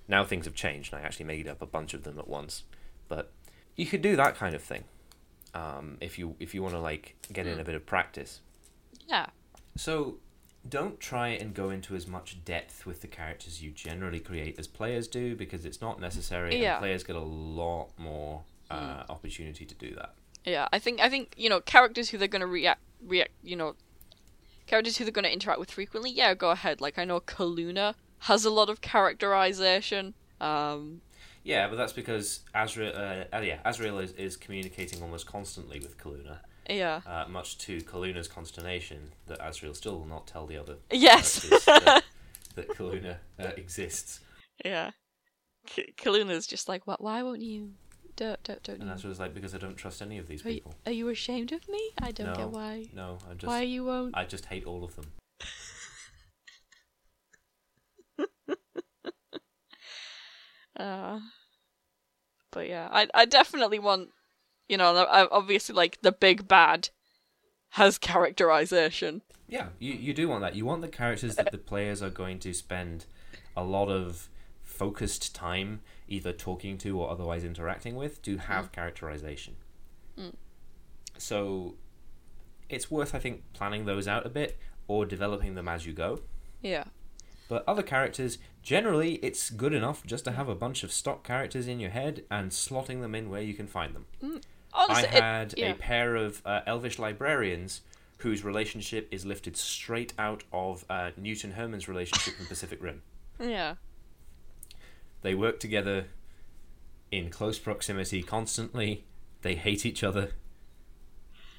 Now 0.08 0.24
things 0.24 0.46
have 0.46 0.54
changed, 0.54 0.92
and 0.92 1.02
I 1.02 1.04
actually 1.04 1.26
made 1.26 1.46
up 1.46 1.62
a 1.62 1.66
bunch 1.66 1.94
of 1.94 2.02
them 2.02 2.18
at 2.18 2.28
once. 2.28 2.64
But 3.08 3.30
you 3.76 3.86
could 3.86 4.02
do 4.02 4.16
that 4.16 4.36
kind 4.36 4.54
of 4.54 4.62
thing 4.62 4.84
um, 5.54 5.98
if 6.00 6.18
you 6.18 6.34
if 6.40 6.54
you 6.54 6.62
want 6.62 6.74
to 6.74 6.80
like 6.80 7.14
get 7.32 7.46
in 7.46 7.60
a 7.60 7.64
bit 7.64 7.74
of 7.74 7.86
practice. 7.86 8.40
Yeah. 9.06 9.26
So 9.76 10.16
don't 10.68 11.00
try 11.00 11.28
and 11.28 11.54
go 11.54 11.70
into 11.70 11.94
as 11.96 12.06
much 12.06 12.44
depth 12.44 12.86
with 12.86 13.00
the 13.00 13.08
characters 13.08 13.62
you 13.62 13.70
generally 13.72 14.20
create 14.20 14.58
as 14.58 14.66
players 14.68 15.08
do 15.08 15.34
because 15.34 15.64
it's 15.64 15.80
not 15.80 16.00
necessary 16.00 16.60
Yeah. 16.60 16.74
and 16.74 16.80
players 16.80 17.02
get 17.02 17.16
a 17.16 17.20
lot 17.20 17.88
more 17.98 18.42
uh, 18.70 19.02
opportunity 19.08 19.64
to 19.66 19.74
do 19.74 19.94
that. 19.96 20.14
Yeah, 20.44 20.66
I 20.72 20.78
think 20.78 21.00
I 21.00 21.08
think 21.08 21.34
you 21.36 21.48
know 21.48 21.60
characters 21.60 22.10
who 22.10 22.18
they're 22.18 22.28
gonna 22.28 22.46
react 22.46 22.80
react 23.04 23.32
you 23.42 23.54
know 23.56 23.74
characters 24.66 24.96
who 24.96 25.04
they're 25.04 25.12
gonna 25.12 25.28
interact 25.28 25.60
with 25.60 25.70
frequently. 25.70 26.10
Yeah, 26.10 26.34
go 26.34 26.50
ahead. 26.50 26.80
Like 26.80 26.98
I 26.98 27.04
know 27.04 27.20
Kaluna 27.20 27.94
has 28.20 28.44
a 28.44 28.50
lot 28.50 28.70
of 28.70 28.80
characterization. 28.80 30.14
Um, 30.40 31.00
Yeah, 31.44 31.68
but 31.68 31.76
that's 31.76 31.92
because 31.92 32.40
Azrael, 32.54 32.92
uh, 32.96 33.36
uh, 33.36 33.40
yeah, 33.40 33.58
Azrael 33.64 33.98
is, 33.98 34.12
is 34.12 34.36
communicating 34.36 35.02
almost 35.02 35.26
constantly 35.26 35.80
with 35.80 35.98
Kaluna, 35.98 36.38
yeah. 36.68 37.00
uh, 37.06 37.26
much 37.28 37.58
to 37.58 37.78
Kaluna's 37.80 38.28
consternation 38.28 39.12
that 39.26 39.38
Azrael 39.46 39.74
still 39.74 39.98
will 39.98 40.06
not 40.06 40.26
tell 40.26 40.46
the 40.46 40.56
other 40.56 40.76
Yes. 40.90 41.42
that, 41.66 42.02
that 42.54 42.68
Kaluna 42.70 43.16
uh, 43.38 43.50
exists. 43.56 44.20
Yeah. 44.64 44.90
K- 45.66 45.92
Kaluna's 45.96 46.46
just 46.46 46.68
like, 46.68 46.86
what? 46.86 47.00
Why 47.00 47.22
won't 47.22 47.42
you? 47.42 47.72
Don't 48.16 48.42
don't 48.44 48.62
don't. 48.62 48.80
And 48.80 48.88
you? 48.88 48.94
Azrael's 48.94 49.18
like, 49.20 49.32
because 49.34 49.54
I 49.54 49.58
don't 49.58 49.76
trust 49.76 50.02
any 50.02 50.18
of 50.18 50.28
these 50.28 50.44
Are 50.44 50.50
you, 50.50 50.54
people. 50.56 50.74
are 50.86 50.92
you 50.92 51.08
ashamed 51.08 51.52
of 51.52 51.66
me? 51.68 51.80
I 52.00 52.10
don't 52.12 52.26
No. 52.28 52.34
get 52.34 52.50
why. 52.50 52.86
No, 52.92 53.18
I 53.30 53.34
just, 53.34 53.46
Why 53.46 53.62
you 53.62 53.84
won't? 53.84 54.16
I 54.16 54.24
just 54.24 54.46
hate 54.46 54.64
all 54.66 54.84
of 54.84 54.94
them. 54.96 55.12
Uh, 60.78 61.20
but 62.50 62.68
yeah, 62.68 62.88
I 62.90 63.06
I 63.14 63.24
definitely 63.26 63.78
want, 63.78 64.08
you 64.68 64.76
know, 64.76 64.94
uh, 64.94 65.26
obviously 65.30 65.74
like 65.74 66.00
the 66.02 66.12
big 66.12 66.48
bad 66.48 66.90
has 67.70 67.98
characterization. 67.98 69.22
Yeah, 69.48 69.68
you, 69.78 69.92
you 69.92 70.14
do 70.14 70.28
want 70.28 70.42
that. 70.42 70.54
You 70.54 70.64
want 70.64 70.82
the 70.82 70.88
characters 70.88 71.36
that 71.36 71.52
the 71.52 71.58
players 71.58 72.02
are 72.02 72.10
going 72.10 72.38
to 72.40 72.54
spend 72.54 73.06
a 73.56 73.64
lot 73.64 73.88
of 73.88 74.28
focused 74.62 75.34
time 75.34 75.80
either 76.08 76.32
talking 76.32 76.78
to 76.78 76.98
or 76.98 77.10
otherwise 77.10 77.44
interacting 77.44 77.94
with 77.94 78.22
to 78.22 78.32
mm-hmm. 78.32 78.52
have 78.52 78.72
characterization. 78.72 79.56
Mm. 80.18 80.34
So 81.18 81.74
it's 82.68 82.90
worth, 82.90 83.14
I 83.14 83.18
think, 83.18 83.42
planning 83.52 83.84
those 83.84 84.08
out 84.08 84.26
a 84.26 84.30
bit 84.30 84.58
or 84.88 85.04
developing 85.04 85.54
them 85.54 85.68
as 85.68 85.86
you 85.86 85.92
go. 85.92 86.20
Yeah. 86.60 86.84
But 87.48 87.64
other 87.66 87.82
characters, 87.82 88.38
generally, 88.62 89.14
it's 89.16 89.50
good 89.50 89.74
enough 89.74 90.06
just 90.06 90.24
to 90.24 90.32
have 90.32 90.48
a 90.48 90.54
bunch 90.54 90.82
of 90.82 90.92
stock 90.92 91.22
characters 91.24 91.68
in 91.68 91.80
your 91.80 91.90
head 91.90 92.24
and 92.30 92.50
slotting 92.50 93.02
them 93.02 93.14
in 93.14 93.28
where 93.28 93.42
you 93.42 93.54
can 93.54 93.66
find 93.66 93.94
them. 93.94 94.06
Mm. 94.22 94.42
Honestly, 94.74 95.08
I 95.08 95.10
it- 95.16 95.22
had 95.22 95.54
yeah. 95.56 95.70
a 95.70 95.74
pair 95.74 96.16
of 96.16 96.40
uh, 96.46 96.60
elvish 96.66 96.98
librarians 96.98 97.82
whose 98.18 98.44
relationship 98.44 99.08
is 99.10 99.26
lifted 99.26 99.56
straight 99.56 100.12
out 100.18 100.44
of 100.52 100.84
uh, 100.88 101.10
Newton 101.16 101.52
Hermann's 101.52 101.88
relationship 101.88 102.34
in 102.38 102.46
Pacific 102.46 102.82
Rim. 102.82 103.02
Yeah. 103.40 103.74
They 105.22 105.34
work 105.34 105.58
together 105.60 106.06
in 107.10 107.30
close 107.30 107.58
proximity 107.58 108.22
constantly. 108.22 109.04
They 109.42 109.56
hate 109.56 109.84
each 109.84 110.04
other. 110.04 110.30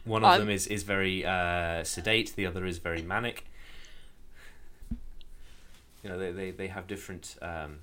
One 0.05 0.23
of 0.23 0.31
I'm- 0.31 0.39
them 0.41 0.49
is, 0.49 0.67
is 0.67 0.83
very 0.83 1.25
uh, 1.25 1.83
sedate, 1.83 2.33
the 2.35 2.45
other 2.45 2.65
is 2.65 2.77
very 2.77 3.01
manic. 3.01 3.45
You 6.01 6.09
know, 6.09 6.17
they, 6.17 6.31
they, 6.31 6.51
they 6.51 6.67
have 6.67 6.87
different 6.87 7.35
um, 7.41 7.79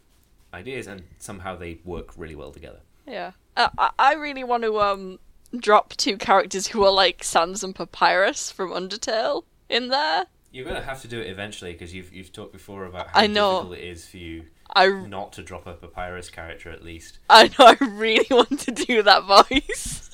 ideas 0.53 0.87
and 0.87 1.03
somehow 1.19 1.57
they 1.57 1.79
work 1.85 2.13
really 2.17 2.35
well 2.35 2.53
together. 2.53 2.81
Yeah. 3.07 3.33
Uh, 3.57 3.69
I 3.99 4.15
really 4.15 4.45
want 4.45 4.63
to 4.63 4.81
um 4.81 5.19
drop 5.57 5.95
two 5.97 6.17
characters 6.17 6.69
who 6.69 6.85
are 6.85 6.93
like 6.93 7.25
Sans 7.25 7.65
and 7.65 7.75
Papyrus 7.75 8.51
from 8.51 8.71
Undertale 8.71 9.45
in 9.69 9.89
there. 9.89 10.27
You're 10.53 10.65
going 10.65 10.77
to 10.77 10.83
have 10.83 11.01
to 11.03 11.09
do 11.09 11.21
it 11.21 11.29
eventually 11.29 11.73
because 11.73 11.95
you've, 11.95 12.13
you've 12.13 12.33
talked 12.33 12.53
before 12.53 12.85
about 12.85 13.09
how 13.09 13.21
I 13.21 13.27
know. 13.29 13.59
difficult 13.59 13.79
it 13.79 13.85
is 13.85 14.07
for 14.07 14.17
you 14.17 14.47
I 14.75 14.89
not 14.89 15.33
to 15.35 15.43
drop 15.43 15.67
a 15.67 15.75
papyrus 15.75 16.31
character 16.31 16.71
at 16.71 16.85
least. 16.85 17.19
I 17.29 17.45
know 17.49 17.53
I 17.61 17.77
really 17.81 18.27
want 18.31 18.61
to 18.61 18.73
do 18.73 19.03
that 19.03 19.25
voice. 19.25 20.11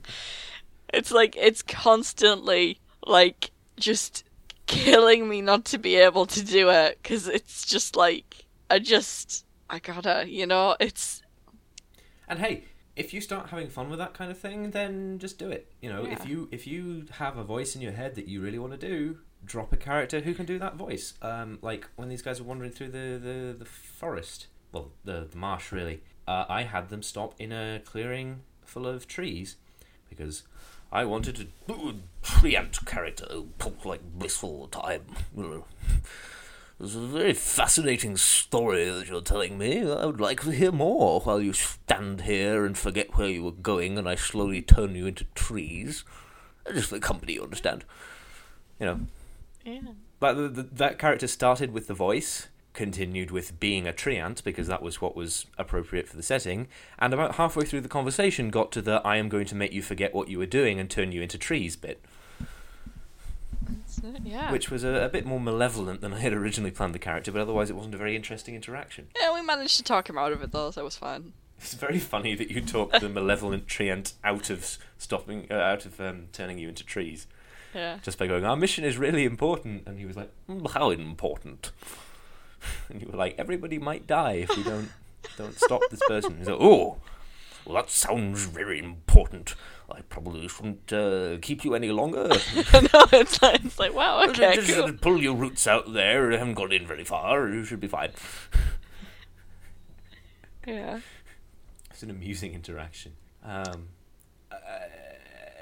it's 0.94 1.10
like 1.10 1.36
it's 1.36 1.62
constantly 1.62 2.80
like 3.06 3.50
just 3.76 4.24
killing 4.66 5.28
me 5.28 5.40
not 5.42 5.64
to 5.66 5.78
be 5.78 5.96
able 5.96 6.26
to 6.26 6.44
do 6.44 6.70
it 6.70 6.98
cuz 7.04 7.28
it's 7.28 7.64
just 7.64 7.94
like 7.94 8.45
I 8.70 8.78
just 8.78 9.44
I 9.68 9.78
gotta, 9.78 10.24
you 10.28 10.46
know, 10.46 10.76
it's 10.80 11.22
And 12.28 12.38
hey, 12.38 12.64
if 12.96 13.12
you 13.12 13.20
start 13.20 13.50
having 13.50 13.68
fun 13.68 13.90
with 13.90 13.98
that 13.98 14.14
kind 14.14 14.30
of 14.30 14.38
thing, 14.38 14.70
then 14.70 15.18
just 15.18 15.38
do 15.38 15.50
it. 15.50 15.72
You 15.80 15.90
know, 15.90 16.04
if 16.04 16.26
you 16.26 16.48
if 16.50 16.66
you 16.66 17.06
have 17.12 17.36
a 17.36 17.44
voice 17.44 17.74
in 17.76 17.82
your 17.82 17.92
head 17.92 18.14
that 18.14 18.26
you 18.26 18.40
really 18.40 18.58
want 18.58 18.72
to 18.72 18.78
do, 18.78 19.18
drop 19.44 19.72
a 19.72 19.76
character 19.76 20.20
who 20.20 20.34
can 20.34 20.46
do 20.46 20.58
that 20.58 20.76
voice. 20.76 21.14
Um, 21.22 21.58
like 21.62 21.88
when 21.96 22.08
these 22.08 22.22
guys 22.22 22.40
were 22.40 22.48
wandering 22.48 22.72
through 22.72 22.88
the 22.88 23.18
the, 23.18 23.56
the 23.58 23.64
forest, 23.64 24.46
well, 24.72 24.90
the 25.04 25.28
the 25.30 25.36
marsh 25.36 25.72
really. 25.72 26.02
Uh, 26.26 26.44
I 26.48 26.62
had 26.62 26.88
them 26.88 27.02
stop 27.02 27.34
in 27.38 27.52
a 27.52 27.80
clearing 27.84 28.40
full 28.64 28.86
of 28.86 29.06
trees 29.06 29.56
because 30.08 30.42
I 30.90 31.04
wanted 31.04 31.36
to 31.36 31.46
treant 32.22 32.84
character 32.84 33.26
who 33.58 33.84
like 33.84 34.00
blissful 34.02 34.68
time. 34.68 35.04
Know. 36.78 36.84
It's 36.86 36.94
a 36.94 37.00
very 37.00 37.32
fascinating 37.32 38.16
story 38.16 38.88
that 38.90 39.08
you're 39.08 39.20
telling 39.20 39.56
me. 39.58 39.80
I 39.90 40.04
would 40.04 40.20
like 40.20 40.42
to 40.42 40.50
hear 40.50 40.72
more 40.72 41.20
while 41.20 41.40
you 41.40 41.52
stand 41.52 42.22
here 42.22 42.64
and 42.64 42.76
forget 42.76 43.16
where 43.16 43.28
you 43.28 43.44
were 43.44 43.52
going 43.52 43.96
and 43.98 44.08
I 44.08 44.14
slowly 44.14 44.62
turn 44.62 44.94
you 44.94 45.06
into 45.06 45.24
trees. 45.34 46.04
Just 46.72 46.90
for 46.90 46.98
company, 46.98 47.34
you 47.34 47.42
understand. 47.42 47.84
You 48.78 48.86
know. 48.86 49.00
yeah. 49.64 49.80
But 50.18 50.34
the, 50.34 50.48
the, 50.48 50.62
that 50.62 50.98
character 50.98 51.26
started 51.26 51.72
with 51.72 51.86
the 51.86 51.94
voice, 51.94 52.48
continued 52.72 53.30
with 53.30 53.58
being 53.60 53.86
a 53.86 53.92
treant 53.92 54.42
because 54.44 54.66
that 54.68 54.82
was 54.82 55.00
what 55.00 55.16
was 55.16 55.46
appropriate 55.58 56.08
for 56.08 56.16
the 56.16 56.22
setting, 56.22 56.68
and 56.98 57.12
about 57.12 57.36
halfway 57.36 57.64
through 57.64 57.82
the 57.82 57.88
conversation 57.88 58.50
got 58.50 58.72
to 58.72 58.82
the 58.82 59.00
I 59.04 59.16
am 59.16 59.28
going 59.28 59.46
to 59.46 59.54
make 59.54 59.72
you 59.72 59.82
forget 59.82 60.14
what 60.14 60.28
you 60.28 60.38
were 60.38 60.46
doing 60.46 60.80
and 60.80 60.88
turn 60.88 61.12
you 61.12 61.22
into 61.22 61.38
trees 61.38 61.76
bit. 61.76 62.02
Yeah. 64.24 64.50
which 64.52 64.70
was 64.70 64.84
a, 64.84 65.04
a 65.04 65.08
bit 65.08 65.24
more 65.26 65.40
malevolent 65.40 66.00
than 66.00 66.12
I 66.14 66.18
had 66.20 66.32
originally 66.32 66.70
planned 66.70 66.94
the 66.94 66.98
character, 66.98 67.32
but 67.32 67.40
otherwise 67.40 67.70
it 67.70 67.76
wasn't 67.76 67.94
a 67.94 67.98
very 67.98 68.14
interesting 68.16 68.54
interaction. 68.54 69.08
yeah, 69.20 69.32
we 69.34 69.42
managed 69.42 69.76
to 69.78 69.82
talk 69.82 70.08
him 70.08 70.18
out 70.18 70.32
of 70.32 70.42
it 70.42 70.52
though, 70.52 70.70
so 70.70 70.80
it 70.82 70.84
was 70.84 70.96
fine. 70.96 71.32
It's 71.58 71.74
very 71.74 71.98
funny 71.98 72.34
that 72.34 72.50
you 72.50 72.60
talked 72.60 73.00
the 73.00 73.08
malevolent 73.08 73.66
treant 73.66 74.12
out 74.22 74.50
of 74.50 74.76
stopping, 74.98 75.46
uh, 75.50 75.54
out 75.54 75.86
of 75.86 75.98
um, 76.00 76.26
turning 76.32 76.58
you 76.58 76.68
into 76.68 76.84
trees, 76.84 77.26
Yeah. 77.74 77.98
just 78.02 78.18
by 78.18 78.26
going, 78.26 78.44
"Our 78.44 78.56
mission 78.56 78.84
is 78.84 78.98
really 78.98 79.24
important," 79.24 79.84
and 79.86 79.98
he 79.98 80.04
was 80.04 80.16
like, 80.16 80.30
"Mm, 80.50 80.70
"How 80.72 80.90
important?" 80.90 81.72
And 82.90 83.00
you 83.00 83.08
were 83.10 83.16
like, 83.18 83.34
"Everybody 83.38 83.78
might 83.78 84.06
die 84.06 84.32
if 84.48 84.56
we 84.56 84.62
don't 84.64 84.90
don't 85.38 85.58
stop 85.58 85.80
this 85.90 86.00
person." 86.06 86.38
He's 86.38 86.48
like, 86.48 86.60
"Oh, 86.60 86.98
well, 87.66 87.74
that 87.82 87.90
sounds 87.90 88.44
very 88.44 88.78
important. 88.78 89.54
I 89.90 90.00
probably 90.02 90.48
shouldn't 90.48 90.92
uh, 90.92 91.38
keep 91.42 91.64
you 91.64 91.74
any 91.74 91.90
longer." 91.90 92.28
no, 92.28 93.04
it's 93.12 93.40
like, 93.42 93.64
it's 93.64 93.78
like 93.78 93.94
wow, 93.94 94.24
okay, 94.28 94.54
just 94.56 94.72
cool. 94.74 94.84
uh, 94.84 94.92
pull 95.00 95.20
your 95.22 95.34
roots 95.34 95.66
out 95.66 95.92
there. 95.92 96.30
You 96.32 96.38
haven't 96.38 96.54
got 96.54 96.72
in 96.72 96.86
very 96.86 97.04
far. 97.04 97.48
You 97.48 97.64
should 97.64 97.80
be 97.80 97.88
fine. 97.88 98.10
Yeah. 100.66 101.00
It's 101.90 102.02
an 102.02 102.10
amusing 102.10 102.52
interaction. 102.54 103.12
Um, 103.44 103.88
uh, 104.50 104.56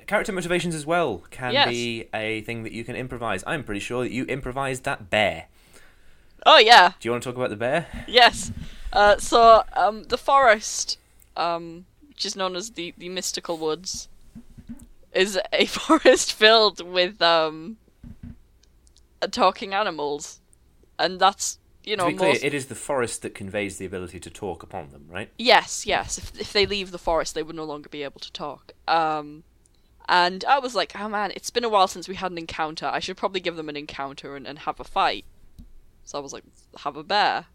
character 0.07 0.32
motivations 0.32 0.74
as 0.74 0.86
well 0.86 1.22
can 1.30 1.52
Yes. 1.52 1.68
be 1.68 2.09
a 2.14 2.40
thing 2.42 2.62
that 2.62 2.72
you 2.72 2.84
can 2.84 2.96
improvise. 2.96 3.44
I'm 3.46 3.64
pretty 3.64 3.80
sure 3.80 4.02
that 4.02 4.12
you 4.12 4.24
improvised 4.28 4.84
that 4.84 5.11
bear. 5.11 5.46
Oh 6.46 6.59
yeah. 6.59 6.92
Do 6.98 7.07
you 7.07 7.11
want 7.11 7.22
to 7.22 7.28
talk 7.28 7.36
about 7.36 7.50
the 7.50 7.57
bear? 7.57 7.86
Yes. 8.09 8.50
Uh, 8.92 9.18
so 9.18 9.62
um, 9.74 10.05
the 10.05 10.18
forest, 10.18 10.98
um, 11.36 11.84
which 12.15 12.25
is 12.25 12.37
known 12.37 12.57
as 12.57 12.71
the 12.73 12.95
the 12.97 13.09
mystical 13.09 13.59
woods, 13.59 14.09
is 15.12 15.39
a 15.53 15.67
forest 15.67 16.33
filled 16.33 16.81
with 16.81 17.21
um, 17.21 17.77
talking 19.31 19.75
animals, 19.75 20.41
and 20.99 21.21
that's 21.21 21.59
you 21.83 21.97
know 21.97 22.07
to 22.07 22.12
be 22.12 22.17
clear, 22.17 22.33
most. 22.33 22.45
it 22.45 22.55
is 22.55 22.67
the 22.67 22.75
forest 22.75 23.23
that 23.23 23.35
conveys 23.35 23.79
the 23.79 23.85
ability 23.85 24.21
to 24.21 24.31
talk 24.31 24.62
upon 24.62 24.91
them, 24.91 25.07
right? 25.09 25.31
Yes, 25.39 25.87
yes. 25.87 26.19
If 26.19 26.41
if 26.41 26.53
they 26.53 26.67
leave 26.67 26.91
the 26.91 26.99
forest, 26.99 27.35
they 27.35 27.43
would 27.43 27.57
no 27.57 27.65
longer 27.65 27.89
be 27.89 28.03
able 28.03 28.21
to 28.21 28.33
talk. 28.33 28.73
Um, 28.87 29.45
and 30.09 30.45
I 30.45 30.59
was 30.59 30.75
like, 30.75 30.93
oh 30.99 31.09
man, 31.09 31.33
it's 31.35 31.51
been 31.51 31.65
a 31.65 31.69
while 31.69 31.89
since 31.89 32.09
we 32.09 32.15
had 32.15 32.31
an 32.31 32.39
encounter. 32.39 32.87
I 32.87 32.99
should 32.99 33.17
probably 33.17 33.41
give 33.41 33.57
them 33.57 33.69
an 33.69 33.77
encounter 33.77 34.37
and, 34.37 34.47
and 34.47 34.61
have 34.61 34.79
a 34.79 34.85
fight. 34.85 35.25
So 36.05 36.19
I 36.19 36.21
was 36.21 36.33
like, 36.33 36.45
have 36.79 36.97
a 36.97 37.03
bear. 37.03 37.47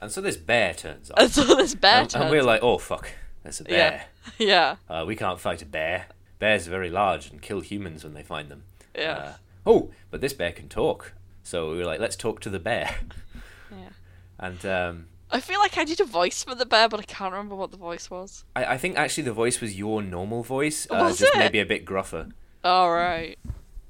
And 0.00 0.12
so 0.12 0.20
this 0.20 0.36
bear 0.36 0.74
turns 0.74 1.10
up. 1.10 1.18
And 1.20 1.30
so 1.30 1.42
this 1.56 1.74
bear 1.74 2.02
and, 2.02 2.14
and 2.14 2.30
we're 2.30 2.42
like, 2.42 2.62
oh 2.62 2.78
fuck, 2.78 3.10
that's 3.42 3.60
a 3.60 3.64
Yeah. 3.68 3.76
bear. 3.90 4.04
yeah, 4.38 4.76
Uh, 4.88 5.04
we 5.06 5.16
can't 5.16 5.40
fight 5.40 5.62
a 5.62 5.66
bear. 5.66 6.06
Bears 6.38 6.66
are 6.68 6.70
very 6.70 6.90
large 6.90 7.30
and 7.30 7.42
kill 7.42 7.60
humans 7.60 8.04
when 8.04 8.14
they 8.14 8.22
find 8.22 8.48
them. 8.50 8.62
yeah, 8.94 9.12
Uh, 9.14 9.32
oh, 9.66 9.90
but 10.10 10.20
this 10.20 10.32
bear 10.32 10.52
can 10.52 10.68
talk. 10.68 11.12
So 11.42 11.70
we 11.70 11.78
were 11.78 11.84
like, 11.86 12.00
let's 12.00 12.16
talk 12.16 12.40
to 12.40 12.50
the 12.50 12.58
bear. 12.60 12.96
yeah. 13.70 13.88
And 14.40 14.64
um, 14.66 15.06
I 15.32 15.40
feel 15.40 15.58
like 15.58 15.76
I 15.76 15.84
did 15.84 16.00
a 16.00 16.04
voice 16.04 16.44
for 16.44 16.54
the 16.54 16.64
bear, 16.66 16.88
but 16.88 17.00
I 17.00 17.02
can't 17.02 17.32
remember 17.32 17.56
what 17.56 17.70
the 17.72 17.76
voice 17.76 18.08
was. 18.10 18.44
I, 18.54 18.64
I 18.74 18.78
think 18.78 18.96
actually 18.96 19.24
the 19.24 19.32
voice 19.32 19.60
was 19.60 19.76
your 19.76 20.00
normal 20.02 20.42
voice, 20.44 20.86
uh, 20.90 20.98
Was 21.00 21.18
just 21.18 21.34
it? 21.34 21.38
maybe 21.38 21.58
a 21.58 21.66
bit 21.66 21.84
gruffer. 21.84 22.28
All 22.62 22.92
right. 22.92 23.36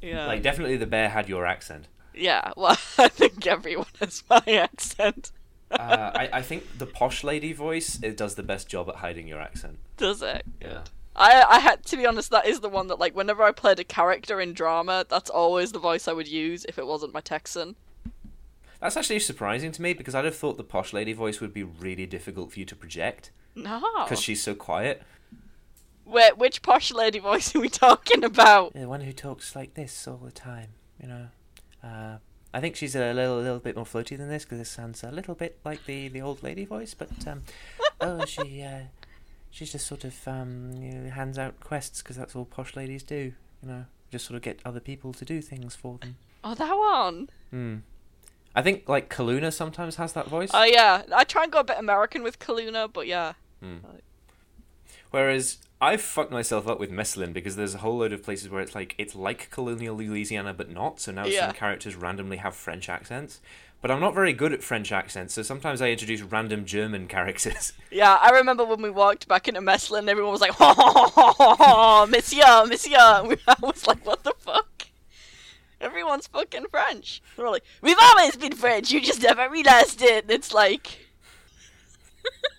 Yeah. 0.01 0.27
Like 0.27 0.43
definitely 0.43 0.77
the 0.79 0.87
bear 0.87 1.11
had 1.11 1.29
your 1.29 1.45
accent. 1.47 1.89
yeah. 2.15 2.53
Well, 2.57 2.79
I 2.99 3.09
think 3.09 3.47
everyone 3.47 3.87
has 4.01 4.23
my 4.31 4.43
accent. 4.47 5.33
Uh, 5.71 6.11
I, 6.15 6.29
I 6.35 6.43
think 6.43 6.79
the 6.79 6.87
posh 6.87 7.23
lady 7.25 7.53
voice 7.53 7.99
it 8.03 8.17
does 8.17 8.35
the 8.37 8.43
best 8.43 8.69
job 8.69 8.89
at 8.89 8.97
hiding 8.97 9.29
your 9.29 9.41
accent. 9.41 9.79
Does 9.97 10.23
it? 10.23 10.45
Yeah. 10.63 10.83
I 11.15 11.43
I 11.43 11.59
had 11.59 11.85
to 11.87 11.97
be 11.97 12.07
honest. 12.07 12.31
That 12.31 12.47
is 12.47 12.61
the 12.61 12.69
one 12.69 12.87
that 12.89 12.99
like 12.99 13.15
whenever 13.15 13.43
I 13.43 13.53
played 13.53 13.79
a 13.79 13.85
character 13.85 14.41
in 14.41 14.55
drama, 14.55 15.05
that's 15.09 15.29
always 15.31 15.73
the 15.73 15.79
voice 15.79 16.09
I 16.09 16.13
would 16.13 16.29
use 16.29 16.65
if 16.67 16.79
it 16.79 16.87
wasn't 16.87 17.13
my 17.13 17.21
Texan. 17.21 17.77
That's 18.81 18.97
actually 18.97 19.19
surprising 19.19 19.73
to 19.73 19.83
me 19.83 19.93
because 19.93 20.15
I'd 20.15 20.25
have 20.25 20.37
thought 20.37 20.57
the 20.57 20.65
posh 20.65 20.93
lady 20.93 21.13
voice 21.13 21.41
would 21.41 21.53
be 21.53 21.65
really 21.65 22.07
difficult 22.07 22.53
for 22.53 22.61
you 22.61 22.65
to 22.67 22.77
project 22.77 23.33
No. 23.57 23.83
because 24.05 24.21
she's 24.21 24.41
so 24.43 24.55
quiet. 24.55 25.03
Wait, 26.05 26.39
which 26.39 26.63
posh 26.63 26.93
lady 26.93 27.19
voice 27.31 27.55
are 27.55 27.61
we 27.61 27.69
talking 27.69 28.23
about? 28.25 28.73
The 28.75 28.89
one 28.89 29.01
who 29.01 29.13
talks 29.13 29.57
like 29.57 29.75
this 29.75 30.07
all 30.07 30.19
the 30.19 30.31
time, 30.31 30.69
you 31.03 31.09
know. 31.09 31.27
Uh, 31.83 32.19
I 32.53 32.61
think 32.61 32.77
she's 32.77 32.97
a 32.97 33.13
little, 33.13 33.37
little 33.37 33.59
bit 33.59 33.77
more 33.77 33.85
floaty 33.85 34.17
than 34.17 34.29
this 34.29 34.45
because 34.45 34.59
this 34.59 34.71
sounds 34.71 35.03
a 35.05 35.11
little 35.11 35.35
bit 35.35 35.59
like 35.65 35.85
the, 35.85 36.09
the 36.09 36.23
old 36.23 36.43
lady 36.43 36.65
voice. 36.65 36.95
But 36.95 37.11
um, 37.27 37.43
oh, 38.01 38.25
she 38.25 38.63
uh, 38.63 38.85
she's 39.51 39.73
just 39.73 39.87
sort 39.87 40.05
of 40.05 40.17
um, 40.27 40.73
you 40.77 40.93
know, 40.93 41.11
hands 41.11 41.39
out 41.39 41.61
quests 41.61 42.03
because 42.03 42.17
that's 42.17 42.35
all 42.35 42.45
posh 42.45 42.75
ladies 42.75 43.03
do. 43.03 43.33
You 43.63 43.69
know, 43.69 43.85
just 44.11 44.27
sort 44.27 44.37
of 44.37 44.43
get 44.43 44.61
other 44.65 44.81
people 44.81 45.13
to 45.13 45.25
do 45.25 45.43
things 45.43 45.75
for 45.77 45.99
them. 45.99 46.17
Oh, 46.43 46.55
that 46.55 46.73
one. 46.73 47.29
Hmm. 47.51 47.77
I 48.55 48.63
think 48.63 48.89
like 48.89 49.13
Kaluna 49.15 49.53
sometimes 49.53 49.97
has 49.97 50.15
that 50.15 50.27
voice. 50.27 50.51
Oh 50.55 50.65
yeah, 50.65 51.03
I 51.15 51.25
try 51.25 51.45
and 51.45 51.53
go 51.53 51.61
a 51.61 51.65
bit 51.65 51.77
American 51.79 52.23
with 52.23 52.39
Kaluna, 52.39 52.91
but 52.93 53.07
yeah. 53.07 53.35
Whereas 55.11 55.59
I've 55.81 56.01
fucked 56.03 56.33
myself 56.33 56.67
up 56.69 56.79
with 56.81 56.91
Messlin 56.91 57.33
because 57.33 57.57
there's 57.57 57.75
a 57.75 57.79
whole 57.79 57.99
load 57.99 58.13
of 58.13 58.23
places 58.23 58.49
where 58.49 58.61
it's 58.61 58.75
like 58.75 58.95
it's 58.99 59.15
like 59.15 59.51
colonial 59.51 59.97
Louisiana 59.97 60.53
but 60.53 60.71
not. 60.71 61.01
So 61.01 61.13
now 61.13 61.25
Yeah. 61.27 61.47
some 61.47 61.55
characters 61.55 61.95
randomly 61.97 62.39
have 62.39 62.55
French 62.55 62.89
accents. 62.89 63.41
But 63.81 63.93
I'm 63.93 64.01
not 64.01 64.13
very 64.13 64.33
good 64.33 64.53
at 64.53 64.65
French 64.65 64.91
accents, 64.91 65.35
so 65.35 65.43
sometimes 65.43 65.81
I 65.81 65.91
introduce 65.91 66.21
random 66.21 66.65
German 66.65 67.07
characters. 67.07 67.73
Yeah, 67.93 68.17
I 68.21 68.31
remember 68.31 68.65
when 68.65 68.83
we 68.83 68.91
walked 68.91 69.29
back 69.29 69.47
into 69.49 69.61
Meslin, 69.61 70.09
everyone 70.09 70.33
was 70.33 70.41
like, 70.41 70.51
"Ha 70.51 70.75
ha 70.75 70.93
ha 71.15 71.33
ha 71.39 71.55
ha, 71.57 72.07
Monsieur, 72.07 72.67
Monsieur." 72.67 72.99
And 72.99 73.29
we, 73.29 73.37
I 73.47 73.55
was 73.63 73.87
like, 73.87 74.05
"What 74.05 74.25
the 74.25 74.35
fuck?" 74.41 74.89
Everyone's 75.81 76.27
fucking 76.27 76.67
French. 76.73 77.23
We're 77.37 77.49
like, 77.51 77.63
we've 77.81 77.97
always 78.03 78.35
been 78.37 78.53
French. 78.57 78.91
You 78.91 79.01
just 79.01 79.23
never 79.23 79.49
realized 79.49 80.03
it." 80.03 80.25
It's 80.29 80.53
like, 80.53 81.07
it's 82.25 82.35
like 82.35 82.35
what? 82.43 82.58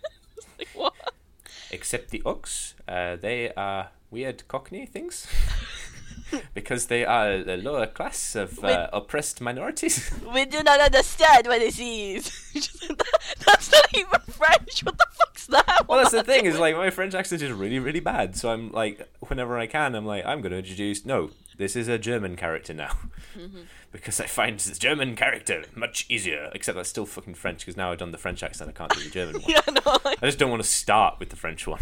Except 1.72 2.10
the 2.10 2.22
Ox, 2.26 2.76
uh, 2.88 3.16
they 3.16 3.54
are 3.54 3.90
weird 4.12 4.48
Cockney 4.48 4.86
things. 4.86 5.28
because 6.54 6.88
they 6.88 7.06
are 7.06 7.44
the 7.44 7.58
lower 7.58 7.88
class 7.88 8.36
of 8.36 8.64
uh, 8.64 8.90
oppressed 8.94 9.42
minorities. 9.42 10.12
We 10.34 10.46
do 10.46 10.62
not 10.64 10.80
understand 10.80 11.48
what 11.48 11.60
this 11.60 11.80
is. 11.80 12.32
That's 13.46 13.70
not 13.94 14.00
even 14.00 14.20
French. 14.34 14.84
What 14.84 14.98
the 14.98 15.06
fuck's 15.12 15.48
that? 15.48 15.86
Well, 15.88 16.00
that's 16.00 16.12
the 16.12 16.24
thing 16.24 16.46
is 16.46 16.60
like 16.60 16.76
my 16.76 16.90
French 16.90 17.14
accent 17.14 17.42
is 17.42 17.52
really, 17.52 17.80
really 17.80 18.00
bad. 18.00 18.36
So 18.36 18.52
I'm 18.52 18.72
like, 18.72 19.08
whenever 19.28 19.58
I 19.58 19.68
can, 19.68 19.96
I'm 19.96 20.06
like, 20.06 20.26
I'm 20.26 20.42
going 20.42 20.52
to 20.52 20.58
introduce. 20.60 21.06
No, 21.06 21.32
this 21.58 21.76
is 21.76 21.88
a 21.88 21.98
German 21.98 22.36
character 22.36 22.74
now, 22.74 22.92
because 23.92 24.20
I 24.20 24.26
find 24.26 24.60
this 24.60 24.78
German 24.78 25.16
character 25.16 25.64
much 25.76 26.06
easier. 26.10 26.50
Except 26.54 26.76
that's 26.76 26.90
still 26.90 27.06
fucking 27.06 27.34
French 27.36 27.60
because 27.60 27.78
now 27.78 27.92
I've 27.92 27.98
done 27.98 28.12
the 28.12 28.18
French 28.18 28.44
accent, 28.44 28.70
I 28.70 28.74
can't 28.74 28.94
do 28.94 29.04
the 29.04 29.10
German 29.10 29.34
one. 29.42 29.44
Yeah, 29.48 29.62
no, 29.68 29.98
like, 30.06 30.22
I 30.22 30.26
just 30.26 30.40
don't 30.40 30.50
want 30.52 30.64
to 30.64 30.70
start 30.70 31.20
with 31.20 31.30
the 31.30 31.36
French 31.36 31.68
one, 31.68 31.82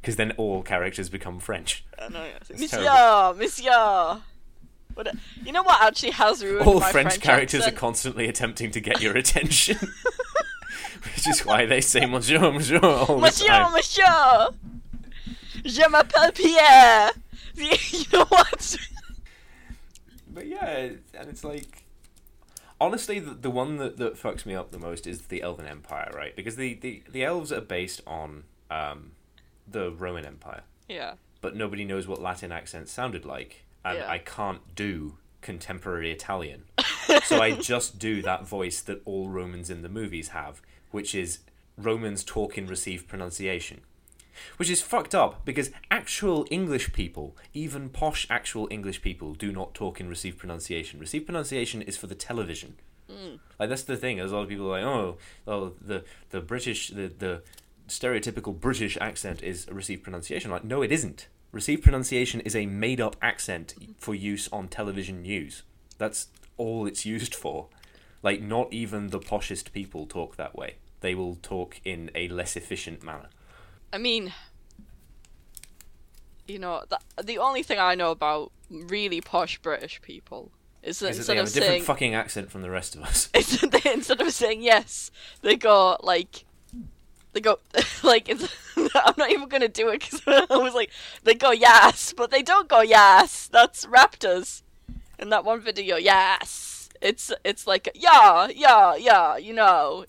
because 0.00 0.16
then 0.16 0.32
all 0.32 0.62
characters 0.62 1.08
become 1.08 1.38
French. 1.40 1.84
I 1.98 2.08
know, 2.08 2.24
yeah. 2.24 2.30
It's 2.40 2.50
like, 2.50 2.60
It's 2.62 2.72
Monsieur, 2.72 3.34
Monsieur. 3.36 4.22
But 4.92 5.06
uh, 5.06 5.12
you 5.44 5.52
know 5.52 5.62
what 5.62 5.80
actually 5.80 6.10
has 6.10 6.42
ruined 6.42 6.66
All 6.66 6.80
my 6.80 6.90
French, 6.90 7.20
characters 7.20 7.60
accent? 7.60 7.76
are 7.76 7.78
constantly 7.80 8.28
attempting 8.28 8.70
to 8.72 8.80
get 8.80 9.00
your 9.00 9.16
attention, 9.16 9.76
which 11.04 11.28
is 11.28 11.44
why 11.44 11.66
they 11.66 11.80
say 11.80 12.06
Monsieur, 12.06 12.50
Monsieur 12.52 12.78
all 12.82 13.06
the 13.06 13.16
Monsieur, 13.22 13.46
time. 13.48 13.72
Monsieur. 13.72 14.48
Je 15.64 15.82
m'appelle 15.88 16.32
Pierre. 16.32 17.10
you 17.54 18.04
know 18.12 18.24
what? 18.26 18.76
But 20.32 20.46
yeah, 20.46 20.90
and 21.14 21.28
it's 21.28 21.44
like 21.44 21.84
honestly 22.80 23.18
the, 23.18 23.32
the 23.34 23.50
one 23.50 23.76
that, 23.78 23.96
that 23.98 24.16
fucks 24.16 24.46
me 24.46 24.54
up 24.54 24.70
the 24.70 24.78
most 24.78 25.06
is 25.06 25.22
the 25.22 25.42
Elven 25.42 25.66
Empire, 25.66 26.10
right? 26.14 26.34
Because 26.34 26.56
the, 26.56 26.74
the, 26.74 27.02
the 27.10 27.24
elves 27.24 27.52
are 27.52 27.60
based 27.60 28.00
on 28.06 28.44
um, 28.70 29.12
the 29.68 29.90
Roman 29.90 30.24
Empire, 30.24 30.62
Yeah. 30.88 31.14
but 31.40 31.54
nobody 31.56 31.84
knows 31.84 32.06
what 32.06 32.22
Latin 32.22 32.52
accents 32.52 32.90
sounded 32.92 33.24
like, 33.26 33.64
and 33.84 33.98
Yeah. 33.98 34.10
I 34.10 34.18
can't 34.18 34.74
do 34.74 35.16
contemporary 35.42 36.10
Italian. 36.10 36.64
so 37.24 37.40
I 37.40 37.52
just 37.52 37.98
do 37.98 38.22
that 38.22 38.46
voice 38.46 38.80
that 38.82 39.02
all 39.04 39.28
Romans 39.28 39.70
in 39.70 39.82
the 39.82 39.88
movies 39.88 40.28
have, 40.28 40.60
which 40.90 41.14
is 41.14 41.40
Romans 41.76 42.24
talk 42.24 42.58
in 42.58 42.66
received 42.66 43.08
pronunciation. 43.08 43.80
Which 44.56 44.70
is 44.70 44.80
fucked 44.80 45.14
up 45.14 45.44
because 45.44 45.70
actual 45.90 46.46
English 46.50 46.92
people, 46.92 47.36
even 47.52 47.90
posh 47.90 48.26
actual 48.30 48.68
English 48.70 49.02
people, 49.02 49.34
do 49.34 49.52
not 49.52 49.74
talk 49.74 50.00
in 50.00 50.08
received 50.08 50.38
pronunciation. 50.38 50.98
Received 50.98 51.26
pronunciation 51.26 51.82
is 51.82 51.96
for 51.96 52.06
the 52.06 52.14
television. 52.14 52.76
Mm. 53.10 53.40
Like 53.58 53.68
that's 53.68 53.82
the 53.82 53.96
thing. 53.96 54.16
There's 54.16 54.32
a 54.32 54.36
lot 54.36 54.42
of 54.42 54.48
people 54.48 54.66
like, 54.66 54.84
oh, 54.84 55.18
oh, 55.46 55.72
the 55.80 56.04
the 56.30 56.40
British, 56.40 56.88
the 56.88 57.08
the 57.08 57.42
stereotypical 57.88 58.58
British 58.58 58.96
accent 59.00 59.42
is 59.42 59.66
a 59.68 59.74
received 59.74 60.04
pronunciation. 60.04 60.50
Like, 60.50 60.64
no, 60.64 60.82
it 60.82 60.92
isn't. 60.92 61.26
Received 61.52 61.82
pronunciation 61.82 62.40
is 62.40 62.54
a 62.54 62.66
made 62.66 63.00
up 63.00 63.16
accent 63.20 63.74
for 63.98 64.14
use 64.14 64.48
on 64.52 64.68
television 64.68 65.22
news. 65.22 65.64
That's 65.98 66.28
all 66.60 66.86
it's 66.86 67.06
used 67.06 67.34
for. 67.34 67.68
Like, 68.22 68.42
not 68.42 68.70
even 68.70 69.08
the 69.08 69.18
poshest 69.18 69.72
people 69.72 70.06
talk 70.06 70.36
that 70.36 70.54
way. 70.54 70.76
They 71.00 71.14
will 71.14 71.36
talk 71.36 71.80
in 71.84 72.10
a 72.14 72.28
less 72.28 72.54
efficient 72.54 73.02
manner. 73.02 73.30
I 73.92 73.98
mean, 73.98 74.34
you 76.46 76.58
know, 76.58 76.84
the, 76.90 76.98
the 77.22 77.38
only 77.38 77.62
thing 77.62 77.78
I 77.78 77.94
know 77.94 78.10
about 78.10 78.52
really 78.70 79.22
posh 79.22 79.58
British 79.58 80.02
people 80.02 80.50
is 80.82 80.98
that 81.00 81.10
Is 81.10 81.26
that 81.26 81.32
instead 81.32 81.32
they 81.32 81.36
have 81.38 81.46
of 81.46 81.50
a 81.50 81.54
different 81.54 81.70
saying 81.70 81.82
fucking 81.84 82.14
accent 82.14 82.50
from 82.50 82.60
the 82.60 82.70
rest 82.70 82.94
of 82.94 83.02
us. 83.02 83.30
instead, 83.34 83.70
they, 83.72 83.92
instead 83.92 84.20
of 84.20 84.30
saying 84.32 84.62
yes, 84.62 85.10
they 85.40 85.56
go 85.56 85.96
like 86.02 86.44
they 87.32 87.40
go 87.40 87.58
like 88.02 88.28
it's, 88.28 88.48
I'm 88.76 89.14
not 89.16 89.30
even 89.30 89.48
gonna 89.48 89.68
do 89.68 89.88
it 89.88 90.00
because 90.00 90.22
I 90.26 90.56
was 90.56 90.74
like 90.74 90.90
they 91.24 91.34
go 91.34 91.50
yes, 91.52 92.12
but 92.16 92.30
they 92.30 92.42
don't 92.42 92.68
go 92.68 92.80
yes. 92.82 93.48
That's 93.48 93.86
Raptors 93.86 94.62
in 95.20 95.28
that 95.30 95.44
one 95.44 95.60
video. 95.60 95.96
Yes, 95.96 96.88
it's 97.00 97.32
it's 97.44 97.66
like 97.66 97.88
yeah 97.94 98.48
yeah 98.54 98.96
yeah. 98.96 99.36
You 99.36 99.52
know, 99.54 100.04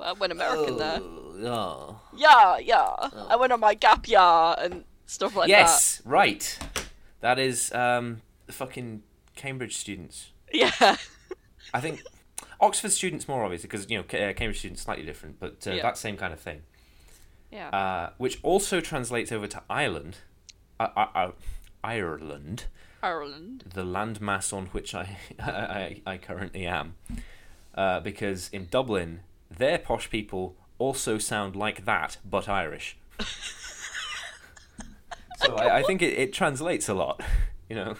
I 0.00 0.12
went 0.12 0.32
American 0.32 0.76
there. 0.78 1.00
Oh. 1.02 2.00
Yeah 2.16 2.58
yeah. 2.58 2.94
I 3.28 3.36
went 3.36 3.52
on 3.52 3.60
my 3.60 3.74
gap 3.74 4.08
year 4.08 4.20
and 4.20 4.84
stuff 5.06 5.36
like 5.36 5.48
that. 5.48 5.56
Yes, 5.58 6.02
right. 6.04 6.58
That 7.20 7.38
is 7.38 7.72
um, 7.72 8.22
the 8.46 8.52
fucking 8.52 9.02
Cambridge 9.36 9.76
students. 9.76 10.30
Yeah. 10.52 10.96
I 11.72 11.80
think 11.80 12.02
Oxford 12.60 12.90
students 12.92 13.28
more 13.28 13.44
obviously 13.44 13.68
because 13.68 13.88
you 13.88 13.98
know 13.98 14.04
uh, 14.04 14.32
Cambridge 14.32 14.58
students 14.58 14.82
slightly 14.82 15.04
different, 15.04 15.38
but 15.38 15.66
uh, 15.66 15.72
Yeah. 15.72 15.82
that 15.82 15.96
same 15.98 16.16
kind 16.16 16.32
of 16.32 16.40
thing. 16.40 16.62
Yeah. 17.52 17.68
uh, 17.70 18.10
which 18.18 18.38
also 18.44 18.80
translates 18.80 19.32
over 19.32 19.48
to 19.48 19.60
Ireland, 19.68 20.18
uh, 20.78 20.86
uh, 20.96 21.30
Ireland, 21.82 22.66
Ireland. 23.02 23.64
the 23.74 23.84
landmass 23.84 24.52
on 24.52 24.66
which 24.66 24.94
I 25.02 25.16
I, 25.38 26.00
I 26.06 26.18
currently 26.18 26.66
am, 26.66 26.94
uh, 27.74 28.00
because 28.00 28.48
in 28.52 28.66
Dublin, 28.70 29.20
their 29.50 29.78
posh 29.78 30.10
people 30.10 30.56
also 30.78 31.18
sound 31.18 31.56
like 31.56 31.84
that, 31.84 32.16
but 32.24 32.48
Irish. 32.48 32.96
so 35.38 35.54
I, 35.56 35.78
I 35.78 35.82
think 35.82 36.02
it, 36.02 36.18
it 36.18 36.32
translates 36.32 36.88
a 36.88 36.94
lot, 36.94 37.22
you 37.68 37.76
know. 37.76 37.96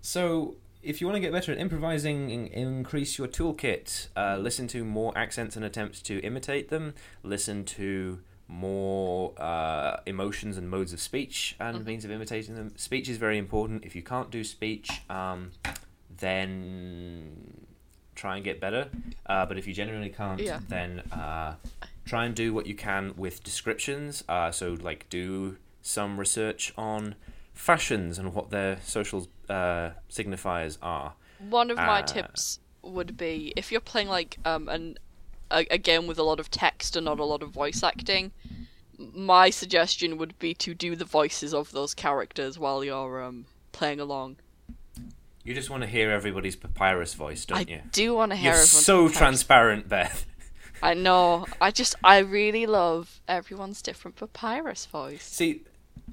So 0.00 0.56
if 0.82 1.00
you 1.00 1.06
want 1.08 1.16
to 1.16 1.20
get 1.20 1.32
better 1.32 1.50
at 1.52 1.58
improvising, 1.58 2.30
in- 2.30 2.46
increase 2.46 3.18
your 3.18 3.26
toolkit. 3.28 4.08
Uh, 4.16 4.36
listen 4.38 4.68
to 4.68 4.84
more 4.84 5.12
accents 5.16 5.56
and 5.56 5.64
attempt 5.64 6.04
to 6.06 6.20
imitate 6.20 6.68
them. 6.68 6.94
Listen 7.24 7.64
to 7.64 8.20
more 8.48 9.32
uh, 9.40 9.98
emotions 10.06 10.56
and 10.56 10.70
modes 10.70 10.92
of 10.92 11.00
speech 11.00 11.56
and 11.58 11.84
means 11.84 12.04
of 12.04 12.10
imitating 12.10 12.54
them. 12.54 12.72
Speech 12.76 13.08
is 13.08 13.16
very 13.18 13.38
important. 13.38 13.84
If 13.84 13.96
you 13.96 14.02
can't 14.02 14.30
do 14.30 14.44
speech, 14.44 14.88
um, 15.10 15.50
then 16.18 17.64
try 18.14 18.36
and 18.36 18.44
get 18.44 18.60
better. 18.60 18.88
Uh, 19.26 19.46
but 19.46 19.58
if 19.58 19.66
you 19.66 19.74
genuinely 19.74 20.10
can't, 20.10 20.40
Yeah. 20.40 20.60
then 20.68 21.00
uh, 21.12 21.56
try 22.04 22.24
and 22.24 22.34
do 22.34 22.54
what 22.54 22.66
you 22.66 22.74
can 22.74 23.14
with 23.16 23.42
descriptions. 23.44 24.24
Uh, 24.28 24.50
so, 24.50 24.76
like, 24.80 25.08
do 25.10 25.56
some 25.82 26.18
research 26.18 26.72
on 26.76 27.14
fashions 27.52 28.18
and 28.18 28.34
what 28.34 28.50
their 28.50 28.78
social 28.82 29.28
uh, 29.48 29.90
signifiers 30.10 30.78
are. 30.82 31.14
One 31.38 31.70
of 31.70 31.76
my 31.76 32.00
Uh, 32.00 32.02
tips 32.02 32.60
would 32.82 33.16
be 33.16 33.52
if 33.56 33.72
you're 33.72 33.80
playing 33.80 34.08
like 34.08 34.38
um 34.44 34.68
an 34.68 34.96
a, 35.50 35.66
a 35.70 35.78
game 35.78 36.06
with 36.06 36.18
a 36.18 36.22
lot 36.22 36.40
of 36.40 36.50
text 36.50 36.96
and 36.96 37.04
not 37.04 37.18
a 37.18 37.24
lot 37.24 37.42
of 37.42 37.50
voice 37.50 37.82
acting. 37.82 38.32
My 38.98 39.50
suggestion 39.50 40.16
would 40.18 40.38
be 40.38 40.54
to 40.54 40.74
do 40.74 40.96
the 40.96 41.04
voices 41.04 41.52
of 41.52 41.72
those 41.72 41.94
characters 41.94 42.58
while 42.58 42.82
you're 42.82 43.22
um 43.22 43.46
playing 43.72 44.00
along. 44.00 44.36
You 45.44 45.54
just 45.54 45.70
want 45.70 45.82
to 45.82 45.88
hear 45.88 46.10
everybody's 46.10 46.56
papyrus 46.56 47.14
voice, 47.14 47.44
don't 47.44 47.58
I 47.58 47.72
you? 47.72 47.76
I 47.76 47.82
do 47.92 48.14
want 48.14 48.32
to 48.32 48.36
hear 48.36 48.54
You're 48.54 48.62
so 48.64 49.02
papyrus. 49.04 49.18
transparent, 49.18 49.88
Beth. 49.88 50.26
I 50.82 50.94
know. 50.94 51.46
I 51.60 51.70
just 51.70 51.94
I 52.02 52.18
really 52.18 52.66
love 52.66 53.20
everyone's 53.28 53.80
different 53.80 54.16
papyrus 54.16 54.86
voice. 54.86 55.22
See, 55.22 55.62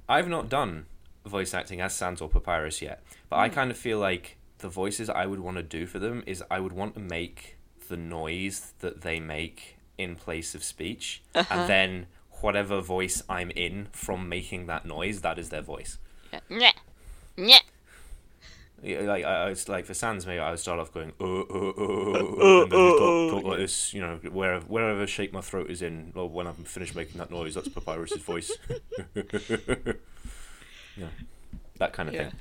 I've 0.08 0.28
not 0.28 0.50
done 0.50 0.86
voice 1.26 1.54
acting 1.54 1.82
as 1.82 1.96
Sans 1.96 2.22
or 2.22 2.30
Papyrus 2.30 2.82
yet, 2.82 3.02
but 3.30 3.38
I 3.38 3.50
kind 3.50 3.72
of 3.72 3.78
feel 3.78 3.98
like 3.98 4.38
the 4.60 4.70
voices 4.70 5.10
I 5.10 5.26
would 5.26 5.40
want 5.40 5.58
to 5.58 5.64
do 5.64 5.86
for 5.86 6.00
them 6.00 6.24
is 6.26 6.44
I 6.52 6.60
would 6.60 6.74
want 6.74 6.94
to 6.96 7.00
make 7.00 7.58
the 7.90 7.98
noise 7.98 8.74
that 8.80 9.02
they 9.02 9.20
make 9.20 9.78
in 9.98 10.16
place 10.16 10.56
of 10.56 10.64
speech, 10.64 11.22
and 11.36 11.70
then 11.70 12.08
whatever 12.42 12.82
voice 12.82 13.22
I'm 13.30 13.52
in 13.52 13.88
from 13.92 14.28
making 14.28 14.66
that 14.68 14.86
noise, 14.86 15.22
that 15.22 15.38
is 15.40 15.50
their 15.50 15.62
voice. 15.62 15.98
Yeah. 16.32 16.40
Nyeh. 16.50 16.74
Nyeh. 17.38 17.62
Yeah, 18.82 19.00
like 19.02 19.24
I, 19.24 19.46
I 19.46 19.50
was 19.50 19.70
like 19.70 19.86
for 19.86 19.94
Sans, 19.94 20.26
maybe 20.28 20.40
I 20.40 20.50
would 20.50 20.60
start 20.60 20.78
off 20.78 20.92
going 20.94 21.14
uh, 21.22 21.24
uh, 21.24 21.28
uh, 21.28 21.72
uh, 21.78 22.64
and 22.64 22.72
then 22.72 22.80
just 22.90 22.98
talk, 22.98 23.32
talk 23.32 23.44
like 23.46 23.58
this, 23.60 23.94
you 23.94 24.02
know, 24.02 24.20
wherever 24.30 24.66
wherever 24.66 25.08
shape 25.08 25.32
my 25.32 25.40
throat 25.40 25.70
is 25.70 25.82
in, 25.82 26.12
or 26.16 26.28
when 26.28 26.48
I'm 26.48 26.66
finished 26.66 26.94
making 26.94 27.18
that 27.20 27.32
noise, 27.32 27.56
that's 27.56 27.70
Papyrus's 27.70 28.22
voice. 28.24 28.52
yeah, 30.98 31.08
that 31.78 31.94
kind 31.94 32.10
of 32.10 32.16
Yeah. 32.16 32.30
thing. 32.30 32.40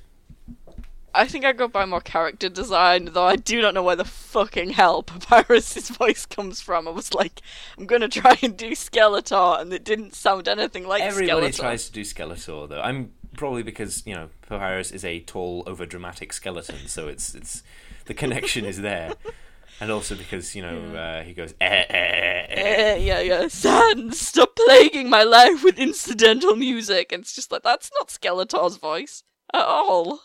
I 1.15 1.27
think 1.27 1.45
I 1.45 1.53
go 1.53 1.69
by 1.69 1.85
more 1.85 2.01
character 2.01 2.49
design, 2.49 3.11
though 3.13 3.25
I 3.27 3.37
do 3.37 3.61
not 3.61 3.75
know 3.75 3.83
where 3.83 3.97
the 3.97 4.05
fucking 4.05 4.71
hell 4.71 5.03
Papyrus's 5.03 5.91
voice 5.97 6.27
comes 6.27 6.61
from. 6.61 6.89
I 6.89 6.91
was 6.91 7.13
like, 7.15 7.41
I'm 7.77 7.87
gonna 7.87 8.09
try 8.09 8.39
and 8.43 8.57
do 8.57 8.71
Skeletor, 8.73 9.61
and 9.61 9.73
it 9.73 9.85
didn't 9.85 10.15
sound 10.15 10.49
anything 10.49 10.87
like 10.87 11.03
Everybody 11.03 11.49
Skeletor. 11.49 11.59
tries 11.61 11.87
to 11.87 11.93
do 11.93 12.03
Skeletor 12.03 12.69
though. 12.69 12.81
I'm 12.81 13.13
probably 13.37 13.63
because 13.63 14.03
you 14.07 14.15
know 14.15 14.29
Papyrus 14.49 14.91
is 14.91 15.05
a 15.05 15.21
tall, 15.21 15.65
over 15.67 15.87
dramatic 15.87 16.33
skeleton, 16.33 16.87
so 16.87 17.09
it's 17.09 17.35
it's 17.35 17.63
the 18.07 18.15
connection 18.15 18.65
is 18.65 18.81
there, 18.81 19.13
and 19.81 19.91
also 19.91 20.15
because 20.15 20.55
you 20.55 20.63
know 20.63 20.79
uh, 20.95 21.23
he 21.23 21.33
goes 21.35 21.55
eh, 21.61 21.67
eh, 21.67 21.85
eh, 21.91 22.47
eh. 22.49 22.63
Eh, 22.63 22.97
yeah, 22.97 23.21
yeah. 23.21 23.49
Sans, 23.49 24.19
stop 24.19 24.57
plaguing 24.57 25.09
my 25.11 25.23
life 25.23 25.63
with 25.63 25.79
incidental 25.79 26.57
music. 26.57 27.13
And 27.13 27.23
it's 27.23 27.35
just 27.35 27.51
like 27.53 27.63
that's 27.63 27.91
not 27.99 28.09
Skeletor's 28.09 28.77
voice 28.77 29.25
at 29.53 29.65
all. 29.65 30.21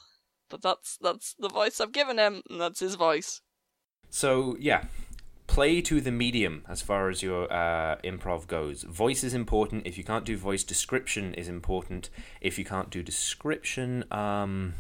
But 0.50 0.62
that's 0.62 0.98
that's 1.02 1.36
the 1.40 1.50
voice 1.50 1.80
I've 1.80 1.92
given 1.92 2.18
him, 2.18 2.42
and 2.50 2.60
that's 2.60 2.80
his 2.80 2.96
voice. 2.96 3.42
So 4.10 4.56
yeah, 4.60 4.86
play 5.48 5.82
to 5.82 6.00
the 6.00 6.12
medium 6.12 6.64
as 6.70 6.82
far 6.82 7.10
as 7.10 7.24
your 7.24 7.52
uh, 7.52 7.98
improv 8.04 8.48
goes. 8.48 8.84
Voice 8.84 9.24
is 9.24 9.34
important. 9.34 9.88
If 9.88 9.98
you 9.98 10.04
can't 10.04 10.26
do 10.26 10.38
voice, 10.38 10.64
description 10.64 11.34
is 11.34 11.48
important. 11.48 12.10
If 12.42 12.60
you 12.60 12.66
can't 12.66 12.90
do 12.90 13.02
description, 13.02 14.06
um, 14.12 14.76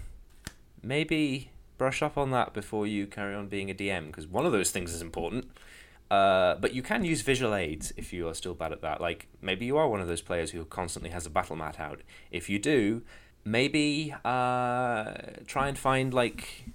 maybe 0.83 1.51
brush 1.77 2.01
up 2.01 2.17
on 2.17 2.31
that 2.31 2.53
before 2.53 2.87
you 2.87 3.07
carry 3.07 3.35
on 3.35 3.47
being 3.47 3.69
a 3.69 3.73
DM 3.73 4.07
because 4.07 4.27
one 4.27 4.45
of 4.45 4.51
those 4.51 4.71
things 4.71 4.93
is 4.93 5.01
important. 5.01 5.49
Uh, 6.09 6.55
but 6.55 6.73
you 6.73 6.81
can 6.81 7.03
use 7.03 7.21
visual 7.21 7.53
aids 7.53 7.91
if 7.97 8.13
you 8.13 8.27
are 8.27 8.33
still 8.33 8.53
bad 8.53 8.71
at 8.71 8.81
that. 8.81 9.01
Like 9.01 9.27
maybe 9.41 9.65
you 9.65 9.77
are 9.77 9.89
one 9.89 9.99
of 9.99 10.07
those 10.07 10.21
players 10.21 10.51
who 10.51 10.63
constantly 10.65 11.09
has 11.09 11.25
a 11.25 11.29
battle 11.29 11.55
mat 11.55 11.79
out. 11.79 12.01
If 12.31 12.49
you 12.49 12.59
do, 12.59 13.01
maybe 13.51 14.13
uh, 14.25 15.13
try 15.45 15.67
and 15.67 15.77
find 15.77 16.13
like 16.13 16.65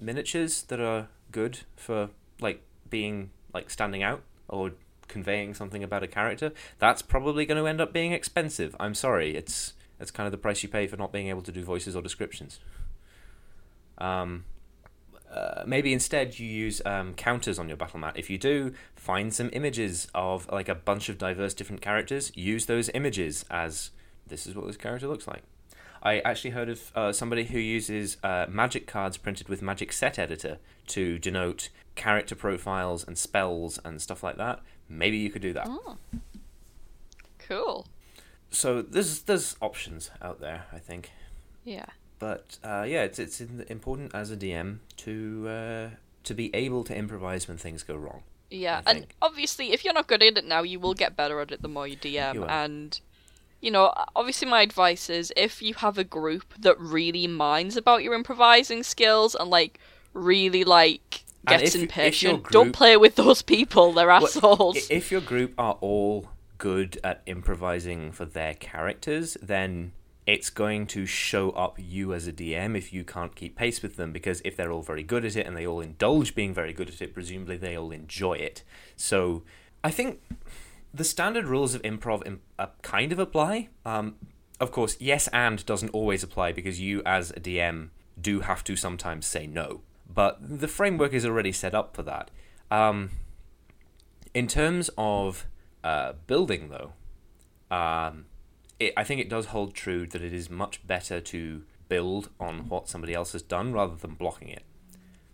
miniatures 0.00 0.62
that 0.64 0.80
are 0.80 1.08
good 1.30 1.60
for 1.76 2.10
like 2.40 2.62
being 2.88 3.30
like 3.52 3.70
standing 3.70 4.02
out 4.02 4.22
or 4.48 4.72
conveying 5.06 5.54
something 5.54 5.84
about 5.84 6.02
a 6.02 6.06
character. 6.06 6.52
That's 6.78 7.02
probably 7.02 7.44
going 7.44 7.58
to 7.58 7.66
end 7.66 7.80
up 7.80 7.92
being 7.92 8.12
expensive. 8.12 8.74
I'm 8.80 8.94
sorry. 8.94 9.36
It's 9.36 9.74
it's 10.00 10.10
kind 10.10 10.26
of 10.26 10.32
the 10.32 10.38
price 10.38 10.62
you 10.62 10.68
pay 10.68 10.86
for 10.86 10.96
not 10.96 11.12
being 11.12 11.28
able 11.28 11.42
to 11.42 11.52
do 11.52 11.62
voices 11.62 11.94
or 11.94 12.02
descriptions. 12.02 12.58
Um, 13.98 14.44
uh, 15.30 15.62
maybe 15.66 15.92
instead 15.92 16.38
you 16.38 16.48
use 16.48 16.80
um, 16.84 17.14
counters 17.14 17.58
on 17.58 17.68
your 17.68 17.76
battle 17.76 18.00
mat. 18.00 18.14
If 18.16 18.30
you 18.30 18.38
do, 18.38 18.72
find 18.96 19.32
some 19.32 19.50
images 19.52 20.08
of 20.14 20.50
like 20.50 20.68
a 20.68 20.74
bunch 20.74 21.08
of 21.08 21.18
diverse 21.18 21.54
different 21.54 21.82
characters. 21.82 22.32
Use 22.34 22.66
those 22.66 22.88
images 22.94 23.44
as 23.50 23.90
this 24.26 24.46
is 24.46 24.54
what 24.54 24.66
this 24.66 24.76
character 24.76 25.06
looks 25.06 25.26
like. 25.28 25.42
I 26.04 26.18
actually 26.20 26.50
heard 26.50 26.68
of 26.68 26.92
uh, 26.94 27.12
somebody 27.12 27.44
who 27.44 27.58
uses 27.58 28.18
uh, 28.22 28.46
magic 28.48 28.86
cards 28.86 29.16
printed 29.16 29.48
with 29.48 29.62
Magic 29.62 29.92
Set 29.92 30.18
Editor 30.18 30.58
to 30.88 31.18
denote 31.18 31.70
character 31.94 32.34
profiles 32.34 33.06
and 33.06 33.16
spells 33.16 33.78
and 33.84 34.02
stuff 34.02 34.22
like 34.22 34.36
that. 34.36 34.60
Maybe 34.88 35.16
you 35.16 35.30
could 35.30 35.40
do 35.42 35.54
that. 35.54 35.66
Oh, 35.66 35.96
cool. 37.38 37.86
So 38.50 38.82
there's 38.82 39.22
there's 39.22 39.56
options 39.62 40.10
out 40.20 40.40
there, 40.40 40.66
I 40.72 40.78
think. 40.78 41.10
Yeah. 41.64 41.86
But 42.18 42.58
uh, 42.62 42.84
yeah, 42.86 43.02
it's 43.02 43.18
it's 43.18 43.40
important 43.40 44.14
as 44.14 44.30
a 44.30 44.36
DM 44.36 44.78
to 44.98 45.48
uh, 45.48 45.88
to 46.24 46.34
be 46.34 46.54
able 46.54 46.84
to 46.84 46.94
improvise 46.96 47.48
when 47.48 47.56
things 47.56 47.82
go 47.82 47.96
wrong. 47.96 48.22
Yeah, 48.50 48.82
and 48.86 49.06
obviously, 49.20 49.72
if 49.72 49.84
you're 49.84 49.94
not 49.94 50.06
good 50.06 50.22
at 50.22 50.38
it 50.38 50.44
now, 50.44 50.62
you 50.62 50.78
will 50.78 50.94
get 50.94 51.16
better 51.16 51.40
at 51.40 51.50
it 51.50 51.62
the 51.62 51.68
more 51.68 51.88
you 51.88 51.96
DM. 51.96 52.34
You 52.34 52.44
and 52.44 53.00
you 53.64 53.70
know, 53.70 53.94
obviously, 54.14 54.46
my 54.46 54.60
advice 54.60 55.08
is 55.08 55.32
if 55.36 55.62
you 55.62 55.72
have 55.74 55.96
a 55.96 56.04
group 56.04 56.52
that 56.58 56.78
really 56.78 57.26
minds 57.26 57.78
about 57.78 58.02
your 58.02 58.12
improvising 58.14 58.82
skills 58.82 59.34
and 59.34 59.48
like 59.48 59.80
really 60.12 60.64
like 60.64 61.24
gets 61.46 61.62
if- 61.62 61.68
if 61.74 61.74
your 61.74 61.82
impatient, 61.82 62.50
don't 62.50 62.64
group- 62.64 62.74
play 62.76 62.96
with 62.98 63.14
those 63.14 63.40
people. 63.40 63.92
They're 63.92 64.08
Well, 64.08 64.26
assholes. 64.26 64.90
If 64.90 65.10
your 65.10 65.22
group 65.22 65.54
are 65.56 65.78
all 65.80 66.28
good 66.58 66.98
at 67.02 67.22
improvising 67.24 68.12
for 68.12 68.26
their 68.26 68.52
characters, 68.52 69.36
then 69.40 69.92
it's 70.26 70.50
going 70.50 70.86
to 70.86 71.06
show 71.06 71.50
up 71.50 71.78
you 71.78 72.12
as 72.14 72.26
a 72.26 72.32
DM 72.32 72.76
if 72.76 72.92
you 72.92 73.02
can't 73.04 73.34
keep 73.34 73.56
pace 73.56 73.82
with 73.82 73.96
them. 73.96 74.12
Because 74.12 74.42
if 74.44 74.56
they're 74.56 74.72
all 74.72 74.82
very 74.82 75.02
good 75.02 75.24
at 75.24 75.36
it 75.36 75.46
and 75.46 75.56
they 75.56 75.66
all 75.66 75.80
indulge 75.80 76.34
being 76.34 76.52
very 76.52 76.74
good 76.74 76.88
at 76.90 77.00
it, 77.00 77.14
presumably 77.14 77.56
they 77.56 77.76
all 77.76 77.90
enjoy 77.92 78.34
it. 78.34 78.62
So 78.94 79.42
I 79.82 79.90
think 79.90 80.20
the 80.94 81.04
standard 81.04 81.46
rules 81.46 81.74
of 81.74 81.82
improv 81.82 82.24
im- 82.24 82.40
uh, 82.58 82.68
kind 82.82 83.10
of 83.12 83.18
apply. 83.18 83.68
Um, 83.84 84.14
of 84.60 84.70
course, 84.70 84.96
yes 85.00 85.28
and 85.28 85.66
doesn't 85.66 85.88
always 85.90 86.22
apply 86.22 86.52
because 86.52 86.80
you, 86.80 87.02
as 87.04 87.32
a 87.32 87.40
DM, 87.40 87.90
do 88.20 88.40
have 88.40 88.62
to 88.64 88.76
sometimes 88.76 89.26
say 89.26 89.46
no. 89.46 89.80
But 90.08 90.38
the 90.40 90.68
framework 90.68 91.12
is 91.12 91.26
already 91.26 91.50
set 91.50 91.74
up 91.74 91.96
for 91.96 92.04
that. 92.04 92.30
Um, 92.70 93.10
in 94.32 94.46
terms 94.46 94.88
of 94.96 95.46
uh, 95.82 96.12
building, 96.28 96.68
though, 96.68 96.92
um, 97.74 98.26
it, 98.78 98.92
I 98.96 99.02
think 99.02 99.20
it 99.20 99.28
does 99.28 99.46
hold 99.46 99.74
true 99.74 100.06
that 100.06 100.22
it 100.22 100.32
is 100.32 100.48
much 100.48 100.86
better 100.86 101.20
to 101.20 101.62
build 101.88 102.30
on 102.38 102.68
what 102.68 102.88
somebody 102.88 103.14
else 103.14 103.32
has 103.32 103.42
done 103.42 103.72
rather 103.72 103.96
than 103.96 104.14
blocking 104.14 104.48
it. 104.48 104.62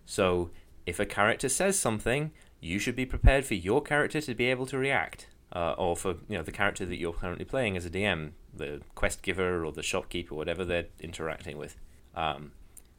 So, 0.06 0.50
if 0.86 0.98
a 0.98 1.06
character 1.06 1.48
says 1.48 1.78
something, 1.78 2.32
you 2.60 2.78
should 2.78 2.96
be 2.96 3.06
prepared 3.06 3.44
for 3.44 3.54
your 3.54 3.82
character 3.82 4.20
to 4.20 4.34
be 4.34 4.46
able 4.46 4.66
to 4.66 4.78
react, 4.78 5.28
uh, 5.52 5.74
or 5.78 5.96
for 5.96 6.16
you 6.28 6.36
know 6.36 6.42
the 6.42 6.52
character 6.52 6.84
that 6.86 6.96
you're 6.96 7.12
currently 7.12 7.44
playing 7.44 7.76
as 7.76 7.84
a 7.84 7.90
DM, 7.90 8.32
the 8.54 8.80
quest 8.94 9.22
giver 9.22 9.64
or 9.64 9.72
the 9.72 9.82
shopkeeper, 9.82 10.34
whatever 10.34 10.64
they're 10.64 10.86
interacting 11.00 11.58
with. 11.58 11.76
Um, 12.14 12.52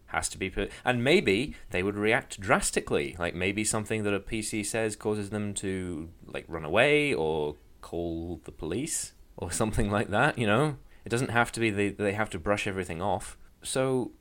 has 0.08 0.28
to 0.28 0.38
be 0.38 0.49
put 0.49 0.70
and 0.84 1.02
maybe 1.02 1.56
they 1.70 1.82
would 1.82 1.95
react 1.95 2.38
drastically 2.38 3.16
like 3.18 3.34
maybe 3.34 3.64
something 3.64 4.04
that 4.04 4.14
a 4.14 4.20
pc 4.20 4.66
says 4.66 4.93
causes 4.93 5.30
them 5.30 5.54
to 5.54 6.10
like 6.26 6.43
run 6.49 6.66
away 6.66 7.14
or 7.14 7.56
call 7.82 8.39
the 8.45 8.52
police 8.52 9.14
or 9.36 9.52
something 9.62 9.91
like 9.91 10.10
that. 10.10 10.38
You 10.38 10.47
know, 10.47 10.78
it 11.04 11.10
doesn't 11.10 11.32
have 11.32 11.52
to 11.54 11.60
be 11.60 11.70
they 11.70 11.89
they 11.89 12.14
have 12.14 12.30
to 12.32 12.39
brush 12.39 12.68
everything 12.68 13.02
off. 13.02 13.38
So, 13.64 14.12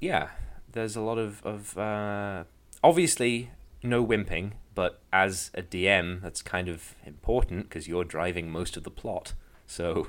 yeah, 0.00 0.30
there's 0.72 0.96
a 0.96 1.00
lot 1.00 1.18
of 1.18 1.42
of 1.44 1.78
uh, 1.78 2.44
obviously 2.82 3.50
no 3.84 4.04
wimping, 4.04 4.52
but 4.74 5.00
as 5.12 5.50
a 5.54 5.62
DM, 5.62 6.20
that's 6.22 6.42
kind 6.42 6.68
of 6.68 6.94
important 7.04 7.68
because 7.68 7.86
you're 7.88 8.04
driving 8.04 8.50
most 8.50 8.76
of 8.76 8.82
the 8.84 8.90
plot. 8.90 9.34
So, 9.66 10.08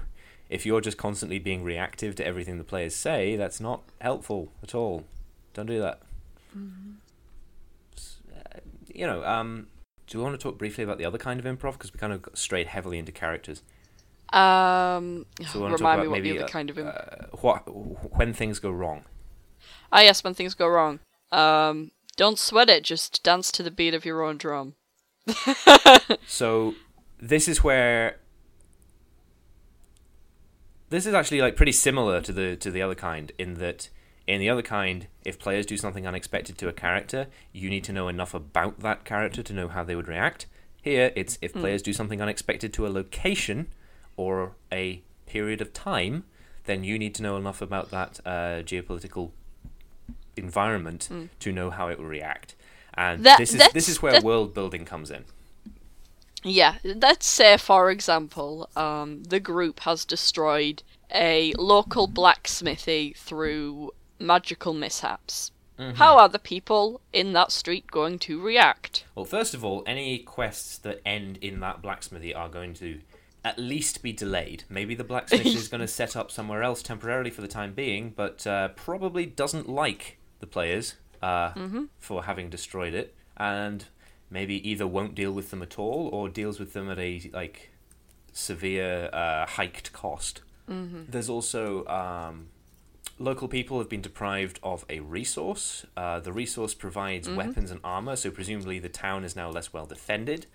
if 0.50 0.66
you're 0.66 0.82
just 0.82 0.98
constantly 0.98 1.40
being 1.40 1.64
reactive 1.64 2.16
to 2.16 2.26
everything 2.26 2.58
the 2.58 2.64
players 2.64 2.96
say, 2.96 3.36
that's 3.36 3.60
not 3.60 3.84
helpful 4.02 4.52
at 4.64 4.74
all. 4.76 5.04
Don't 5.54 5.66
do 5.68 5.80
that. 5.80 6.02
S- 7.98 8.18
uh, 8.36 8.60
You 8.94 9.08
know, 9.08 9.24
um, 9.26 9.68
do 10.08 10.18
you 10.18 10.24
want 10.24 10.40
to 10.40 10.44
talk 10.44 10.58
briefly 10.58 10.84
about 10.84 10.98
the 10.98 11.06
other 11.06 11.18
kind 11.18 11.40
of 11.40 11.46
improv? 11.46 11.74
Because 11.74 11.94
we 11.94 12.00
kind 12.00 12.14
of 12.14 12.26
strayed 12.34 12.68
heavily 12.68 12.98
into 12.98 13.12
characters. 13.12 13.62
Um, 14.34 15.26
So 15.46 15.60
we 15.60 15.66
remind 15.66 15.78
talk 15.78 15.80
me 15.80 15.86
about 15.86 15.98
what 16.10 16.12
maybe 16.12 16.32
the 16.32 16.38
other 16.40 16.46
uh, 16.46 16.48
kind 16.50 16.70
of. 16.70 16.78
Im- 16.80 16.88
uh, 16.88 17.38
what 17.42 17.60
when 18.18 18.34
things 18.34 18.60
go 18.60 18.72
wrong. 18.72 19.06
ah, 19.92 20.02
yes, 20.02 20.24
when 20.24 20.34
things 20.34 20.54
go 20.54 20.68
wrong. 20.68 21.00
Um, 21.32 21.92
don't 22.16 22.40
sweat 22.40 22.70
it. 22.70 22.84
Just 22.84 23.24
dance 23.24 23.52
to 23.54 23.64
the 23.64 23.72
beat 23.72 23.94
of 23.94 24.06
your 24.06 24.24
own 24.24 24.38
drum. 24.38 24.76
So 26.28 26.76
this 27.20 27.48
is 27.48 27.64
where 27.64 28.18
this 30.90 31.06
is 31.06 31.14
actually 31.14 31.42
like 31.42 31.56
pretty 31.56 31.72
similar 31.72 32.22
to 32.22 32.32
the 32.32 32.56
to 32.58 32.72
the 32.72 32.82
other 32.82 32.96
kind 32.96 33.32
in 33.38 33.56
that 33.56 33.90
in 34.28 34.40
the 34.40 34.50
other 34.50 34.62
kind 34.62 35.08
if 35.24 35.40
players 35.40 35.66
do 35.66 35.78
something 35.78 36.06
unexpected 36.06 36.58
to 36.58 36.68
a 36.68 36.74
character 36.74 37.28
you 37.54 37.70
need 37.70 37.84
to 37.84 37.94
know 37.94 38.08
enough 38.08 38.34
about 38.34 38.80
that 38.80 39.06
character 39.06 39.42
to 39.44 39.54
know 39.54 39.68
how 39.68 39.84
they 39.84 39.96
would 39.96 40.08
react 40.08 40.46
here 40.82 41.12
it's 41.16 41.38
if 41.42 41.54
players 41.54 41.82
do 41.82 41.94
something 41.94 42.22
unexpected 42.22 42.74
to 42.74 42.86
a 42.86 42.90
location 42.90 43.68
or 44.18 44.56
a 44.72 45.02
period 45.26 45.62
of 45.62 45.74
time 45.74 46.24
then 46.66 46.84
you 46.84 46.98
need 46.98 47.16
to 47.16 47.24
know 47.24 47.38
enough 47.38 47.62
about 47.62 47.92
that 47.92 48.20
uh, 48.26 48.62
geopolitical 48.64 49.32
environment 50.38 51.10
to 51.40 51.52
know 51.52 51.70
how 51.70 51.88
it 51.88 51.98
will 52.00 52.06
react 52.06 52.56
and 52.94 53.24
That- 53.24 53.38
this 53.40 53.54
is 53.54 53.62
this 53.74 53.90
is 53.90 54.02
where 54.02 54.14
that- 54.14 54.24
world 54.24 54.54
building 54.54 54.86
comes 54.86 55.12
in 55.12 55.26
Yeah, 56.44 56.76
let's 56.84 57.26
say, 57.26 57.58
for 57.58 57.90
example, 57.90 58.70
um, 58.76 59.24
the 59.24 59.40
group 59.40 59.80
has 59.82 60.06
destroyed 60.06 60.84
a 61.12 61.54
local 61.58 62.08
blacksmithy 62.08 63.16
through 63.18 63.92
magical 64.20 64.74
mishaps. 64.74 65.52
How 65.96 66.18
are 66.18 66.30
the 66.30 66.40
people 66.40 67.02
in 67.12 67.34
that 67.34 67.52
street 67.52 67.88
going 67.88 68.18
to 68.20 68.40
react? 68.40 69.04
Well, 69.16 69.26
first 69.26 69.54
of 69.54 69.66
all, 69.66 69.84
any 69.86 70.20
quests 70.20 70.78
that 70.78 71.02
end 71.06 71.38
in 71.42 71.60
that 71.62 71.82
blacksmithy 71.82 72.34
are 72.34 72.48
going 72.48 72.76
to 72.76 73.02
at 73.44 73.60
least 73.60 74.02
be 74.02 74.14
delayed. 74.14 74.64
Maybe 74.70 74.96
the 74.96 75.04
blacksmith 75.04 75.46
is 75.62 75.68
going 75.68 75.82
to 75.82 75.88
set 75.88 76.16
up 76.16 76.32
somewhere 76.32 76.64
else 76.64 76.82
temporarily 76.82 77.30
for 77.30 77.42
the 77.42 77.48
time 77.50 77.74
being, 77.74 78.14
but 78.16 78.48
uh, 78.48 78.70
probably 78.70 79.26
doesn't 79.26 79.68
like 79.68 80.18
the 80.40 80.48
players 80.48 80.96
uh, 81.22 81.52
for 82.00 82.24
having 82.26 82.50
destroyed 82.50 82.94
it, 82.94 83.16
and 83.38 83.86
maybe 84.30 84.68
either 84.70 84.86
won't 84.88 85.16
deal 85.16 85.32
with 85.32 85.50
them 85.52 85.62
at 85.62 85.78
all 85.80 86.10
or 86.12 86.30
deals 86.30 86.60
with 86.60 86.74
them 86.74 86.90
at 86.90 87.00
a 87.00 87.30
like 87.34 87.72
severe 88.34 89.10
uh, 89.14 89.46
hiked 89.46 89.94
cost. 89.94 90.42
There's 90.68 91.30
also 91.30 91.86
um, 91.86 92.48
local 93.20 93.48
people 93.48 93.78
have 93.80 93.88
been 93.90 94.02
deprived 94.02 94.60
of 94.64 94.84
a 94.90 95.00
resource. 95.00 95.86
Uh, 95.96 96.20
the 96.20 96.34
resource 96.34 96.74
provides 96.74 97.30
weapons 97.30 97.70
and 97.72 97.80
armor, 97.84 98.16
so 98.16 98.32
presumably 98.32 98.80
the 98.80 98.90
town 98.90 99.24
is 99.24 99.36
now 99.36 99.50
less 99.50 99.72
well 99.72 99.86
defended. 99.86 100.48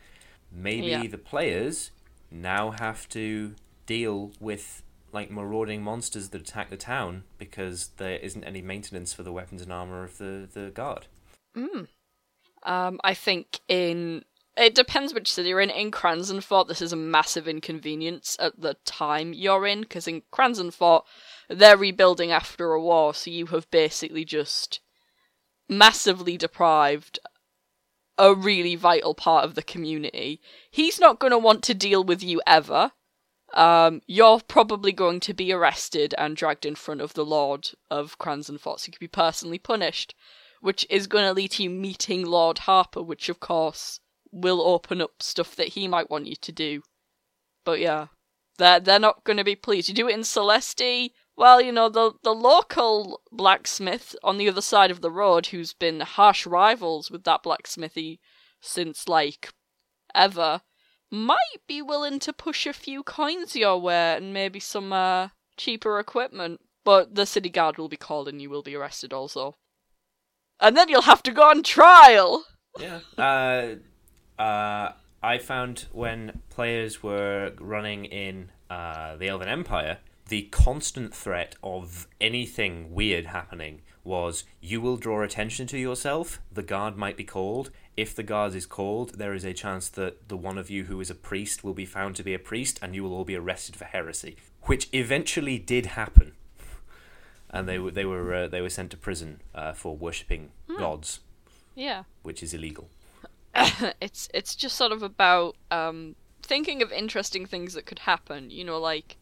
Maybe 0.52 0.88
Yeah. 0.88 1.06
the 1.06 1.16
players 1.18 1.92
now 2.30 2.72
have 2.72 3.08
to 3.10 3.54
deal 3.86 4.32
with 4.40 4.82
like 5.12 5.30
marauding 5.30 5.82
monsters 5.82 6.28
that 6.28 6.40
attack 6.40 6.70
the 6.70 6.76
town 6.76 7.24
because 7.38 7.88
there 7.96 8.18
isn't 8.18 8.44
any 8.44 8.62
maintenance 8.62 9.12
for 9.12 9.22
the 9.22 9.32
weapons 9.32 9.62
and 9.62 9.72
armor 9.72 10.04
of 10.04 10.18
the, 10.18 10.48
the 10.52 10.70
guard. 10.70 11.06
Um, 12.62 13.00
I 13.02 13.14
think 13.14 13.60
in 13.68 14.24
it 14.56 14.74
depends 14.74 15.14
which 15.14 15.32
city 15.32 15.48
you're 15.50 15.60
in. 15.60 15.70
In 15.70 15.90
Cransonfort, 15.90 16.68
this 16.68 16.82
is 16.82 16.92
a 16.92 16.96
massive 16.96 17.48
inconvenience 17.48 18.36
at 18.38 18.60
the 18.60 18.76
time 18.84 19.32
you're 19.32 19.66
in, 19.66 19.80
because 19.82 20.06
in 20.06 20.22
Cransonfort, 20.32 21.02
they're 21.48 21.76
rebuilding 21.76 22.30
after 22.30 22.72
a 22.72 22.82
war, 22.82 23.14
so 23.14 23.30
you 23.30 23.46
have 23.46 23.70
basically 23.70 24.24
just 24.24 24.80
massively 25.68 26.36
deprived 26.36 27.20
a 28.18 28.34
really 28.34 28.74
vital 28.74 29.14
part 29.14 29.44
of 29.44 29.54
the 29.54 29.62
community. 29.62 30.40
He's 30.70 31.00
not 31.00 31.20
going 31.20 31.30
to 31.30 31.38
want 31.38 31.62
to 31.64 31.74
deal 31.74 32.04
with 32.04 32.22
you 32.22 32.42
ever. 32.46 32.92
Um, 33.54 34.00
you're 34.06 34.40
probably 34.40 34.92
going 34.92 35.20
to 35.20 35.34
be 35.34 35.52
arrested 35.52 36.14
and 36.16 36.36
dragged 36.36 36.64
in 36.64 36.76
front 36.76 37.00
of 37.00 37.14
the 37.14 37.24
Lord 37.24 37.70
of 37.90 38.18
Cransonfort, 38.18 38.80
so 38.80 38.86
you 38.86 38.92
could 38.92 39.00
be 39.00 39.08
personally 39.08 39.58
punished 39.58 40.14
which 40.60 40.86
is 40.90 41.06
going 41.06 41.24
to 41.24 41.32
lead 41.32 41.52
to 41.52 41.62
you 41.62 41.70
meeting 41.70 42.24
Lord 42.24 42.60
Harper, 42.60 43.02
which 43.02 43.28
of 43.28 43.40
course 43.40 44.00
will 44.30 44.60
open 44.60 45.00
up 45.00 45.22
stuff 45.22 45.56
that 45.56 45.68
he 45.68 45.88
might 45.88 46.10
want 46.10 46.26
you 46.26 46.36
to 46.36 46.52
do. 46.52 46.82
But 47.64 47.80
yeah, 47.80 48.08
they're 48.58 48.80
they're 48.80 48.98
not 48.98 49.24
going 49.24 49.38
to 49.38 49.44
be 49.44 49.56
pleased. 49.56 49.88
You 49.88 49.94
do 49.94 50.08
it 50.08 50.14
in 50.14 50.24
Celeste. 50.24 51.12
Well, 51.36 51.60
you 51.60 51.72
know 51.72 51.88
the 51.88 52.12
the 52.22 52.34
local 52.34 53.22
blacksmith 53.32 54.14
on 54.22 54.38
the 54.38 54.48
other 54.48 54.60
side 54.60 54.90
of 54.90 55.00
the 55.00 55.10
road, 55.10 55.46
who's 55.46 55.72
been 55.72 56.00
harsh 56.00 56.46
rivals 56.46 57.10
with 57.10 57.24
that 57.24 57.42
blacksmithy 57.42 58.18
since 58.60 59.08
like 59.08 59.52
ever, 60.14 60.60
might 61.10 61.60
be 61.66 61.82
willing 61.82 62.18
to 62.20 62.32
push 62.32 62.66
a 62.66 62.72
few 62.72 63.02
coins 63.02 63.56
your 63.56 63.78
way 63.78 64.16
and 64.16 64.32
maybe 64.32 64.60
some 64.60 64.92
uh, 64.92 65.28
cheaper 65.56 65.98
equipment. 65.98 66.60
But 66.84 67.14
the 67.14 67.26
city 67.26 67.50
guard 67.50 67.76
will 67.78 67.88
be 67.88 67.96
called 67.96 68.28
and 68.28 68.40
you 68.40 68.48
will 68.48 68.62
be 68.62 68.74
arrested 68.74 69.12
also 69.12 69.56
and 70.60 70.76
then 70.76 70.88
you'll 70.88 71.02
have 71.02 71.22
to 71.24 71.32
go 71.32 71.42
on 71.50 71.62
trial. 71.62 72.44
Yeah. 72.78 73.00
uh, 73.18 74.40
uh, 74.40 74.92
I 75.20 75.38
found 75.38 75.86
when 75.90 76.40
players 76.50 77.02
were 77.02 77.52
running 77.58 78.04
in 78.04 78.52
uh, 78.70 79.16
the 79.16 79.26
Elven 79.26 79.48
Empire, 79.48 79.98
the 80.28 80.42
constant 80.52 81.12
threat 81.12 81.56
of 81.64 82.06
anything 82.20 82.94
weird 82.94 83.26
happening 83.26 83.82
was 84.04 84.44
you 84.60 84.80
will 84.80 84.98
draw 84.98 85.22
attention 85.22 85.66
to 85.66 85.78
yourself. 85.78 86.40
The 86.52 86.62
guard 86.62 86.96
might 86.96 87.16
be 87.16 87.24
called. 87.24 87.72
If 87.96 88.14
the 88.14 88.22
guard 88.22 88.54
is 88.54 88.66
called, 88.66 89.18
there 89.18 89.34
is 89.34 89.44
a 89.44 89.52
chance 89.52 89.88
that 89.90 90.28
the 90.28 90.36
one 90.36 90.58
of 90.58 90.70
you 90.70 90.84
who 90.84 91.00
is 91.00 91.10
a 91.10 91.14
priest 91.14 91.64
will 91.64 91.74
be 91.74 91.84
found 91.84 92.16
to 92.16 92.22
be 92.22 92.34
a 92.34 92.38
priest, 92.38 92.78
and 92.80 92.94
you 92.94 93.02
will 93.02 93.12
all 93.12 93.24
be 93.24 93.36
arrested 93.36 93.76
for 93.76 93.84
heresy, 93.84 94.36
which 94.62 94.88
eventually 94.92 95.58
did 95.58 95.86
happen. 95.86 96.32
And 97.52 97.68
they 97.68 97.80
were 97.80 97.90
they 97.90 98.04
were 98.04 98.32
uh, 98.32 98.46
they 98.46 98.60
were 98.60 98.70
sent 98.70 98.92
to 98.92 98.96
prison 98.96 99.40
uh, 99.56 99.72
for 99.72 99.96
worshipping 99.96 100.52
gods, 100.78 101.18
Yeah, 101.74 102.04
which 102.22 102.44
is 102.44 102.54
illegal. 102.54 102.88
it's 104.00 104.28
it's 104.32 104.54
just 104.54 104.76
sort 104.76 104.92
of 104.92 105.02
about 105.02 105.56
um, 105.72 106.14
thinking 106.44 106.80
of 106.80 106.92
interesting 106.92 107.46
things 107.46 107.74
that 107.74 107.86
could 107.86 107.98
happen. 107.98 108.50
You 108.50 108.62
know, 108.62 108.78
like 108.78 109.16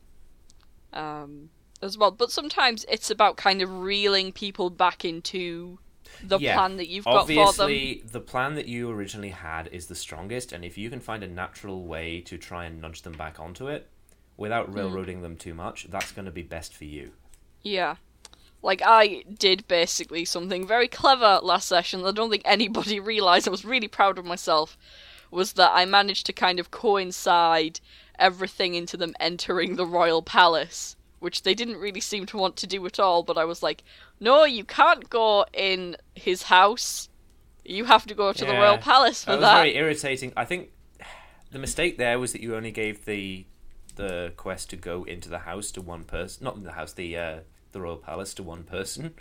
um, 0.93 1.49
as 1.83 1.97
well. 1.97 2.11
But 2.11 2.31
sometimes 2.31 2.85
it's 2.89 3.11
about 3.11 3.37
kind 3.37 3.62
of 3.62 3.81
reeling 3.81 4.33
people 4.33 4.71
back 4.71 5.05
into 5.05 5.79
the 6.23 6.39
Yeah, 6.39 6.55
plan 6.55 6.77
that 6.77 6.89
you've 6.89 7.05
got 7.05 7.27
for 7.27 7.33
them. 7.33 7.39
Obviously, 7.39 8.03
the 8.11 8.21
plan 8.21 8.55
that 8.55 8.66
you 8.66 8.91
originally 8.91 9.31
had 9.31 9.69
is 9.69 9.87
the 9.87 9.95
strongest, 9.95 10.53
and 10.53 10.64
if 10.64 10.77
you 10.79 10.91
can 10.91 11.01
find 11.01 11.23
a 11.23 11.29
natural 11.29 11.85
way 11.87 12.21
to 12.23 12.37
try 12.39 12.64
and 12.64 12.81
nudge 12.81 13.03
them 13.03 13.14
back 13.14 13.39
onto 13.41 13.69
it 13.69 13.89
Hmm. 14.37 14.43
without 14.43 14.73
railroading 14.73 15.23
them 15.23 15.37
too 15.37 15.55
much, 15.55 15.87
that's 15.91 16.12
going 16.12 16.27
to 16.27 16.31
be 16.33 16.43
best 16.43 16.75
for 16.75 16.85
you. 16.85 17.12
Yeah. 17.62 17.97
Like, 18.62 18.83
I 18.85 19.23
did 19.33 19.66
basically 19.69 20.25
something 20.25 20.66
very 20.66 20.89
clever 20.89 21.39
last 21.43 21.69
session 21.69 22.03
that 22.03 22.09
I 22.09 22.12
don't 22.12 22.31
think 22.31 22.43
anybody 22.45 22.99
realised. 23.14 23.47
I 23.47 23.51
was 23.53 23.64
really 23.64 23.89
proud 23.89 24.19
of 24.19 24.25
myself. 24.25 24.77
Was 25.31 25.53
that 25.55 25.71
I 25.75 25.85
managed 25.85 26.27
to 26.27 26.33
kind 26.33 26.59
of 26.59 26.71
coincide 26.71 27.81
everything 28.19 28.75
into 28.75 28.97
them 28.97 29.14
entering 29.21 29.77
the 29.77 29.87
royal 29.87 30.23
palace, 30.23 30.97
which 31.21 31.43
they 31.43 31.55
didn't 31.55 31.77
really 31.77 32.01
seem 32.01 32.27
to 32.27 32.37
want 32.39 32.57
to 32.57 32.66
do 32.66 32.85
at 32.87 32.99
all. 32.99 33.23
But 33.23 33.39
I 33.39 33.45
was 33.45 33.62
like, 33.62 33.85
no, 34.21 34.45
you 34.45 34.64
can't 34.64 35.09
go 35.11 35.45
in 35.53 35.97
his 36.14 36.45
house. 36.45 37.09
You 37.64 37.85
have 37.85 38.07
to 38.07 38.14
go 38.14 38.33
to 38.33 38.45
the 38.45 38.53
royal 38.55 38.79
palace 38.79 39.25
for 39.25 39.31
that 39.33 39.37
was 39.37 39.43
that. 39.43 39.55
very 39.57 39.77
irritating. 39.77 40.33
I 40.37 40.45
think 40.45 40.71
the 41.51 41.59
mistake 41.59 41.99
there 41.99 42.19
was 42.19 42.33
that 42.33 42.41
you 42.41 42.57
only 42.57 42.71
gave 42.71 43.05
the 43.05 43.47
the 43.97 44.33
quest 44.37 44.71
to 44.71 44.77
go 44.77 45.03
into 45.05 45.29
the 45.29 45.41
house 45.41 45.71
to 45.73 45.81
one 45.83 46.05
person, 46.05 46.45
not 46.45 46.57
in 46.57 46.62
the 46.62 46.73
house, 46.73 46.93
the 46.93 47.16
uh, 47.16 47.39
the 47.73 47.81
royal 47.81 47.97
palace 47.97 48.33
to 48.35 48.43
one 48.43 48.62
person, 48.62 49.12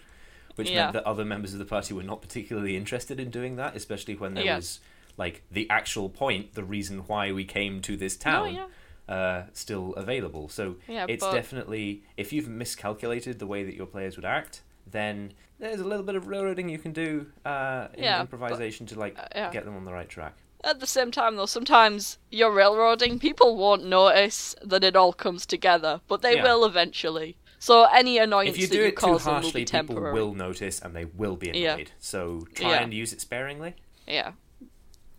which 0.55 0.69
Yeah. 0.69 0.83
meant 0.83 0.93
that 0.93 1.05
other 1.05 1.25
members 1.25 1.51
of 1.53 1.59
the 1.59 1.65
party 1.65 1.93
were 1.93 2.03
not 2.03 2.21
particularly 2.21 2.77
interested 2.77 3.19
in 3.19 3.29
doing 3.31 3.55
that, 3.57 3.75
especially 3.75 4.15
when 4.15 4.33
there 4.35 4.45
Yeah. 4.45 4.55
was 4.57 4.79
like 5.17 5.43
the 5.51 5.67
actual 5.69 6.09
point, 6.09 6.53
the 6.53 6.63
reason 6.63 6.99
why 7.07 7.31
we 7.31 7.43
came 7.43 7.81
to 7.81 7.97
this 7.97 8.15
town. 8.15 8.53
yeah. 8.55 8.67
Uh, 9.09 9.45
still 9.53 9.93
available, 9.95 10.47
so 10.49 10.75
Yeah, 10.87 11.05
it's 11.09 11.23
but- 11.23 11.31
definitely 11.33 12.03
if 12.17 12.31
you've 12.33 12.49
miscalculated 12.49 13.39
the 13.39 13.47
way 13.47 13.63
that 13.63 13.73
your 13.73 13.85
players 13.87 14.15
would 14.17 14.25
act, 14.25 14.61
then 14.91 15.33
there's 15.59 15.79
a 15.79 15.83
little 15.87 16.05
bit 16.05 16.15
of 16.15 16.27
railroading 16.27 16.69
you 16.69 16.77
can 16.77 16.93
do 16.93 17.27
uh, 17.45 17.87
in 17.93 18.03
Yeah, 18.03 18.17
but- 18.23 18.33
improvisation 18.33 18.85
to 18.87 18.99
like 18.99 19.17
uh, 19.17 19.27
yeah. 19.35 19.51
get 19.51 19.65
them 19.65 19.75
on 19.75 19.85
the 19.85 19.93
right 19.93 20.09
track. 20.09 20.33
At 20.63 20.79
the 20.79 20.87
same 20.87 21.11
time, 21.11 21.35
though, 21.35 21.45
sometimes 21.45 22.17
you're 22.31 22.51
railroading. 22.51 23.19
People 23.19 23.55
won't 23.57 23.85
notice 23.85 24.55
that 24.63 24.83
it 24.83 24.95
all 24.95 25.13
comes 25.13 25.45
together, 25.45 26.01
but 26.07 26.21
they 26.23 26.35
Yeah. 26.37 26.43
will 26.43 26.65
eventually. 26.65 27.37
So 27.59 27.85
any 27.85 28.17
annoyance 28.17 28.55
If 28.55 28.61
you 28.61 28.67
do 28.67 28.77
you 28.77 28.83
it 28.85 28.97
too 28.97 29.07
will 29.07 29.19
harshly, 29.19 29.61
be 29.61 29.65
people 29.65 29.95
will 29.95 30.33
notice 30.33 30.79
and 30.79 30.95
they 30.95 31.05
will 31.05 31.35
be 31.35 31.49
annoyed. 31.49 31.91
So 31.99 32.47
try 32.55 32.77
and 32.77 32.93
use 32.93 33.13
it 33.13 33.21
sparingly. 33.21 33.75
Yeah. 34.07 34.31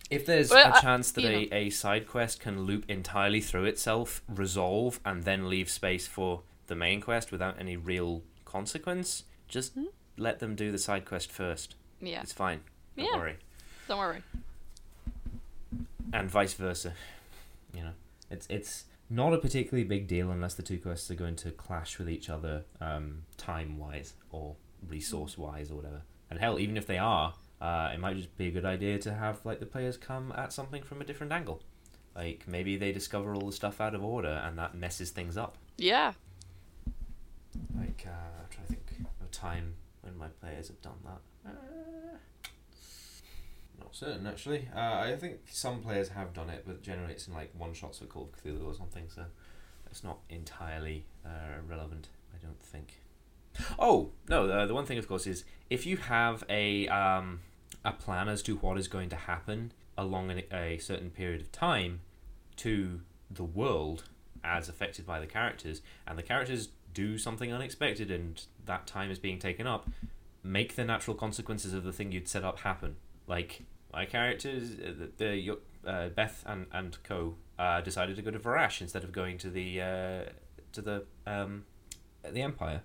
If 0.09 0.25
there's 0.25 0.49
Well, 0.49 0.73
a 0.75 0.81
chance 0.81 1.11
that 1.11 1.23
a, 1.23 1.53
a 1.53 1.69
side 1.69 2.07
quest 2.07 2.39
can 2.39 2.63
loop 2.63 2.85
entirely 2.89 3.41
through 3.41 3.65
itself, 3.65 4.21
resolve, 4.27 4.99
and 5.05 5.23
then 5.23 5.49
leave 5.49 5.69
space 5.69 6.07
for 6.07 6.41
the 6.67 6.75
main 6.75 6.99
quest 7.01 7.31
without 7.31 7.59
any 7.59 7.77
real 7.77 8.23
consequence, 8.45 9.23
just 9.49 9.73
Hmm? 9.73 9.85
let 10.17 10.39
them 10.39 10.55
do 10.55 10.71
the 10.71 10.77
side 10.77 11.05
quest 11.05 11.31
first. 11.31 11.75
Yeah. 12.01 12.21
It's 12.21 12.31
fine. 12.33 12.61
Don't 12.95 13.05
Yeah. 13.05 13.17
worry. 13.17 13.37
Don't 13.87 13.99
worry. 13.99 14.23
And 16.13 16.29
vice 16.29 16.53
versa. 16.53 16.93
You 17.73 17.83
know, 17.83 17.93
it's 18.31 18.47
it's 18.49 18.85
not 19.09 19.33
a 19.33 19.37
particularly 19.37 19.83
big 19.83 20.07
deal 20.07 20.29
unless 20.31 20.53
the 20.55 20.63
two 20.63 20.77
quests 20.79 21.09
are 21.11 21.15
going 21.15 21.35
to 21.37 21.51
clash 21.51 21.97
with 21.99 22.09
each 22.09 22.29
other 22.29 22.63
um, 22.79 23.23
time 23.37 23.77
wise 23.77 24.13
or 24.31 24.55
resource 24.87 25.37
wise 25.37 25.71
or 25.71 25.75
whatever. 25.75 26.01
And 26.29 26.39
hell, 26.39 26.59
even 26.59 26.77
if 26.77 26.85
they 26.85 26.97
are, 26.99 27.33
uh, 27.59 27.91
it 27.93 27.99
might 27.99 28.15
just 28.17 28.35
be 28.37 28.47
a 28.47 28.51
good 28.51 28.65
idea 28.65 28.97
to 28.99 29.13
have 29.13 29.43
like 29.45 29.59
the 29.59 29.65
players 29.65 29.97
come 29.97 30.31
at 30.35 30.53
something 30.53 30.83
from 30.83 31.01
a 31.01 31.03
different 31.05 31.31
angle. 31.33 31.61
Like 32.15 32.47
maybe 32.47 32.75
they 32.77 32.91
discover 32.91 33.33
all 33.33 33.47
the 33.47 33.51
stuff 33.51 33.79
out 33.81 33.95
of 33.95 34.03
order 34.03 34.41
and 34.45 34.57
that 34.57 34.75
messes 34.75 35.11
things 35.11 35.37
up. 35.37 35.57
Yeah. 35.77 36.13
Like 37.77 38.05
uh, 38.07 38.09
I'm 38.41 38.49
trying 38.49 38.67
to 38.67 38.73
think 38.73 38.85
time 39.39 39.75
when 40.01 40.17
my 40.17 40.27
players 40.27 40.67
have 40.67 40.81
done 40.81 40.99
that. 41.05 41.49
Uh, 41.49 42.17
not 43.79 43.95
certain 43.95 44.27
actually. 44.27 44.67
Uh, 44.75 44.79
I 44.79 45.15
think 45.19 45.39
some 45.49 45.81
players 45.81 46.09
have 46.09 46.33
done 46.33 46.49
it, 46.49 46.63
but 46.67 46.81
generally 46.81 47.13
it's 47.13 47.27
in 47.27 47.33
like 47.33 47.51
one 47.57 47.73
shots 47.73 47.99
for 47.99 48.05
Call 48.05 48.23
of 48.23 48.43
Cthulhu 48.43 48.65
or 48.65 48.73
something, 48.73 49.05
so 49.13 49.25
it's 49.89 50.03
not 50.03 50.19
entirely 50.29 51.05
uh, 51.25 51.61
relevant. 51.67 52.09
I 52.33 52.43
don't 52.43 52.61
think. 52.61 53.01
Oh 53.77 54.11
no! 54.29 54.49
Uh, 54.49 54.65
the 54.65 54.73
one 54.73 54.85
thing, 54.85 54.97
of 54.97 55.07
course, 55.07 55.27
is 55.27 55.43
if 55.69 55.85
you 55.85 55.97
have 55.97 56.43
a 56.49 56.87
um, 56.87 57.41
a 57.83 57.91
plan 57.91 58.29
as 58.29 58.41
to 58.43 58.55
what 58.57 58.77
is 58.77 58.87
going 58.87 59.09
to 59.09 59.15
happen 59.15 59.71
along 59.97 60.31
an, 60.31 60.43
a 60.53 60.77
certain 60.77 61.09
period 61.09 61.41
of 61.41 61.51
time 61.51 62.01
to 62.57 63.01
the 63.29 63.43
world 63.43 64.03
as 64.43 64.69
affected 64.69 65.05
by 65.05 65.19
the 65.19 65.27
characters, 65.27 65.81
and 66.07 66.17
the 66.17 66.23
characters 66.23 66.69
do 66.99 67.17
something 67.17 67.51
unexpected, 67.53 68.11
and 68.11 68.33
that 68.65 68.85
time 68.85 69.09
is 69.11 69.19
being 69.19 69.39
taken 69.39 69.65
up, 69.65 69.89
make 70.43 70.75
the 70.75 70.83
natural 70.83 71.15
consequences 71.15 71.73
of 71.73 71.83
the 71.83 71.93
thing 71.93 72.11
you'd 72.11 72.27
set 72.27 72.43
up 72.43 72.59
happen. 72.59 72.95
Like 73.27 73.63
my 73.93 74.05
characters, 74.05 74.63
uh, 74.73 74.93
the, 74.99 75.09
the 75.17 75.89
uh, 75.89 76.09
Beth 76.09 76.43
and 76.45 76.65
and 76.71 76.97
Co 77.03 77.35
uh, 77.57 77.81
decided 77.81 78.15
to 78.17 78.21
go 78.21 78.31
to 78.31 78.39
Varash 78.39 78.81
instead 78.81 79.03
of 79.03 79.11
going 79.11 79.37
to 79.37 79.49
the 79.49 79.81
uh, 79.81 80.23
to 80.73 80.81
the 80.81 80.97
um, 81.25 81.65
the 82.23 82.41
Empire, 82.41 82.81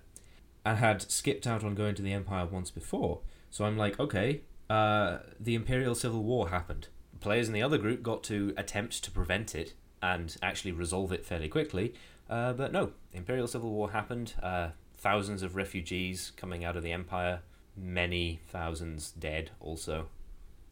and 0.65 0.77
had 0.77 1.01
skipped 1.01 1.45
out 1.45 1.63
on 1.63 1.75
going 1.75 1.95
to 1.95 2.01
the 2.01 2.13
Empire 2.13 2.45
once 2.45 2.71
before. 2.71 3.19
So 3.51 3.65
I'm 3.65 3.77
like, 3.77 3.99
okay, 3.99 4.41
uh, 4.69 5.19
the 5.39 5.55
Imperial 5.55 5.95
Civil 5.95 6.23
War 6.23 6.49
happened. 6.49 6.87
Players 7.19 7.47
in 7.47 7.53
the 7.53 7.63
other 7.63 7.77
group 7.77 8.03
got 8.03 8.23
to 8.25 8.53
attempt 8.57 9.03
to 9.03 9.11
prevent 9.11 9.55
it 9.55 9.73
and 10.01 10.35
actually 10.41 10.71
resolve 10.71 11.11
it 11.11 11.25
fairly 11.25 11.47
quickly. 11.47 11.93
Uh, 12.29 12.53
but 12.53 12.71
no, 12.71 12.91
the 13.11 13.17
Imperial 13.17 13.47
Civil 13.47 13.71
War 13.71 13.91
happened. 13.91 14.33
Uh, 14.41 14.69
thousands 14.97 15.43
of 15.43 15.55
refugees 15.55 16.31
coming 16.35 16.63
out 16.63 16.75
of 16.75 16.83
the 16.83 16.91
Empire, 16.91 17.41
many 17.77 18.39
thousands 18.49 19.11
dead 19.11 19.51
also. 19.59 20.07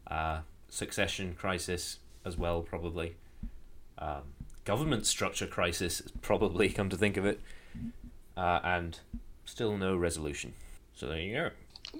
Uh, 0.06 0.40
succession 0.68 1.34
crisis 1.34 1.98
as 2.24 2.36
well, 2.36 2.62
probably. 2.62 3.16
Um, 3.98 4.22
government 4.64 5.06
structure 5.06 5.46
crisis, 5.46 6.02
probably, 6.20 6.68
come 6.70 6.88
to 6.88 6.96
think 6.96 7.16
of 7.16 7.24
it. 7.24 7.40
Uh, 8.36 8.60
and 8.64 8.98
still 9.44 9.76
no 9.76 9.96
resolution. 9.96 10.54
So 10.94 11.06
there 11.06 11.20
you 11.20 11.34
go. 11.34 11.50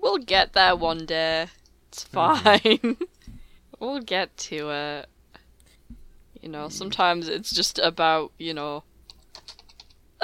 We'll 0.01 0.19
get 0.19 0.53
there 0.53 0.75
one 0.75 1.07
day. 1.07 1.47
It's 1.89 2.03
fine. 2.05 2.97
we'll 3.79 4.01
get 4.01 4.37
to 4.39 4.71
it. 4.71 5.07
You 6.43 6.49
know, 6.49 6.69
sometimes 6.69 7.29
it's 7.29 7.53
just 7.53 7.79
about, 7.79 8.33
you 8.39 8.53
know, 8.53 8.83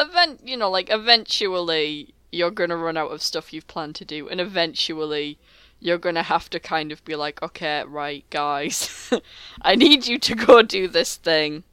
event, 0.00 0.40
you 0.44 0.56
know, 0.56 0.70
like 0.70 0.88
eventually 0.90 2.14
you're 2.32 2.50
going 2.50 2.70
to 2.70 2.76
run 2.76 2.96
out 2.96 3.10
of 3.10 3.20
stuff 3.22 3.52
you've 3.52 3.66
planned 3.66 3.94
to 3.96 4.04
do 4.04 4.28
and 4.28 4.40
eventually 4.40 5.38
you're 5.80 5.98
going 5.98 6.14
to 6.14 6.22
have 6.22 6.48
to 6.50 6.60
kind 6.60 6.92
of 6.92 7.04
be 7.04 7.16
like, 7.16 7.42
okay, 7.42 7.82
right, 7.86 8.24
guys. 8.30 9.10
I 9.62 9.74
need 9.76 10.06
you 10.06 10.18
to 10.18 10.34
go 10.34 10.62
do 10.62 10.88
this 10.88 11.16
thing. 11.16 11.64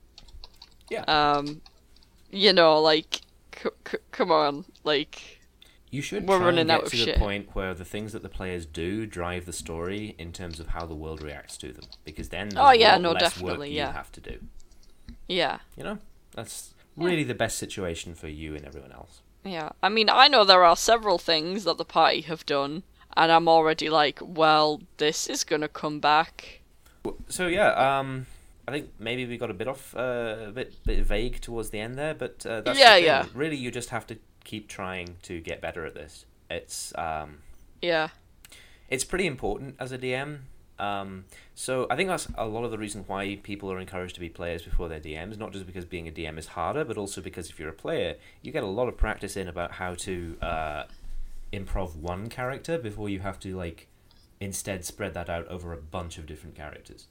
Yeah. 0.90 1.04
Um 1.08 1.62
you 2.32 2.52
know, 2.54 2.80
like 2.82 3.22
c- 3.56 3.70
c- 3.90 3.98
come 4.12 4.32
on, 4.32 4.66
like 4.84 5.40
You 5.92 6.02
should 6.02 6.28
We're 6.28 6.38
try 6.38 6.46
running 6.48 6.60
and 6.62 6.70
get 6.70 6.76
out 6.80 6.84
of 6.86 6.92
to 6.92 6.98
the 6.98 7.04
shit. 7.04 7.18
point 7.18 7.50
where 7.54 7.74
the 7.74 7.86
things 7.86 8.14
that 8.14 8.22
the 8.24 8.30
players 8.30 8.66
do 8.66 9.06
drive 9.06 9.46
the 9.46 9.54
story 9.54 10.16
in 10.18 10.32
terms 10.34 10.60
of 10.60 10.68
how 10.70 10.86
the 10.86 10.96
world 10.96 11.22
reacts 11.22 11.58
to 11.58 11.72
them, 11.74 11.86
because 12.06 12.30
then 12.30 12.50
Oh, 12.58 12.72
yeah, 12.72 12.98
no, 12.98 13.14
definitely, 13.14 13.72
yeah. 13.74 13.88
you 13.88 13.94
have 13.94 14.12
to 14.14 14.22
do. 14.22 14.40
yeah. 15.28 15.60
You 15.78 15.84
know, 15.84 15.98
that's 16.36 16.74
really 16.98 17.24
the 17.24 17.36
best 17.36 17.58
situation 17.58 18.16
for 18.16 18.28
you 18.28 18.56
and 18.56 18.66
everyone 18.66 18.92
else. 18.92 19.22
Yeah, 19.44 19.70
I 19.82 19.90
mean, 19.90 20.10
I 20.10 20.28
know 20.28 20.44
there 20.44 20.64
are 20.64 20.76
several 20.76 21.18
things 21.18 21.64
that 21.64 21.78
the 21.78 21.86
party 21.86 22.22
have 22.22 22.46
done, 22.46 22.84
and 23.16 23.32
I'm 23.32 23.48
already 23.48 23.90
like, 23.90 24.20
well, 24.22 24.82
this 24.98 25.28
is 25.28 25.44
gonna 25.44 25.70
come 25.70 26.00
back. 26.00 26.62
So 27.30 27.48
yeah, 27.48 28.00
um, 28.00 28.26
I 28.68 28.72
think 28.72 28.90
maybe 29.00 29.26
we 29.26 29.38
got 29.38 29.50
a 29.50 29.54
bit 29.54 29.68
off, 29.68 29.96
uh, 29.96 30.48
a 30.48 30.52
bit 30.52 30.74
bit 30.84 31.06
vague 31.06 31.40
towards 31.40 31.70
the 31.70 31.80
end 31.80 31.96
there, 31.98 32.14
but 32.14 32.46
uh, 32.46 32.62
that's 32.62 32.78
Yeah, 32.78 32.98
yeah. 32.98 33.26
Really, 33.34 33.56
you 33.56 33.72
just 33.72 33.90
have 33.90 34.06
to 34.08 34.18
keep 34.44 34.68
trying 34.68 35.16
to 35.24 35.40
get 35.40 35.62
better 35.62 35.86
at 35.86 35.94
this. 35.94 36.26
It's 36.50 36.94
um, 36.98 37.40
Yeah, 37.82 38.10
it's 38.90 39.06
pretty 39.06 39.28
important 39.28 39.76
as 39.80 39.92
a 39.92 39.98
DM. 39.98 40.40
Um, 40.80 41.26
so 41.56 41.88
I 41.90 41.96
think 41.96 42.10
that's 42.10 42.28
a 42.38 42.46
lot 42.46 42.64
of 42.64 42.72
the 42.72 42.78
reason 42.78 43.04
why 43.08 43.40
people 43.42 43.72
are 43.72 43.80
encouraged 43.80 44.14
to 44.16 44.20
be 44.22 44.30
players 44.30 44.62
before 44.62 44.88
they're 44.90 45.00
DMs. 45.00 45.38
Not 45.38 45.52
just 45.54 45.66
because 45.66 45.86
being 45.86 46.08
a 46.08 46.12
DM 46.12 46.38
is 46.38 46.48
harder, 46.48 46.84
but 46.86 46.98
also 46.98 47.22
because 47.22 47.50
if 47.50 47.60
you're 47.60 47.70
a 47.70 47.74
player, 47.74 48.16
you 48.42 48.52
get 48.52 48.64
a 48.64 48.68
lot 48.68 48.88
of 48.88 48.98
practice 48.98 49.36
in 49.36 49.48
about 49.48 49.72
how 49.74 49.96
to 49.96 50.38
uh, 50.42 50.84
improv 51.54 51.96
one 51.96 52.30
character 52.30 52.78
before 52.78 53.10
you 53.10 53.20
have 53.22 53.40
to 53.40 53.56
like 53.56 53.88
instead 54.40 54.86
spread 54.86 55.14
that 55.16 55.30
out 55.30 55.48
over 55.48 55.74
a 55.74 55.78
bunch 55.78 56.18
of 56.18 56.26
different 56.28 56.56
characters. 56.56 57.08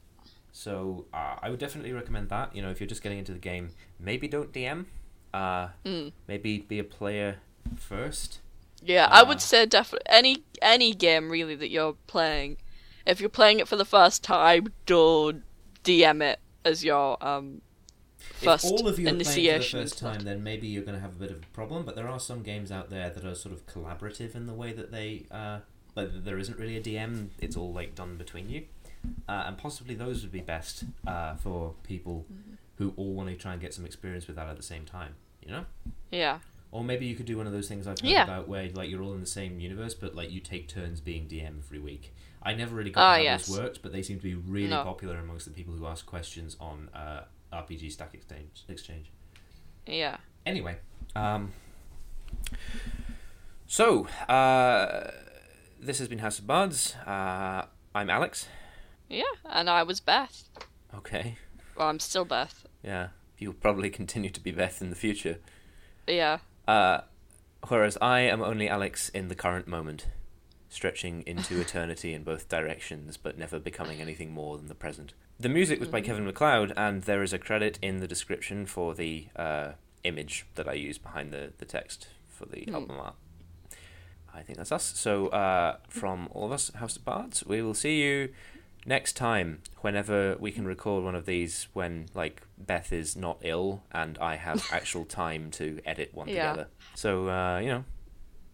So 0.52 1.04
uh, 1.12 1.36
I 1.42 1.50
would 1.50 1.58
definitely 1.58 1.92
recommend 1.92 2.28
that. 2.30 2.54
You 2.54 2.62
know, 2.62 2.70
if 2.70 2.80
you're 2.80 2.86
just 2.86 3.02
getting 3.02 3.18
into 3.18 3.32
the 3.32 3.38
game, 3.38 3.70
maybe 3.98 4.28
don't 4.28 4.52
DM. 4.52 4.86
Uh, 5.34 5.68
Mm. 5.84 6.12
Maybe 6.28 6.58
be 6.58 6.78
a 6.78 6.84
player 6.84 7.36
first. 7.76 8.38
yeah. 8.82 9.06
I 9.10 9.20
Uh, 9.20 9.26
would 9.28 9.42
say 9.42 9.66
definitely 9.66 10.06
any 10.06 10.44
any 10.62 10.94
game 10.94 11.30
really 11.30 11.54
that 11.56 11.68
you're 11.70 11.96
playing. 12.06 12.56
If 13.06 13.20
you're 13.20 13.28
playing 13.30 13.60
it 13.60 13.68
for 13.68 13.76
the 13.76 13.84
first 13.84 14.22
time, 14.24 14.72
don't 14.84 15.42
DM 15.84 16.22
it 16.22 16.40
as 16.64 16.84
your 16.84 17.16
um 17.24 17.60
first 18.40 18.64
if 18.64 18.70
all 18.72 18.88
of 18.88 18.98
you 18.98 19.06
are 19.06 19.10
playing 19.10 19.24
for 19.24 19.30
the 19.32 19.48
initiation. 19.48 19.80
first 19.82 19.98
time, 19.98 20.20
then 20.22 20.42
maybe 20.42 20.66
you're 20.66 20.82
going 20.82 20.96
to 20.96 21.00
have 21.00 21.12
a 21.12 21.18
bit 21.18 21.30
of 21.30 21.38
a 21.38 21.46
problem. 21.54 21.84
But 21.84 21.94
there 21.96 22.08
are 22.08 22.18
some 22.20 22.42
games 22.42 22.72
out 22.72 22.90
there 22.90 23.08
that 23.10 23.24
are 23.24 23.34
sort 23.34 23.54
of 23.54 23.66
collaborative 23.66 24.34
in 24.34 24.46
the 24.46 24.52
way 24.54 24.72
that 24.72 24.90
they, 24.90 25.26
uh, 25.30 25.60
like 25.94 26.24
there 26.24 26.38
isn't 26.38 26.58
really 26.58 26.76
a 26.76 26.82
DM. 26.82 27.28
It's 27.38 27.56
all 27.56 27.72
like 27.72 27.94
done 27.94 28.16
between 28.16 28.50
you, 28.50 28.64
uh, 29.28 29.44
and 29.46 29.56
possibly 29.56 29.94
those 29.94 30.22
would 30.22 30.32
be 30.32 30.40
best 30.40 30.84
uh, 31.06 31.36
for 31.36 31.74
people 31.84 32.26
Mm-hmm. 32.32 32.54
who 32.78 32.92
all 32.96 33.14
want 33.14 33.28
to 33.30 33.36
try 33.36 33.52
and 33.52 33.60
get 33.60 33.72
some 33.72 33.86
experience 33.86 34.26
with 34.26 34.36
that 34.36 34.48
at 34.48 34.56
the 34.56 34.62
same 34.62 34.84
time. 34.84 35.14
You 35.42 35.52
know. 35.52 35.64
Yeah, 36.10 36.40
Or 36.72 36.82
maybe 36.82 37.06
you 37.06 37.14
could 37.14 37.26
do 37.26 37.36
one 37.36 37.46
of 37.46 37.52
those 37.52 37.68
things 37.68 37.86
I've 37.86 38.00
heard 38.00 38.10
Yeah. 38.10 38.24
about 38.24 38.48
where 38.48 38.68
like 38.70 38.90
you're 38.90 39.02
all 39.02 39.12
in 39.12 39.20
the 39.20 39.26
same 39.26 39.60
universe, 39.60 39.94
but 39.94 40.16
like 40.16 40.32
you 40.32 40.40
take 40.40 40.66
turns 40.66 41.00
being 41.00 41.28
DM 41.28 41.58
every 41.64 41.78
week. 41.78 42.12
I 42.46 42.54
never 42.54 42.74
really 42.76 42.90
got 42.90 43.00
Ah, 43.02 43.14
how 43.14 43.20
yes. 43.20 43.46
this 43.48 43.58
worked, 43.58 43.82
but 43.82 43.90
they 43.92 44.02
seem 44.02 44.18
to 44.18 44.22
be 44.22 44.34
really 44.34 44.68
No. 44.68 44.84
popular 44.84 45.18
amongst 45.18 45.44
the 45.46 45.50
people 45.50 45.74
who 45.74 45.84
ask 45.86 46.06
questions 46.06 46.56
on 46.60 46.88
uh, 46.94 47.24
RPG 47.52 47.90
Stack 47.92 48.14
Exchange. 48.14 48.64
Exchange. 48.68 49.10
yeah. 49.86 50.16
Anyway, 50.46 50.76
um, 51.16 51.52
so 53.66 54.06
uh, 54.28 55.10
this 55.80 55.98
has 55.98 56.06
been 56.08 56.18
House 56.20 56.38
of 56.38 56.46
Bards. 56.46 56.94
Uh, 57.06 57.64
I'm 57.94 58.08
Alex. 58.10 58.46
Yeah, 59.08 59.24
and 59.44 59.68
I 59.68 59.82
was 59.82 60.00
Beth. 60.00 60.44
Okay, 60.94 61.36
Well, 61.76 61.88
I'm 61.88 61.98
still 62.00 62.24
Beth. 62.24 62.64
yeah, 62.82 63.08
you'll 63.38 63.52
probably 63.54 63.90
continue 63.90 64.30
to 64.30 64.40
be 64.40 64.50
Beth 64.52 64.80
in 64.80 64.90
the 64.90 64.96
future. 64.96 65.38
Yeah, 66.06 66.38
Uh, 66.68 67.00
whereas 67.68 67.98
I 68.00 68.20
am 68.20 68.40
only 68.42 68.68
Alex 68.68 69.08
in 69.08 69.26
the 69.28 69.34
current 69.34 69.66
moment, 69.66 70.06
stretching 70.76 71.22
into 71.26 71.58
eternity 71.66 72.14
in 72.14 72.22
both 72.22 72.48
directions, 72.48 73.16
but 73.16 73.36
never 73.38 73.58
becoming 73.58 74.00
anything 74.00 74.30
more 74.32 74.56
than 74.56 74.68
the 74.68 74.74
present. 74.74 75.14
The 75.40 75.48
music 75.48 75.80
was 75.80 75.88
by 75.88 76.00
Kevin 76.02 76.24
MacLeod, 76.24 76.72
and 76.76 77.02
there 77.02 77.22
is 77.22 77.32
a 77.32 77.38
credit 77.38 77.78
in 77.82 77.98
the 77.98 78.06
description 78.06 78.66
for 78.66 78.94
the 78.94 79.26
uh, 79.34 79.72
image 80.04 80.46
that 80.54 80.68
I 80.68 80.74
use 80.74 80.98
behind 80.98 81.32
the, 81.32 81.52
the 81.58 81.64
text 81.64 82.08
for 82.28 82.44
the 82.46 82.68
album 82.72 82.98
art. 83.00 83.14
I 84.32 84.42
think 84.42 84.58
that's 84.58 84.70
us. 84.72 84.84
So, 84.96 85.28
uh, 85.28 85.78
from 85.88 86.28
all 86.32 86.44
of 86.46 86.52
us, 86.52 86.70
House 86.74 86.96
of 86.96 87.04
Bards, 87.04 87.44
we 87.46 87.62
will 87.62 87.74
see 87.74 88.02
you 88.02 88.28
next 88.84 89.14
time, 89.16 89.62
whenever 89.80 90.36
we 90.38 90.50
can 90.52 90.66
record 90.66 91.02
one 91.04 91.14
of 91.14 91.24
these, 91.26 91.68
when 91.72 92.06
like 92.14 92.42
Beth 92.58 92.92
is 92.92 93.16
not 93.16 93.38
ill 93.42 93.82
and 93.92 94.16
I 94.18 94.36
have 94.36 94.62
actual 94.72 95.04
time 95.06 95.50
to 95.52 95.80
edit 95.86 96.10
one 96.14 96.28
Yeah. 96.28 96.50
together. 96.52 96.68
So 96.94 97.28
uh, 97.28 97.58
you 97.60 97.68
know, 97.68 97.84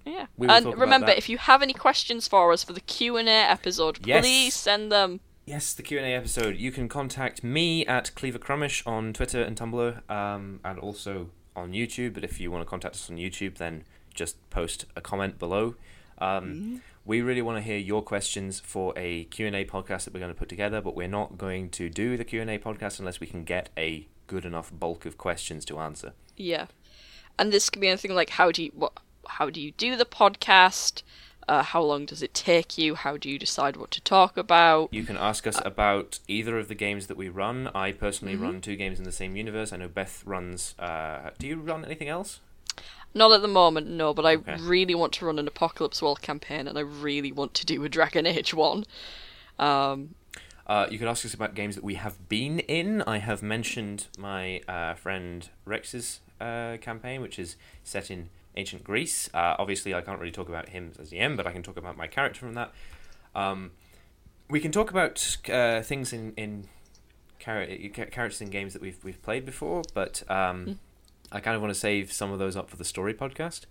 Yeah. 0.05 0.27
We 0.37 0.49
and 0.49 0.77
remember, 0.79 1.11
if 1.11 1.29
you 1.29 1.39
have 1.39 1.63
any 1.63 1.73
questions 1.73 2.27
for 2.29 2.53
us 2.53 2.65
for 2.65 2.73
the 2.73 2.81
Q 2.81 3.17
and 3.17 3.29
A 3.29 3.33
episode, 3.33 4.05
Yes. 4.05 4.23
please 4.25 4.55
send 4.55 4.91
them. 4.91 5.21
Yes, 5.47 5.73
the 5.75 5.83
Q 5.83 5.99
and 5.99 6.07
A 6.07 6.11
episode. 6.15 6.57
You 6.57 6.71
can 6.73 6.89
contact 6.89 7.43
me 7.45 7.85
at 7.87 8.15
Cleaver 8.15 8.39
Crumish 8.39 8.83
on 8.87 9.13
Twitter 9.13 9.43
and 9.43 9.57
Tumblr, 9.57 10.11
um, 10.11 10.61
and 10.65 10.79
also 10.79 11.31
on 11.57 11.73
YouTube. 11.73 12.15
But 12.15 12.25
if 12.25 12.41
you 12.41 12.51
want 12.51 12.63
to 12.63 12.69
contact 12.69 12.95
us 12.95 13.11
on 13.11 13.17
YouTube, 13.17 13.57
then 13.57 13.85
just 14.15 14.37
post 14.51 14.87
a 14.97 15.01
comment 15.01 15.39
below. 15.39 15.75
Um, 16.19 16.83
We 17.05 17.21
really 17.21 17.43
want 17.43 17.59
to 17.59 17.63
hear 17.63 17.79
your 17.79 18.01
questions 18.01 18.61
for 18.61 18.93
a 18.97 19.25
Q 19.25 19.49
and 19.49 19.57
A 19.57 19.65
podcast 19.65 20.05
that 20.05 20.15
we're 20.15 20.21
going 20.21 20.33
to 20.33 20.39
put 20.39 20.49
together. 20.49 20.81
But 20.81 20.95
we're 20.95 21.09
not 21.09 21.37
going 21.37 21.69
to 21.71 21.89
do 21.89 22.17
the 22.17 22.25
Q 22.25 22.41
and 22.41 22.49
A 22.51 22.59
podcast 22.59 23.01
unless 23.01 23.19
we 23.19 23.27
can 23.27 23.43
get 23.43 23.71
a 23.77 24.07
good 24.29 24.45
enough 24.45 24.71
bulk 24.73 25.05
of 25.05 25.19
questions 25.19 25.65
to 25.65 25.81
answer. 25.81 26.13
Yeah. 26.37 26.67
And 27.39 27.53
this 27.53 27.69
could 27.69 27.81
be 27.81 27.89
anything 27.89 28.15
like 28.15 28.31
how 28.31 28.53
do 28.53 28.63
you 28.63 28.71
what 28.75 28.93
how 29.29 29.51
do 29.51 29.61
you 29.61 29.73
do 29.73 29.97
the 29.97 30.05
podcast? 30.05 31.03
Uh, 31.49 31.63
how 31.63 31.83
long 31.83 32.07
does 32.07 32.23
it 32.23 32.35
take 32.35 32.79
you? 32.79 32.95
How 32.95 33.17
do 33.17 33.29
you 33.29 33.39
decide 33.39 33.77
what 33.77 33.91
to 33.93 34.01
talk 34.01 34.37
about? 34.37 34.93
You 34.93 35.03
can 35.03 35.17
ask 35.17 35.45
us 35.47 35.61
about 35.65 36.21
either 36.29 36.57
of 36.59 36.69
the 36.69 36.75
games 36.77 37.09
that 37.09 37.17
we 37.17 37.29
run. 37.29 37.69
I 37.75 37.91
personally 37.93 38.37
run 38.37 38.61
two 38.61 38.77
games 38.77 38.99
in 38.99 39.05
the 39.05 39.13
same 39.13 39.35
universe. 39.37 39.73
I 39.73 39.77
know 39.77 39.89
Beth 39.89 40.23
runs. 40.25 40.77
Uh, 40.79 41.31
do 41.39 41.49
you 41.49 41.57
run 41.57 41.85
anything 41.85 42.09
else? 42.09 42.41
Not 43.13 43.33
at 43.33 43.43
the 43.43 43.49
moment, 43.49 43.89
no, 43.89 44.15
but 44.15 44.25
I 44.25 44.37
Okay. 44.37 44.57
really 44.57 44.95
want 44.95 45.13
to 45.15 45.27
run 45.27 45.39
an 45.39 45.49
Apocalypse 45.49 46.01
World 46.01 46.23
campaign 46.23 46.69
and 46.69 46.79
I 46.79 46.83
really 46.83 47.33
want 47.33 47.55
to 47.55 47.67
do 47.67 47.83
a 47.85 47.89
Dragon 47.89 48.25
Age 48.27 48.55
one. 48.55 48.85
Um, 49.59 50.15
Uh, 50.67 50.87
you 50.91 50.99
could 50.99 51.09
ask 51.09 51.25
us 51.27 51.35
about 51.35 51.55
games 51.57 51.75
that 51.75 51.85
we 51.85 51.95
have 51.97 52.29
been 52.29 52.61
in. 52.61 53.03
I 53.03 53.19
have 53.19 53.43
mentioned 53.43 54.07
my 54.17 54.61
uh, 54.69 54.95
friend 54.95 55.49
Rex's 55.65 56.21
uh, 56.41 56.77
campaign, 56.81 57.21
which 57.21 57.39
is 57.39 57.57
set 57.83 58.11
in 58.13 58.31
ancient 58.57 58.85
Greece. 58.85 59.29
Uh, 59.33 59.57
obviously, 59.59 59.95
I 59.95 60.01
can't 60.01 60.19
really 60.19 60.33
talk 60.33 60.49
about 60.49 60.69
him 60.71 60.93
as 61.01 61.11
the 61.11 61.19
M, 61.19 61.37
but 61.37 61.47
I 61.47 61.53
can 61.53 61.63
talk 61.63 61.77
about 61.77 61.97
my 61.97 62.07
character 62.07 62.41
from 62.41 62.55
that. 62.55 62.73
Um, 63.35 63.71
we 64.49 64.61
can 64.61 64.73
talk 64.73 64.91
about 64.91 65.37
uh, 65.51 65.83
things 65.83 66.13
in 66.13 66.33
in 66.37 66.69
char- 67.39 67.67
characters 67.67 68.41
in 68.41 68.51
games 68.51 68.73
that 68.75 68.83
we've 68.83 69.03
we've 69.03 69.23
played 69.23 69.45
before, 69.47 69.83
but 69.95 70.23
um, 70.31 70.79
I 71.31 71.41
kind 71.41 71.57
of 71.57 71.63
want 71.63 71.73
to 71.73 71.79
save 71.81 72.13
some 72.13 72.31
of 72.33 72.39
those 72.39 72.57
up 72.57 72.69
for 72.69 72.77
the 72.77 72.85
story 72.85 73.15
podcast. 73.15 73.63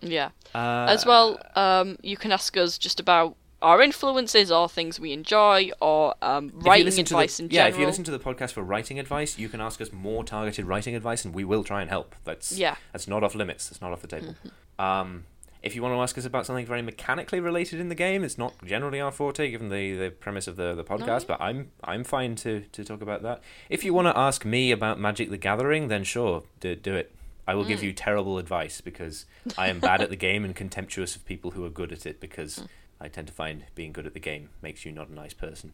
yeah. 0.00 0.30
Uh, 0.54 0.86
As 0.88 1.04
well, 1.04 1.38
um, 1.56 1.96
you 2.02 2.16
can 2.16 2.30
ask 2.32 2.56
us 2.56 2.78
just 2.78 3.00
about 3.00 3.36
our 3.62 3.82
influences 3.82 4.50
or 4.50 4.68
things 4.68 4.98
we 4.98 5.12
enjoy 5.12 5.70
or 5.80 6.14
um, 6.22 6.50
writing 6.54 6.98
advice 6.98 7.36
the, 7.36 7.44
in 7.44 7.50
yeah, 7.50 7.54
general. 7.64 7.68
Yeah, 7.70 7.74
if 7.74 7.80
you 7.80 7.86
listen 7.86 8.04
to 8.04 8.10
the 8.10 8.18
podcast 8.18 8.52
for 8.52 8.62
writing 8.62 8.98
advice, 8.98 9.38
you 9.38 9.48
can 9.48 9.60
ask 9.60 9.80
us 9.80 9.92
more 9.92 10.24
targeted 10.24 10.64
writing 10.66 10.94
advice, 10.94 11.24
and 11.24 11.34
we 11.34 11.44
will 11.44 11.62
try 11.64 11.80
and 11.82 11.90
help. 11.90 12.14
That's 12.24 12.52
Yeah. 12.52 12.76
that's 12.92 13.06
not 13.06 13.22
off 13.22 13.34
limits. 13.34 13.68
That's 13.68 13.80
not 13.82 13.92
off 13.92 14.00
the 14.00 14.08
table. 14.08 14.34
Mm-hmm. 14.44 14.82
Um, 14.84 15.24
if 15.62 15.76
you 15.76 15.82
want 15.82 15.94
to 15.94 15.98
ask 16.00 16.16
us 16.16 16.24
about 16.24 16.46
something 16.46 16.64
very 16.64 16.80
mechanically 16.80 17.38
related 17.38 17.80
in 17.80 17.90
the 17.90 17.94
game, 17.94 18.24
it's 18.24 18.38
not 18.38 18.54
generally 18.64 18.98
our 18.98 19.10
forte, 19.10 19.50
given 19.50 19.68
the, 19.68 19.94
the 19.94 20.10
premise 20.10 20.48
of 20.48 20.56
the, 20.56 20.74
the 20.74 20.82
podcast. 20.84 21.26
But 21.26 21.38
I'm 21.38 21.70
I'm 21.84 22.02
fine 22.02 22.34
to, 22.36 22.60
to 22.72 22.82
talk 22.82 23.02
about 23.02 23.22
that. 23.24 23.42
If 23.68 23.84
you 23.84 23.92
want 23.92 24.06
to 24.08 24.16
ask 24.18 24.46
me 24.46 24.72
about 24.72 24.98
Magic 24.98 25.28
the 25.28 25.36
Gathering, 25.36 25.88
then 25.88 26.02
sure, 26.04 26.44
do, 26.60 26.74
do 26.74 26.94
it. 26.94 27.12
I 27.46 27.54
will 27.54 27.64
Mm. 27.64 27.68
give 27.68 27.82
you 27.82 27.92
terrible 27.92 28.38
advice 28.38 28.80
because 28.80 29.26
I 29.58 29.68
am 29.68 29.80
bad 29.80 30.00
at 30.00 30.08
the 30.08 30.16
game 30.16 30.44
and 30.46 30.54
contemptuous 30.56 31.14
of 31.16 31.26
people 31.26 31.50
who 31.50 31.64
are 31.66 31.70
good 31.70 31.92
at 31.92 32.06
it 32.06 32.16
Mm. 32.16 32.20
because 32.20 32.64
I 33.00 33.08
tend 33.08 33.26
to 33.28 33.32
find 33.32 33.64
being 33.74 33.92
good 33.92 34.06
at 34.06 34.14
the 34.14 34.20
game 34.20 34.50
makes 34.60 34.84
you 34.84 34.92
not 34.92 35.08
a 35.08 35.14
nice 35.14 35.32
person. 35.32 35.72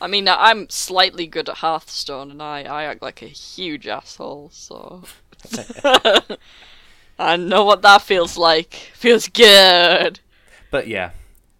I 0.00 0.06
mean, 0.06 0.28
I'm 0.28 0.68
slightly 0.68 1.26
good 1.26 1.48
at 1.48 1.58
Hearthstone, 1.58 2.30
and 2.30 2.42
I, 2.42 2.62
I 2.64 2.84
act 2.84 3.00
like 3.00 3.22
a 3.22 3.26
huge 3.26 3.86
asshole, 3.86 4.50
so. 4.52 5.02
I 7.18 7.36
know 7.36 7.64
what 7.64 7.82
that 7.82 8.02
feels 8.02 8.36
like. 8.36 8.74
Feels 8.94 9.28
good. 9.28 10.20
But 10.70 10.88
yeah, 10.88 11.10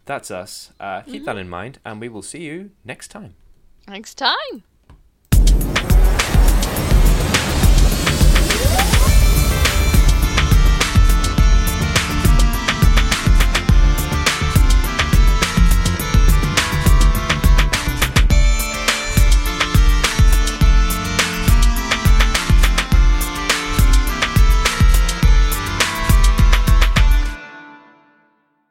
that's 0.04 0.30
us. 0.30 0.72
Uh, 0.78 1.00
Mm-hmm. 1.00 1.10
keep 1.10 1.24
that 1.24 1.36
in 1.36 1.48
mind, 1.48 1.78
and 1.84 2.00
we 2.00 2.08
will 2.08 2.22
see 2.22 2.42
you 2.42 2.70
next 2.84 3.08
time. 3.08 3.34
Next 3.88 4.14
time. 4.14 4.62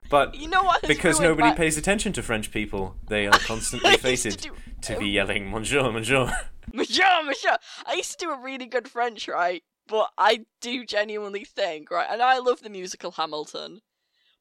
But 0.09 0.35
You 0.35 0.47
know 0.47 0.63
what? 0.63 0.81
because 0.81 1.19
nobody 1.19 1.49
my- 1.49 1.55
pays 1.55 1.77
attention 1.77 2.13
to 2.13 2.23
French 2.23 2.51
people, 2.51 2.95
they 3.07 3.27
are 3.27 3.31
constantly 3.39 3.91
used 4.09 4.23
to 4.23 4.37
do- 4.49 4.55
to 4.81 4.97
be 4.97 5.05
oh. 5.05 5.07
yelling 5.09 5.51
"Bonjour, 5.51 5.91
Monsieur, 5.91 6.31
Monsieur, 6.73 7.05
monsieur. 7.25 7.57
I 7.85 7.93
used 7.93 8.17
to 8.19 8.25
do 8.25 8.31
a 8.31 8.41
really 8.41 8.65
good 8.65 8.87
French, 8.87 9.27
right? 9.27 9.61
But 9.87 10.09
I 10.17 10.45
do 10.61 10.85
genuinely 10.85 11.43
think, 11.45 11.91
right? 11.91 12.07
And 12.09 12.21
I 12.21 12.37
love 12.39 12.61
the 12.61 12.69
musical 12.69 13.11
Hamilton, 13.11 13.81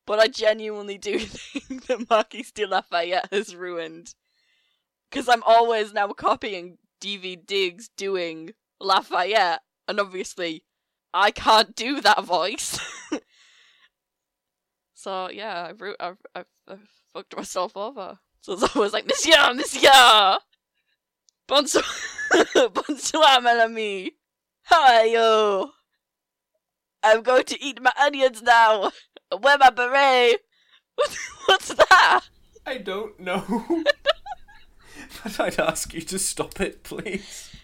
but 0.06 0.18
I 0.18 0.28
genuinely 0.28 0.98
do 0.98 1.18
think 1.18 1.86
that 1.86 2.08
Marquis 2.10 2.46
de 2.54 2.66
Lafayette 2.66 3.28
has 3.32 3.54
ruined. 3.56 4.14
Because 5.10 5.28
I'm 5.28 5.42
always 5.44 5.92
now 5.94 6.08
copying 6.08 6.76
Daveed 7.00 7.46
Diggs 7.46 7.88
doing 7.96 8.52
Lafayette, 8.80 9.60
and 9.88 9.98
obviously 9.98 10.64
I 11.14 11.30
can't 11.30 11.74
do 11.74 12.00
that 12.02 12.24
voice. 12.24 12.78
So 14.98 15.30
yeah, 15.30 15.70
I've, 15.70 16.16
I've, 16.34 16.46
I've 16.66 16.78
fucked 17.12 17.36
myself 17.36 17.76
over. 17.76 18.18
So 18.40 18.52
it's 18.54 18.76
always 18.76 18.92
like, 18.92 19.06
Monsieur, 19.06 19.54
Monsieur! 19.54 20.38
Bonsoir, 21.46 21.84
bonsoir, 22.74 23.40
mon 23.40 23.60
ami. 23.60 24.10
How 24.62 24.98
are 24.98 25.06
you? 25.06 25.70
I'm 27.04 27.22
going 27.22 27.44
to 27.44 27.64
eat 27.64 27.80
my 27.80 27.92
onions 27.98 28.42
now. 28.42 28.90
Wear 29.40 29.56
my 29.58 29.70
beret. 29.70 30.40
What, 30.96 31.16
what's 31.46 31.68
that? 31.74 32.22
I 32.66 32.78
don't 32.78 33.20
know. 33.20 33.44
but 35.22 35.38
I'd 35.38 35.60
ask 35.60 35.94
you 35.94 36.00
to 36.00 36.18
stop 36.18 36.60
it, 36.60 36.82
please. 36.82 37.54